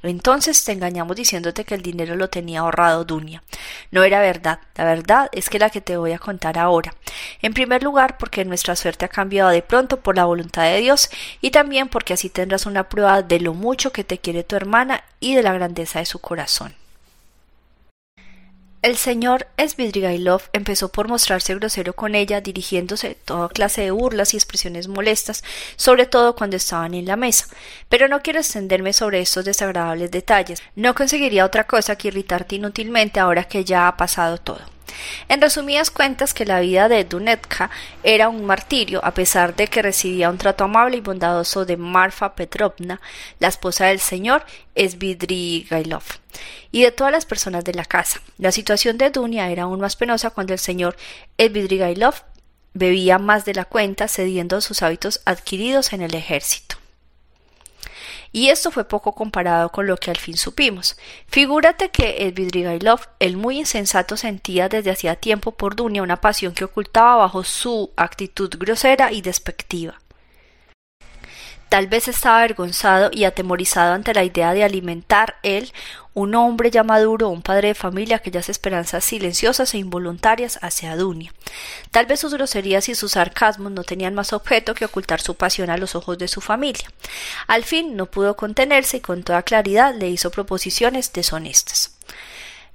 Entonces 0.03 0.63
te 0.65 0.73
engañamos 0.73 1.17
diciéndote 1.17 1.65
que 1.65 1.75
el 1.75 1.81
dinero 1.81 2.15
lo 2.15 2.29
tenía 2.29 2.61
ahorrado 2.61 3.05
Dunia. 3.05 3.43
No 3.91 4.03
era 4.03 4.21
verdad. 4.21 4.59
La 4.77 4.85
verdad 4.85 5.31
es 5.33 5.49
que 5.49 5.59
la 5.59 5.71
que 5.71 5.81
te 5.81 5.97
voy 5.97 6.13
a 6.13 6.19
contar 6.19 6.59
ahora. 6.59 6.95
En 7.41 7.55
primer 7.55 7.83
lugar, 7.83 8.19
porque 8.19 8.45
nuestra 8.45 8.77
suerte 8.77 9.07
ha 9.07 9.09
cambiado 9.09 9.49
de 9.49 9.63
pronto 9.63 10.01
por 10.01 10.17
la 10.17 10.27
voluntad 10.27 10.65
de 10.65 10.81
Dios 10.81 11.09
y 11.41 11.53
también 11.53 11.89
porque 11.89 12.13
así 12.13 12.29
tendrás 12.29 12.67
una 12.67 12.89
prueba 12.91 13.23
de 13.23 13.41
lo 13.41 13.55
mucho 13.55 13.93
que 13.93 14.05
te 14.05 14.19
quiere 14.19 14.45
tu 14.45 14.57
hermana 14.57 15.05
y 15.21 15.35
de 15.35 15.43
la 15.43 15.55
grandeza 15.55 16.01
de 16.01 16.07
su 16.07 16.19
corazón. 16.19 16.75
El 18.85 18.99
señor 18.99 19.47
Svidrigailov 19.57 20.43
empezó 20.53 20.91
por 20.91 21.09
mostrarse 21.09 21.55
grosero 21.55 21.95
con 21.95 22.15
ella, 22.15 22.43
dirigiéndose 22.43 23.17
toda 23.25 23.49
clase 23.49 23.81
de 23.81 23.91
burlas 23.93 24.35
y 24.35 24.37
expresiones 24.37 24.89
molestas, 24.89 25.43
sobre 25.77 26.05
todo 26.05 26.37
cuando 26.37 26.57
estaban 26.57 26.93
en 26.93 27.07
la 27.07 27.17
mesa. 27.17 27.47
Pero 27.89 28.09
no 28.09 28.21
quiero 28.21 28.41
extenderme 28.41 28.93
sobre 28.93 29.23
estos 29.23 29.47
desagradables 29.47 30.11
detalles. 30.11 30.63
No 30.77 30.95
conseguiría 30.95 31.47
otra 31.47 31.65
cosa 31.67 31.97
que 31.97 32.09
irritarte 32.09 32.57
inútilmente 32.57 33.21
ahora 33.21 33.45
que 33.45 33.65
ya 33.65 33.89
ha 33.89 33.97
pasado 33.97 34.37
todo. 34.37 34.74
En 35.29 35.41
resumidas 35.41 35.91
cuentas 35.91 36.35
que 36.35 36.45
la 36.45 36.61
vida 36.61 36.89
de 36.89 37.05
Dunetka 37.05 37.71
era 38.03 38.29
un 38.29 38.45
martirio, 38.45 39.05
a 39.05 39.15
pesar 39.15 39.57
de 39.57 39.67
que 39.67 39.83
recibía 39.83 40.31
un 40.31 40.39
trato 40.39 40.65
amable 40.65 40.97
y 40.97 41.01
bondadoso 41.01 41.65
de 41.65 41.77
Marfa 41.77 42.35
Petrovna, 42.35 43.01
la 43.39 43.49
esposa 43.49 43.87
del 43.87 44.01
señor 44.01 44.45
Svidrigailov, 44.77 46.05
y 46.71 46.83
de 46.83 46.93
todas 46.93 47.13
las 47.13 47.27
personas 47.27 47.65
de 47.65 47.75
la 47.75 47.85
casa. 47.85 48.21
La 48.39 48.53
situación 48.53 48.99
de 48.99 49.11
Dunia 49.11 49.51
era 49.51 49.65
aún 49.65 49.81
más 49.81 49.97
penosa 49.97 50.31
cuando 50.31 50.53
el 50.53 50.59
señor 50.59 50.97
Svidrigailov 51.39 52.15
bebía 52.75 53.19
más 53.19 53.45
de 53.45 53.55
la 53.55 53.65
cuenta, 53.65 54.09
cediendo 54.09 54.61
sus 54.61 54.83
hábitos 54.83 55.21
adquiridos 55.25 55.93
en 55.93 56.03
el 56.03 56.15
ejército 56.15 56.77
y 58.35 58.49
esto 58.49 58.73
fue 58.73 58.83
poco 58.83 59.15
comparado 59.15 59.71
con 59.71 59.87
lo 59.87 59.97
que 59.97 60.11
al 60.11 60.17
fin 60.17 60.37
supimos. 60.37 60.97
Figúrate 61.29 61.91
que 61.91 62.17
el 62.19 62.33
Vidrigailov, 62.33 63.03
el 63.21 63.37
muy 63.37 63.61
insensato, 63.61 64.17
sentía 64.17 64.69
desde 64.69 64.91
hacía 64.91 65.15
tiempo 65.15 65.53
por 65.53 65.77
Dunia 65.77 66.03
una 66.03 66.21
pasión 66.21 66.53
que 66.53 66.65
ocultaba 66.65 67.15
bajo 67.15 67.45
su 67.45 67.93
actitud 67.97 68.51
grosera 68.59 69.13
y 69.13 69.23
despectiva. 69.23 70.01
Tal 71.69 71.87
vez 71.89 72.09
estaba 72.09 72.39
avergonzado 72.39 73.11
y 73.13 73.25
atemorizado 73.25 73.95
ante 73.95 74.15
la 74.15 74.25
idea 74.25 74.55
de 74.55 74.65
alimentar 74.65 75.37
él, 75.43 75.73
un 76.15 76.35
hombre 76.37 76.71
ya 76.71 76.85
maduro, 76.85 77.29
un 77.29 77.43
padre 77.43 77.69
de 77.69 77.75
familia, 77.75 78.17
aquellas 78.17 78.49
esperanzas 78.49 79.05
silenciosas 79.05 79.75
e 79.75 79.79
involuntarias 79.79 80.59
hacia 80.63 80.97
Dunia. 80.97 81.33
Tal 81.91 82.07
vez 82.07 82.21
sus 82.21 82.33
groserías 82.35 82.89
y 82.89 82.95
sus 82.95 83.13
sarcasmos 83.13 83.73
no 83.73 83.83
tenían 83.83 84.15
más 84.15 84.33
objeto 84.33 84.75
que 84.75 84.85
ocultar 84.85 85.21
su 85.21 85.35
pasión 85.35 85.71
a 85.71 85.77
los 85.77 85.97
ojos 85.97 86.17
de 86.19 86.29
su 86.29 86.41
familia. 86.41 86.89
Al 87.49 87.65
fin 87.65 87.97
no 87.97 88.07
pudo 88.07 88.37
contenerse 88.37 88.99
y 88.99 89.01
con 89.01 89.25
toda 89.25 89.43
claridad 89.43 89.95
le 89.95 90.09
hizo 90.09 90.31
proposiciones 90.31 91.13
deshonestas. 91.13 91.97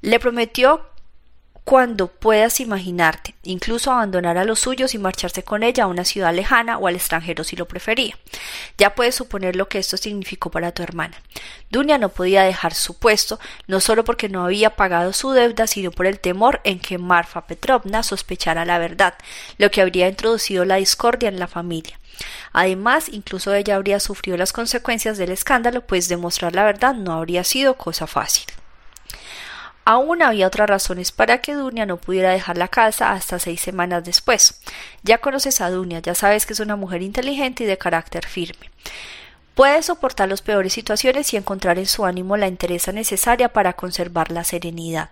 Le 0.02 0.20
prometió 0.20 0.82
cuando 1.70 2.08
puedas 2.08 2.62
imaginarte, 2.62 3.36
incluso 3.44 3.92
abandonar 3.92 4.40
a 4.40 4.44
los 4.44 4.60
suyos 4.60 4.96
y 4.96 4.98
marcharse 4.98 5.44
con 5.44 5.62
ella 5.62 5.84
a 5.84 5.88
una 5.88 6.04
ciudad 6.04 6.34
lejana 6.34 6.80
o 6.80 6.88
al 6.88 6.96
extranjero 6.96 7.44
si 7.44 7.56
lo 7.56 7.68
prefería. 7.68 8.18
Ya 8.80 8.96
puedes 8.96 9.14
suponer 9.14 9.56
lo 9.56 9.70
que 9.70 9.78
esto 9.78 9.96
significó 9.96 10.50
para 10.50 10.72
tu 10.72 10.82
hermana. 10.82 11.22
Dunia 11.70 12.00
no 12.00 12.10
podía 12.10 12.42
dejar 12.42 12.74
su 12.74 12.98
puesto, 12.98 13.40
no 13.68 13.82
solo 13.82 14.04
porque 14.04 14.30
no 14.30 14.46
había 14.46 14.72
pagado 14.72 15.14
su 15.14 15.30
deuda, 15.30 15.68
sino 15.68 15.92
por 15.92 16.08
el 16.08 16.20
temor 16.20 16.60
en 16.64 16.80
que 16.80 16.98
Marfa 16.98 17.46
Petrovna 17.46 18.02
sospechara 18.02 18.66
la 18.66 18.80
verdad, 18.80 19.14
lo 19.60 19.70
que 19.70 19.82
habría 19.84 20.10
introducido 20.10 20.66
la 20.66 20.78
discordia 20.78 21.30
en 21.30 21.38
la 21.38 21.46
familia. 21.46 22.00
Además, 22.52 23.10
incluso 23.10 23.54
ella 23.54 23.76
habría 23.76 24.00
sufrido 24.00 24.40
las 24.40 24.54
consecuencias 24.54 25.20
del 25.20 25.30
escándalo, 25.30 25.82
pues 25.82 26.10
demostrar 26.10 26.56
la 26.56 26.64
verdad 26.64 26.96
no 26.96 27.14
habría 27.14 27.44
sido 27.44 27.76
cosa 27.76 28.08
fácil. 28.08 28.46
Aún 29.90 30.22
había 30.22 30.46
otras 30.46 30.70
razones 30.70 31.12
para 31.12 31.40
que 31.40 31.56
Dunia 31.56 31.88
no 31.88 31.98
pudiera 31.98 32.30
dejar 32.30 32.60
la 32.60 32.68
casa 32.68 33.12
hasta 33.12 33.40
seis 33.40 33.60
semanas 33.60 34.04
después. 34.04 34.62
Ya 35.02 35.18
conoces 35.18 35.62
a 35.62 35.72
Dunia, 35.72 35.98
ya 35.98 36.14
sabes 36.14 36.46
que 36.46 36.54
es 36.54 36.60
una 36.60 36.76
mujer 36.76 37.02
inteligente 37.02 37.64
y 37.64 37.66
de 37.66 37.80
carácter 37.80 38.28
firme. 38.28 38.70
Puede 39.56 39.82
soportar 39.82 40.30
las 40.30 40.44
peores 40.44 40.74
situaciones 40.74 41.34
y 41.34 41.38
encontrar 41.38 41.80
en 41.80 41.88
su 41.88 42.06
ánimo 42.06 42.38
la 42.38 42.46
entereza 42.46 42.92
necesaria 42.92 43.50
para 43.50 43.74
conservar 43.74 44.30
la 44.30 44.44
serenidad. 44.44 45.10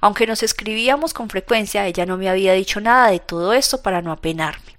Aunque 0.00 0.28
nos 0.28 0.44
escribíamos 0.44 1.14
con 1.14 1.28
frecuencia, 1.28 1.84
ella 1.88 2.06
no 2.06 2.16
me 2.16 2.28
había 2.28 2.52
dicho 2.52 2.80
nada 2.80 3.10
de 3.10 3.18
todo 3.18 3.52
esto 3.52 3.82
para 3.82 4.02
no 4.02 4.12
apenarme. 4.12 4.76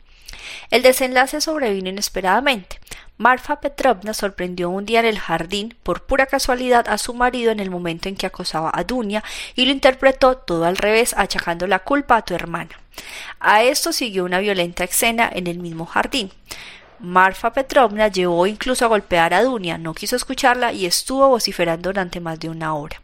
El 0.71 0.83
desenlace 0.83 1.41
sobrevino 1.41 1.89
inesperadamente. 1.89 2.79
Marfa 3.17 3.61
Petrovna 3.61 4.13
sorprendió 4.13 4.69
un 4.69 4.85
día 4.85 4.99
en 4.99 5.05
el 5.05 5.19
jardín 5.19 5.75
por 5.83 6.03
pura 6.03 6.25
casualidad 6.25 6.87
a 6.87 6.97
su 6.97 7.13
marido 7.13 7.51
en 7.51 7.59
el 7.59 7.69
momento 7.69 8.09
en 8.09 8.15
que 8.15 8.25
acosaba 8.25 8.71
a 8.73 8.83
Dunia 8.83 9.23
y 9.55 9.65
lo 9.65 9.71
interpretó 9.71 10.37
todo 10.37 10.65
al 10.65 10.77
revés, 10.77 11.13
achacando 11.15 11.67
la 11.67 11.79
culpa 11.79 12.17
a 12.17 12.21
tu 12.23 12.33
hermana. 12.33 12.79
A 13.39 13.63
esto 13.63 13.93
siguió 13.93 14.25
una 14.25 14.39
violenta 14.39 14.83
escena 14.83 15.29
en 15.31 15.47
el 15.47 15.59
mismo 15.59 15.85
jardín. 15.85 16.31
Marfa 16.99 17.51
Petrovna 17.53 18.07
llevó 18.07 18.47
incluso 18.47 18.85
a 18.85 18.87
golpear 18.87 19.33
a 19.33 19.43
Dunia, 19.43 19.77
no 19.77 19.93
quiso 19.93 20.15
escucharla 20.15 20.71
y 20.71 20.85
estuvo 20.85 21.27
vociferando 21.27 21.89
durante 21.89 22.19
más 22.19 22.39
de 22.39 22.49
una 22.49 22.73
hora. 22.75 23.01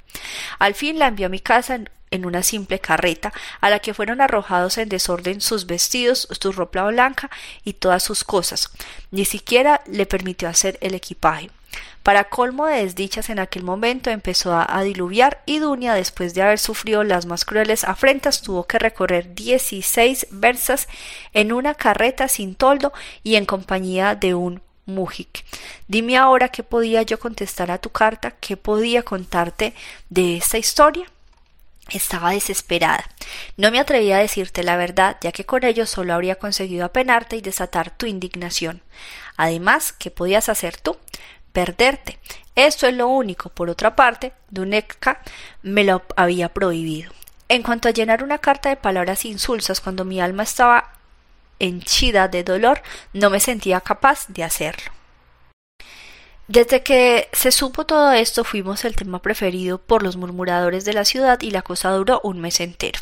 Al 0.58 0.74
fin 0.74 0.98
la 0.98 1.08
envió 1.08 1.28
a 1.28 1.30
mi 1.30 1.40
casa 1.40 1.80
en 2.12 2.26
una 2.26 2.44
simple 2.44 2.80
carreta, 2.80 3.34
a 3.62 3.70
la 3.70 3.80
que 3.80 3.94
fueron 3.94 4.22
arrojados 4.22 4.78
en 4.78 4.90
desorden 4.90 5.42
sus 5.42 5.66
vestidos, 5.66 6.28
su 6.40 6.52
ropa 6.52 6.86
blanca 6.86 7.30
y 7.64 7.74
todas 7.74 8.04
sus 8.04 8.24
cosas. 8.24 8.72
Ni 9.12 9.26
siquiera 9.26 9.82
le 9.88 10.06
permitió 10.06 10.50
hacer 10.50 10.78
el 10.82 10.96
equipaje. 10.96 11.50
Para 12.04 12.24
colmo 12.24 12.66
de 12.66 12.84
desdichas 12.84 13.30
en 13.30 13.40
aquel 13.40 13.64
momento 13.64 14.10
empezó 14.10 14.56
a, 14.56 14.82
diluviar 14.84 15.44
y 15.46 15.60
Dunia, 15.60 15.94
después 15.94 16.34
de 16.34 16.42
haber 16.42 16.58
sufrido 16.58 17.04
las 17.04 17.26
más 17.26 17.46
crueles 17.46 17.84
afrentas, 17.84 18.42
tuvo 18.42 18.66
que 18.66 18.80
recorrer 18.80 19.36
dieciséis 19.36 20.26
versas 20.32 20.88
en 21.34 21.52
una 21.52 21.76
carreta 21.76 22.28
sin 22.28 22.56
toldo 22.56 22.94
y 23.22 23.36
en 23.36 23.46
compañía 23.46 24.16
de 24.16 24.34
un 24.34 24.62
Mujik. 24.86 25.46
Dime 25.88 26.18
ahora 26.18 26.50
qué 26.50 26.64
podía 26.64 27.04
yo 27.04 27.20
contestar 27.20 27.70
a 27.70 27.78
tu 27.78 27.92
carta, 27.92 28.32
qué 28.32 28.58
podía 28.58 29.04
contarte 29.04 29.76
de 30.10 30.38
esta 30.38 30.58
historia. 30.58 31.06
Estaba 31.92 32.32
desesperada. 32.32 33.06
No 33.58 33.72
me 33.72 33.80
atrevía 33.80 34.18
a 34.18 34.22
decirte 34.22 34.64
la 34.64 34.78
verdad, 34.78 35.18
ya 35.22 35.32
que 35.32 35.46
con 35.46 35.64
ello 35.64 35.86
solo 35.86 36.14
habría 36.14 36.36
conseguido 36.36 36.86
apenarte 36.86 37.36
y 37.36 37.42
desatar 37.42 37.92
tu 37.92 38.06
indignación. 38.06 38.82
Además, 39.38 39.94
¿qué 39.94 40.12
podías 40.12 40.50
hacer 40.50 40.78
tú? 40.78 40.98
Perderte. 41.54 42.20
Esto 42.56 42.88
es 42.88 42.94
lo 42.94 43.08
único. 43.08 43.50
Por 43.50 43.70
otra 43.70 43.96
parte, 43.96 44.34
Dunekka 44.50 45.22
me 45.62 45.84
lo 45.84 46.04
había 46.16 46.50
prohibido. 46.50 47.12
En 47.48 47.64
cuanto 47.64 47.88
a 47.88 47.92
llenar 47.92 48.24
una 48.24 48.38
carta 48.38 48.70
de 48.70 48.76
palabras 48.76 49.26
insulsas 49.26 49.82
cuando 49.82 50.06
mi 50.06 50.22
alma 50.22 50.44
estaba 50.44 50.94
henchida 51.58 52.28
de 52.28 52.44
dolor, 52.44 52.82
no 53.14 53.30
me 53.30 53.40
sentía 53.40 53.82
capaz 53.82 54.28
de 54.28 54.44
hacerlo. 54.44 54.92
Desde 56.50 56.82
que 56.82 57.30
se 57.32 57.52
supo 57.52 57.86
todo 57.86 58.12
esto 58.12 58.44
fuimos 58.44 58.84
el 58.84 58.96
tema 58.96 59.22
preferido 59.22 59.78
por 59.78 60.02
los 60.02 60.18
murmuradores 60.18 60.84
de 60.84 60.94
la 60.94 61.06
ciudad 61.06 61.40
y 61.44 61.52
la 61.52 61.62
cosa 61.62 61.92
duró 61.92 62.22
un 62.24 62.42
mes 62.42 62.60
entero. 62.60 63.00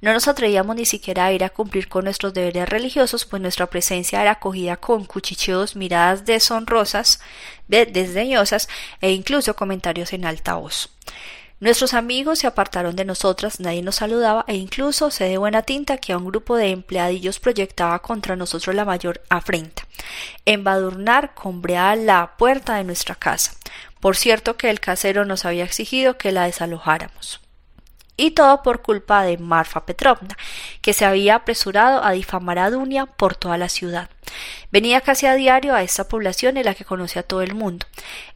No 0.00 0.12
nos 0.12 0.28
atrevíamos 0.28 0.76
ni 0.76 0.84
siquiera 0.84 1.26
a 1.26 1.32
ir 1.32 1.42
a 1.42 1.50
cumplir 1.50 1.88
con 1.88 2.04
nuestros 2.04 2.32
deberes 2.32 2.68
religiosos, 2.68 3.24
pues 3.24 3.42
nuestra 3.42 3.66
presencia 3.66 4.22
era 4.22 4.30
acogida 4.30 4.76
con 4.76 5.04
cuchicheos, 5.04 5.74
miradas 5.74 6.26
deshonrosas, 6.26 7.18
desdeñosas 7.66 8.68
e 9.00 9.10
incluso 9.10 9.56
comentarios 9.56 10.12
en 10.12 10.24
alta 10.24 10.54
voz. 10.54 10.88
Nuestros 11.58 11.94
amigos 11.94 12.40
se 12.40 12.46
apartaron 12.46 12.96
de 12.96 13.06
nosotras, 13.06 13.60
nadie 13.60 13.82
nos 13.82 13.96
saludaba 13.96 14.44
e 14.46 14.56
incluso 14.56 15.10
sé 15.10 15.24
de 15.24 15.38
buena 15.38 15.62
tinta 15.62 15.96
que 15.96 16.12
a 16.12 16.18
un 16.18 16.26
grupo 16.26 16.54
de 16.56 16.70
empleadillos 16.70 17.40
proyectaba 17.40 17.98
contra 18.00 18.36
nosotros 18.36 18.76
la 18.76 18.84
mayor 18.84 19.22
afrenta. 19.30 19.86
Embadurnar 20.44 21.34
combreaba 21.34 21.96
la 21.96 22.36
puerta 22.36 22.76
de 22.76 22.84
nuestra 22.84 23.14
casa. 23.14 23.52
Por 24.00 24.16
cierto 24.16 24.58
que 24.58 24.68
el 24.68 24.80
casero 24.80 25.24
nos 25.24 25.46
había 25.46 25.64
exigido 25.64 26.18
que 26.18 26.30
la 26.30 26.44
desalojáramos 26.44 27.40
y 28.16 28.32
todo 28.32 28.62
por 28.62 28.82
culpa 28.82 29.22
de 29.22 29.38
Marfa 29.38 29.84
Petrovna, 29.84 30.36
que 30.80 30.92
se 30.92 31.04
había 31.04 31.36
apresurado 31.36 32.02
a 32.04 32.12
difamar 32.12 32.58
a 32.58 32.70
Dunia 32.70 33.06
por 33.06 33.34
toda 33.34 33.58
la 33.58 33.68
ciudad. 33.68 34.08
Venía 34.72 35.00
casi 35.00 35.26
a 35.26 35.34
diario 35.34 35.74
a 35.74 35.82
esta 35.82 36.08
población 36.08 36.56
en 36.56 36.64
la 36.64 36.74
que 36.74 36.84
conoce 36.84 37.18
a 37.18 37.22
todo 37.22 37.42
el 37.42 37.54
mundo. 37.54 37.86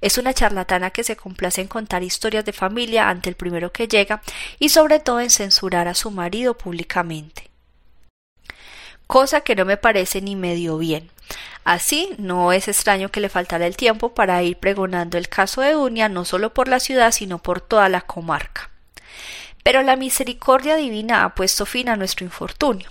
Es 0.01 0.19
una 0.19 0.35
charlatana 0.35 0.91
que 0.91 1.05
se 1.05 1.17
complace 1.17 1.61
en 1.61 1.69
contar 1.69 2.03
historias 2.03 2.45
de 2.45 2.53
familia 2.53 3.09
ante 3.09 3.29
el 3.29 3.37
primero 3.37 3.73
que 3.73 3.89
llega 3.89 4.23
y 4.59 4.69
sobre 4.69 5.01
todo 5.01 5.21
en 5.21 5.31
censurar 5.31 5.89
a 5.89 5.95
su 5.95 6.11
marido 6.11 6.57
públicamente. 6.57 7.51
Cosa 9.07 9.41
que 9.41 9.57
no 9.57 9.65
me 9.65 9.77
parece 9.77 10.21
ni 10.21 10.37
medio 10.37 10.79
bien. 10.79 11.11
Así, 11.65 12.15
no 12.19 12.53
es 12.53 12.69
extraño 12.69 13.11
que 13.11 13.21
le 13.21 13.29
faltara 13.29 13.67
el 13.67 13.77
tiempo 13.77 14.15
para 14.15 14.43
ir 14.43 14.57
pregonando 14.57 15.19
el 15.19 15.29
caso 15.29 15.61
de 15.61 15.73
Dunia 15.73 16.09
no 16.09 16.25
solo 16.25 16.55
por 16.55 16.69
la 16.69 16.81
ciudad, 16.81 17.13
sino 17.13 17.39
por 17.39 17.61
toda 17.61 17.89
la 17.89 18.01
comarca. 18.01 18.70
Pero 19.63 19.83
la 19.83 19.97
misericordia 19.97 20.77
divina 20.77 21.25
ha 21.25 21.35
puesto 21.35 21.67
fin 21.67 21.89
a 21.89 21.97
nuestro 21.97 22.25
infortunio. 22.25 22.89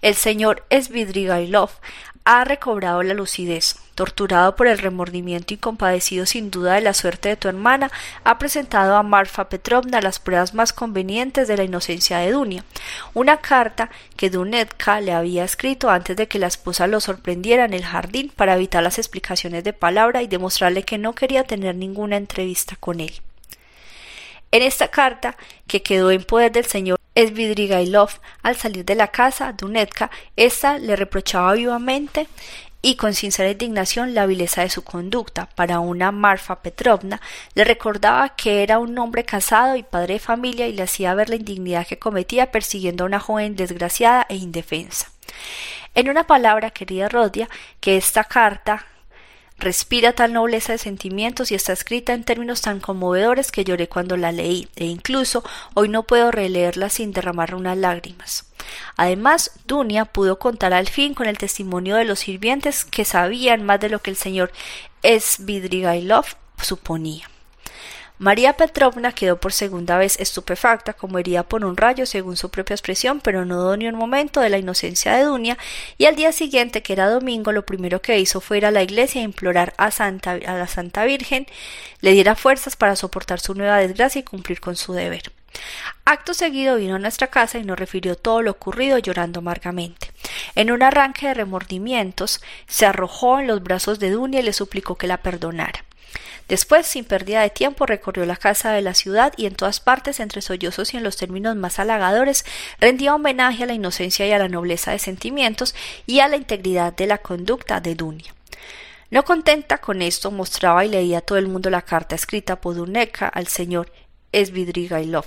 El 0.00 0.14
señor 0.14 0.64
Svidrigailov 0.70 1.70
ha 2.24 2.44
recobrado 2.44 3.02
la 3.02 3.14
lucidez. 3.14 3.76
Torturado 3.94 4.56
por 4.56 4.68
el 4.68 4.78
remordimiento 4.78 5.52
y 5.52 5.58
compadecido 5.58 6.24
sin 6.24 6.50
duda 6.50 6.74
de 6.74 6.80
la 6.80 6.94
suerte 6.94 7.28
de 7.28 7.36
tu 7.36 7.48
hermana, 7.48 7.90
ha 8.24 8.38
presentado 8.38 8.96
a 8.96 9.02
Marfa 9.02 9.50
Petrovna 9.50 10.00
las 10.00 10.18
pruebas 10.18 10.54
más 10.54 10.72
convenientes 10.72 11.46
de 11.46 11.58
la 11.58 11.64
inocencia 11.64 12.18
de 12.18 12.30
Dunia. 12.30 12.64
Una 13.12 13.36
carta 13.38 13.90
que 14.16 14.30
Dunetka 14.30 15.00
le 15.02 15.12
había 15.12 15.44
escrito 15.44 15.90
antes 15.90 16.16
de 16.16 16.26
que 16.26 16.38
la 16.38 16.46
esposa 16.46 16.86
lo 16.86 17.00
sorprendiera 17.00 17.66
en 17.66 17.74
el 17.74 17.84
jardín 17.84 18.32
para 18.34 18.54
evitar 18.54 18.82
las 18.82 18.98
explicaciones 18.98 19.62
de 19.62 19.74
palabra 19.74 20.22
y 20.22 20.26
demostrarle 20.26 20.84
que 20.84 20.96
no 20.96 21.14
quería 21.14 21.44
tener 21.44 21.74
ninguna 21.74 22.16
entrevista 22.16 22.76
con 22.76 23.00
él. 23.00 23.12
En 24.52 24.62
esta 24.62 24.88
carta, 24.88 25.34
que 25.66 25.82
quedó 25.82 26.10
en 26.10 26.24
poder 26.24 26.52
del 26.52 26.66
señor 26.66 27.00
Svidrigailov 27.16 28.10
al 28.42 28.54
salir 28.56 28.84
de 28.84 28.94
la 28.94 29.08
casa, 29.08 29.54
Dunetka, 29.54 30.10
ésta 30.36 30.76
le 30.78 30.94
reprochaba 30.94 31.54
vivamente 31.54 32.28
y 32.82 32.96
con 32.96 33.14
sincera 33.14 33.50
indignación 33.50 34.12
la 34.12 34.26
vileza 34.26 34.60
de 34.60 34.68
su 34.68 34.84
conducta. 34.84 35.48
Para 35.54 35.80
una 35.80 36.12
Marfa 36.12 36.60
Petrovna 36.60 37.22
le 37.54 37.64
recordaba 37.64 38.36
que 38.36 38.62
era 38.62 38.78
un 38.78 38.98
hombre 38.98 39.24
casado 39.24 39.74
y 39.76 39.82
padre 39.84 40.14
de 40.14 40.20
familia 40.20 40.66
y 40.66 40.74
le 40.74 40.82
hacía 40.82 41.14
ver 41.14 41.30
la 41.30 41.36
indignidad 41.36 41.86
que 41.86 41.98
cometía 41.98 42.50
persiguiendo 42.50 43.04
a 43.04 43.06
una 43.06 43.20
joven 43.20 43.56
desgraciada 43.56 44.26
e 44.28 44.36
indefensa. 44.36 45.10
En 45.94 46.10
una 46.10 46.26
palabra, 46.26 46.70
querida 46.70 47.08
Rodia, 47.08 47.48
que 47.80 47.96
esta 47.96 48.24
carta 48.24 48.86
Respira 49.62 50.12
tal 50.12 50.32
nobleza 50.32 50.72
de 50.72 50.78
sentimientos 50.78 51.52
y 51.52 51.54
está 51.54 51.72
escrita 51.72 52.14
en 52.14 52.24
términos 52.24 52.62
tan 52.62 52.80
conmovedores 52.80 53.52
que 53.52 53.62
lloré 53.62 53.88
cuando 53.88 54.16
la 54.16 54.32
leí, 54.32 54.68
e 54.74 54.86
incluso 54.86 55.44
hoy 55.74 55.88
no 55.88 56.02
puedo 56.02 56.32
releerla 56.32 56.88
sin 56.90 57.12
derramar 57.12 57.54
unas 57.54 57.78
lágrimas. 57.78 58.44
Además, 58.96 59.52
Dunia 59.64 60.04
pudo 60.04 60.40
contar 60.40 60.74
al 60.74 60.88
fin 60.88 61.14
con 61.14 61.28
el 61.28 61.38
testimonio 61.38 61.94
de 61.94 62.04
los 62.04 62.18
sirvientes 62.18 62.84
que 62.84 63.04
sabían 63.04 63.62
más 63.62 63.78
de 63.78 63.90
lo 63.90 64.00
que 64.00 64.10
el 64.10 64.16
señor 64.16 64.50
Svidrigailov 65.04 66.24
suponía. 66.60 67.31
María 68.18 68.52
Petrovna 68.52 69.12
quedó 69.12 69.40
por 69.40 69.52
segunda 69.52 69.98
vez 69.98 70.20
estupefacta, 70.20 70.92
como 70.92 71.18
herida 71.18 71.42
por 71.42 71.64
un 71.64 71.76
rayo, 71.76 72.06
según 72.06 72.36
su 72.36 72.50
propia 72.50 72.74
expresión, 72.74 73.20
pero 73.20 73.44
no 73.44 73.56
dudó 73.56 73.76
ni 73.76 73.88
un 73.88 73.96
momento 73.96 74.40
de 74.40 74.48
la 74.48 74.58
inocencia 74.58 75.16
de 75.16 75.24
Dunia, 75.24 75.58
y 75.98 76.04
al 76.04 76.14
día 76.14 76.30
siguiente, 76.30 76.82
que 76.82 76.92
era 76.92 77.08
domingo, 77.08 77.50
lo 77.50 77.66
primero 77.66 78.00
que 78.00 78.20
hizo 78.20 78.40
fue 78.40 78.58
ir 78.58 78.66
a 78.66 78.70
la 78.70 78.82
iglesia 78.82 79.20
e 79.20 79.24
implorar 79.24 79.74
a, 79.76 79.86
a 79.86 80.52
la 80.54 80.66
Santa 80.68 81.04
Virgen 81.04 81.46
le 82.00 82.12
diera 82.12 82.36
fuerzas 82.36 82.76
para 82.76 82.96
soportar 82.96 83.40
su 83.40 83.54
nueva 83.54 83.78
desgracia 83.78 84.20
y 84.20 84.24
cumplir 84.24 84.60
con 84.60 84.76
su 84.76 84.92
deber. 84.92 85.32
Acto 86.04 86.34
seguido 86.34 86.76
vino 86.76 86.96
a 86.96 86.98
nuestra 86.98 87.28
casa 87.28 87.58
y 87.58 87.64
nos 87.64 87.78
refirió 87.78 88.16
todo 88.16 88.42
lo 88.42 88.50
ocurrido 88.50 88.98
llorando 88.98 89.40
amargamente. 89.40 90.12
En 90.54 90.70
un 90.70 90.82
arranque 90.82 91.28
de 91.28 91.34
remordimientos, 91.34 92.40
se 92.66 92.86
arrojó 92.86 93.38
en 93.38 93.46
los 93.46 93.62
brazos 93.62 93.98
de 93.98 94.10
Dunia 94.10 94.40
y 94.40 94.44
le 94.44 94.52
suplicó 94.52 94.96
que 94.96 95.06
la 95.06 95.18
perdonara. 95.18 95.84
Después, 96.48 96.86
sin 96.86 97.04
pérdida 97.04 97.40
de 97.42 97.50
tiempo, 97.50 97.86
recorrió 97.86 98.26
la 98.26 98.36
casa 98.36 98.72
de 98.72 98.82
la 98.82 98.94
ciudad 98.94 99.32
y 99.36 99.46
en 99.46 99.54
todas 99.54 99.80
partes, 99.80 100.20
entre 100.20 100.42
sollozos 100.42 100.92
y 100.92 100.96
en 100.96 101.02
los 101.02 101.16
términos 101.16 101.56
más 101.56 101.78
halagadores, 101.78 102.44
rendía 102.80 103.14
homenaje 103.14 103.62
a 103.62 103.66
la 103.66 103.74
inocencia 103.74 104.26
y 104.26 104.32
a 104.32 104.38
la 104.38 104.48
nobleza 104.48 104.92
de 104.92 104.98
sentimientos 104.98 105.74
y 106.06 106.20
a 106.20 106.28
la 106.28 106.36
integridad 106.36 106.94
de 106.94 107.06
la 107.06 107.18
conducta 107.18 107.80
de 107.80 107.94
Dunia. 107.94 108.34
No 109.10 109.24
contenta 109.24 109.76
con 109.76 110.00
esto, 110.00 110.30
mostraba 110.30 110.86
y 110.86 110.88
leía 110.88 111.18
a 111.18 111.20
todo 111.20 111.36
el 111.36 111.46
mundo 111.46 111.68
la 111.68 111.82
carta 111.82 112.14
escrita 112.14 112.60
por 112.60 112.74
Duneca 112.74 113.28
al 113.28 113.46
señor 113.46 113.92
Svidrigailov 114.32 115.26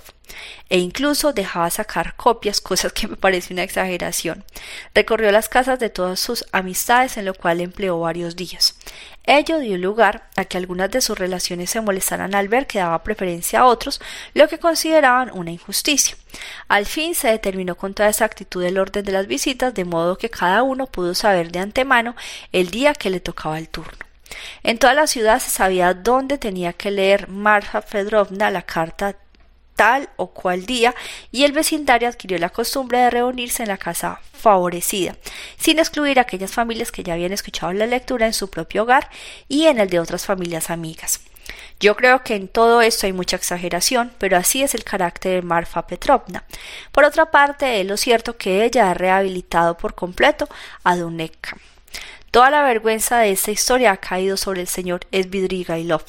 e 0.70 0.80
incluso 0.80 1.34
dejaba 1.34 1.70
sacar 1.70 2.16
copias, 2.16 2.62
cosas 2.70 2.94
que 2.94 3.08
me 3.08 3.16
parece 3.16 3.54
una 3.54 3.64
exageración. 3.64 4.44
Recorrió 4.94 5.32
las 5.32 5.50
casas 5.50 5.80
de 5.80 5.90
todas 5.90 6.20
sus 6.20 6.46
amistades, 6.52 7.18
en 7.18 7.26
lo 7.26 7.34
cual 7.34 7.62
empleó 7.62 8.00
varios 8.00 8.36
días. 8.36 8.78
Ello 9.24 9.60
dio 9.60 9.78
lugar 9.78 10.30
a 10.36 10.46
que 10.46 10.58
algunas 10.58 10.92
de 10.92 11.02
sus 11.02 11.18
relaciones 11.18 11.72
se 11.72 11.82
molestaran 11.82 12.36
al 12.36 12.48
ver 12.48 12.68
que 12.68 12.80
daba 12.80 13.04
preferencia 13.04 13.62
a 13.62 13.66
otros, 13.66 14.00
lo 14.34 14.48
que 14.48 14.60
consideraban 14.60 15.32
una 15.34 15.52
injusticia. 15.52 16.16
Al 16.68 16.86
fin 16.86 17.16
se 17.16 17.30
determinó 17.30 17.76
con 17.76 17.94
toda 17.94 18.10
exactitud 18.10 18.64
el 18.64 18.78
orden 18.78 19.04
de 19.04 19.12
las 19.12 19.26
visitas, 19.26 19.74
de 19.74 19.86
modo 19.86 20.18
que 20.18 20.30
cada 20.30 20.62
uno 20.64 20.86
pudo 20.86 21.16
saber 21.16 21.52
de 21.52 21.60
antemano 21.60 22.16
el 22.52 22.70
día 22.70 22.94
que 22.94 23.10
le 23.10 23.20
tocaba 23.20 23.58
el 23.58 23.70
turno. 23.70 24.05
En 24.64 24.78
toda 24.78 24.94
la 24.94 25.08
ciudad 25.08 25.40
se 25.40 25.50
sabía 25.50 25.94
dónde 25.94 26.38
tenía 26.38 26.74
que 26.74 26.92
leer 26.92 27.28
Marfa 27.30 27.82
Fedrovna 27.82 28.52
la 28.52 28.64
carta 28.64 29.16
tal 29.76 30.10
o 30.16 30.28
cual 30.28 30.66
día 30.66 30.96
y 31.32 31.44
el 31.44 31.52
vecindario 31.52 32.08
adquirió 32.08 32.38
la 32.38 32.50
costumbre 32.50 33.00
de 33.00 33.10
reunirse 33.10 33.64
en 33.64 33.70
la 33.70 33.78
casa 33.78 34.20
favorecida, 34.34 35.16
sin 35.58 35.80
excluir 35.80 36.20
aquellas 36.20 36.52
familias 36.52 36.92
que 36.92 37.04
ya 37.04 37.14
habían 37.14 37.34
escuchado 37.34 37.74
la 37.74 37.86
lectura 37.86 38.26
en 38.26 38.34
su 38.34 38.50
propio 38.50 38.84
hogar 38.84 39.10
y 39.48 39.66
en 39.66 39.80
el 39.80 39.90
de 39.90 40.00
otras 40.00 40.26
familias 40.26 40.70
amigas. 40.70 41.22
Yo 41.80 41.96
creo 41.96 42.24
que 42.24 42.36
en 42.36 42.48
todo 42.48 42.82
esto 42.82 43.06
hay 43.06 43.14
mucha 43.14 43.36
exageración, 43.36 44.12
pero 44.18 44.38
así 44.38 44.64
es 44.64 44.74
el 44.76 44.84
carácter 44.84 45.36
de 45.36 45.42
Marfa 45.42 45.86
Petrovna. 45.86 46.46
Por 46.92 47.04
otra 47.04 47.30
parte, 47.32 47.82
es 47.82 47.86
lo 47.86 47.98
cierto 47.98 48.38
que 48.38 48.64
ella 48.64 48.90
ha 48.90 48.94
rehabilitado 48.94 49.78
por 49.78 49.94
completo 49.94 50.48
a 50.84 50.96
Duneka. 50.96 51.58
Toda 52.36 52.50
la 52.50 52.64
vergüenza 52.64 53.20
de 53.20 53.32
esta 53.32 53.52
historia 53.52 53.94
ha 53.94 53.96
caído 53.96 54.36
sobre 54.36 54.60
el 54.60 54.68
señor 54.68 55.08
Svidrigailov, 55.10 56.04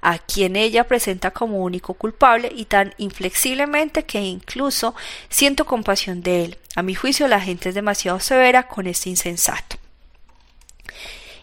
a 0.00 0.16
quien 0.16 0.56
ella 0.56 0.84
presenta 0.84 1.32
como 1.32 1.58
único 1.58 1.92
culpable 1.92 2.50
y 2.50 2.64
tan 2.64 2.94
inflexiblemente 2.96 4.06
que 4.06 4.22
incluso 4.22 4.94
siento 5.28 5.66
compasión 5.66 6.22
de 6.22 6.44
él. 6.46 6.58
A 6.76 6.82
mi 6.82 6.94
juicio 6.94 7.28
la 7.28 7.42
gente 7.42 7.68
es 7.68 7.74
demasiado 7.74 8.20
severa 8.20 8.68
con 8.68 8.86
este 8.86 9.10
insensato. 9.10 9.76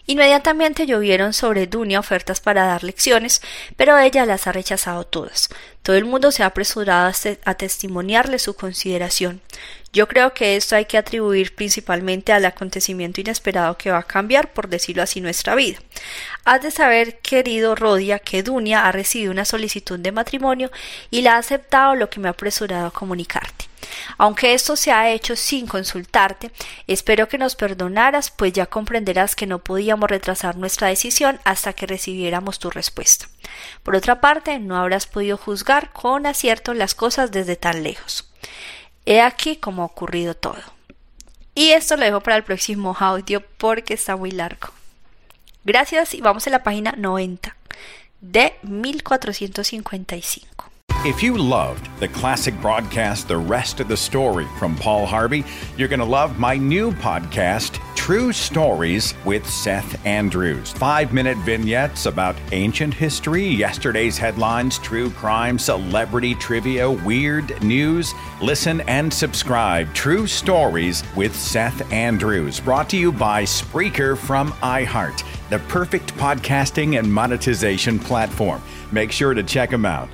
Inmediatamente 0.06 0.86
llovieron 0.86 1.32
sobre 1.32 1.66
Dunia 1.66 1.98
ofertas 1.98 2.40
para 2.40 2.66
dar 2.66 2.84
lecciones, 2.84 3.40
pero 3.76 3.98
ella 3.98 4.26
las 4.26 4.46
ha 4.46 4.52
rechazado 4.52 5.04
todas. 5.04 5.48
Todo 5.82 5.96
el 5.96 6.04
mundo 6.04 6.30
se 6.30 6.42
ha 6.42 6.46
apresurado 6.46 7.10
a 7.44 7.54
testimoniarle 7.54 8.38
su 8.38 8.54
consideración. 8.54 9.40
Yo 9.94 10.08
creo 10.08 10.34
que 10.34 10.56
esto 10.56 10.76
hay 10.76 10.86
que 10.86 10.98
atribuir 10.98 11.54
principalmente 11.54 12.32
al 12.32 12.44
acontecimiento 12.44 13.20
inesperado 13.20 13.78
que 13.78 13.92
va 13.92 13.98
a 13.98 14.02
cambiar, 14.02 14.52
por 14.52 14.68
decirlo 14.68 15.02
así, 15.02 15.20
nuestra 15.20 15.54
vida. 15.54 15.78
Has 16.44 16.62
de 16.62 16.70
saber, 16.70 17.20
querido 17.20 17.74
Rodia, 17.74 18.18
que 18.18 18.42
Dunia 18.42 18.86
ha 18.86 18.92
recibido 18.92 19.30
una 19.30 19.44
solicitud 19.44 19.98
de 19.98 20.10
matrimonio 20.12 20.70
y 21.10 21.22
la 21.22 21.36
ha 21.36 21.38
aceptado 21.38 21.94
lo 21.94 22.10
que 22.10 22.20
me 22.20 22.28
ha 22.28 22.32
apresurado 22.32 22.88
a 22.88 22.90
comunicarte. 22.90 23.66
Aunque 24.18 24.54
esto 24.54 24.76
se 24.76 24.92
ha 24.92 25.10
hecho 25.10 25.36
sin 25.36 25.66
consultarte, 25.66 26.50
espero 26.86 27.28
que 27.28 27.38
nos 27.38 27.56
perdonaras, 27.56 28.30
pues 28.30 28.52
ya 28.52 28.66
comprenderás 28.66 29.36
que 29.36 29.46
no 29.46 29.58
podíamos 29.58 30.10
retrasar 30.10 30.56
nuestra 30.56 30.88
decisión 30.88 31.40
hasta 31.44 31.72
que 31.72 31.86
recibiéramos 31.86 32.58
tu 32.58 32.70
respuesta. 32.70 33.26
Por 33.82 33.96
otra 33.96 34.20
parte, 34.20 34.58
no 34.58 34.76
habrás 34.76 35.06
podido 35.06 35.36
juzgar 35.36 35.92
con 35.92 36.26
acierto 36.26 36.74
las 36.74 36.94
cosas 36.94 37.30
desde 37.30 37.56
tan 37.56 37.82
lejos. 37.82 38.30
He 39.06 39.20
aquí 39.20 39.56
cómo 39.56 39.82
ha 39.82 39.86
ocurrido 39.86 40.34
todo. 40.34 40.60
Y 41.54 41.70
esto 41.70 41.96
lo 41.96 42.04
dejo 42.04 42.20
para 42.20 42.36
el 42.36 42.44
próximo 42.44 42.96
audio 42.98 43.42
porque 43.58 43.94
está 43.94 44.16
muy 44.16 44.32
largo. 44.32 44.68
Gracias 45.64 46.14
y 46.14 46.20
vamos 46.20 46.46
a 46.46 46.50
la 46.50 46.62
página 46.62 46.94
90 46.96 47.56
de 48.20 48.54
1455. 48.62 50.63
If 51.04 51.22
you 51.22 51.36
loved 51.36 51.90
the 52.00 52.08
classic 52.08 52.58
broadcast, 52.62 53.28
The 53.28 53.36
Rest 53.36 53.78
of 53.78 53.88
the 53.88 53.96
Story 53.96 54.46
from 54.58 54.74
Paul 54.74 55.04
Harvey, 55.04 55.44
you're 55.76 55.86
going 55.86 56.00
to 56.00 56.06
love 56.06 56.38
my 56.38 56.56
new 56.56 56.92
podcast, 56.92 57.78
True 57.94 58.32
Stories 58.32 59.12
with 59.26 59.46
Seth 59.46 60.06
Andrews. 60.06 60.72
Five 60.72 61.12
minute 61.12 61.36
vignettes 61.44 62.06
about 62.06 62.36
ancient 62.52 62.94
history, 62.94 63.46
yesterday's 63.46 64.16
headlines, 64.16 64.78
true 64.78 65.10
crime, 65.10 65.58
celebrity 65.58 66.34
trivia, 66.36 66.90
weird 66.90 67.62
news. 67.62 68.14
Listen 68.40 68.80
and 68.88 69.12
subscribe. 69.12 69.92
True 69.92 70.26
Stories 70.26 71.04
with 71.14 71.36
Seth 71.36 71.92
Andrews. 71.92 72.60
Brought 72.60 72.88
to 72.88 72.96
you 72.96 73.12
by 73.12 73.42
Spreaker 73.42 74.16
from 74.16 74.52
iHeart, 74.52 75.22
the 75.50 75.58
perfect 75.68 76.14
podcasting 76.14 76.98
and 76.98 77.12
monetization 77.12 77.98
platform. 77.98 78.62
Make 78.90 79.12
sure 79.12 79.34
to 79.34 79.42
check 79.42 79.68
them 79.68 79.84
out. 79.84 80.08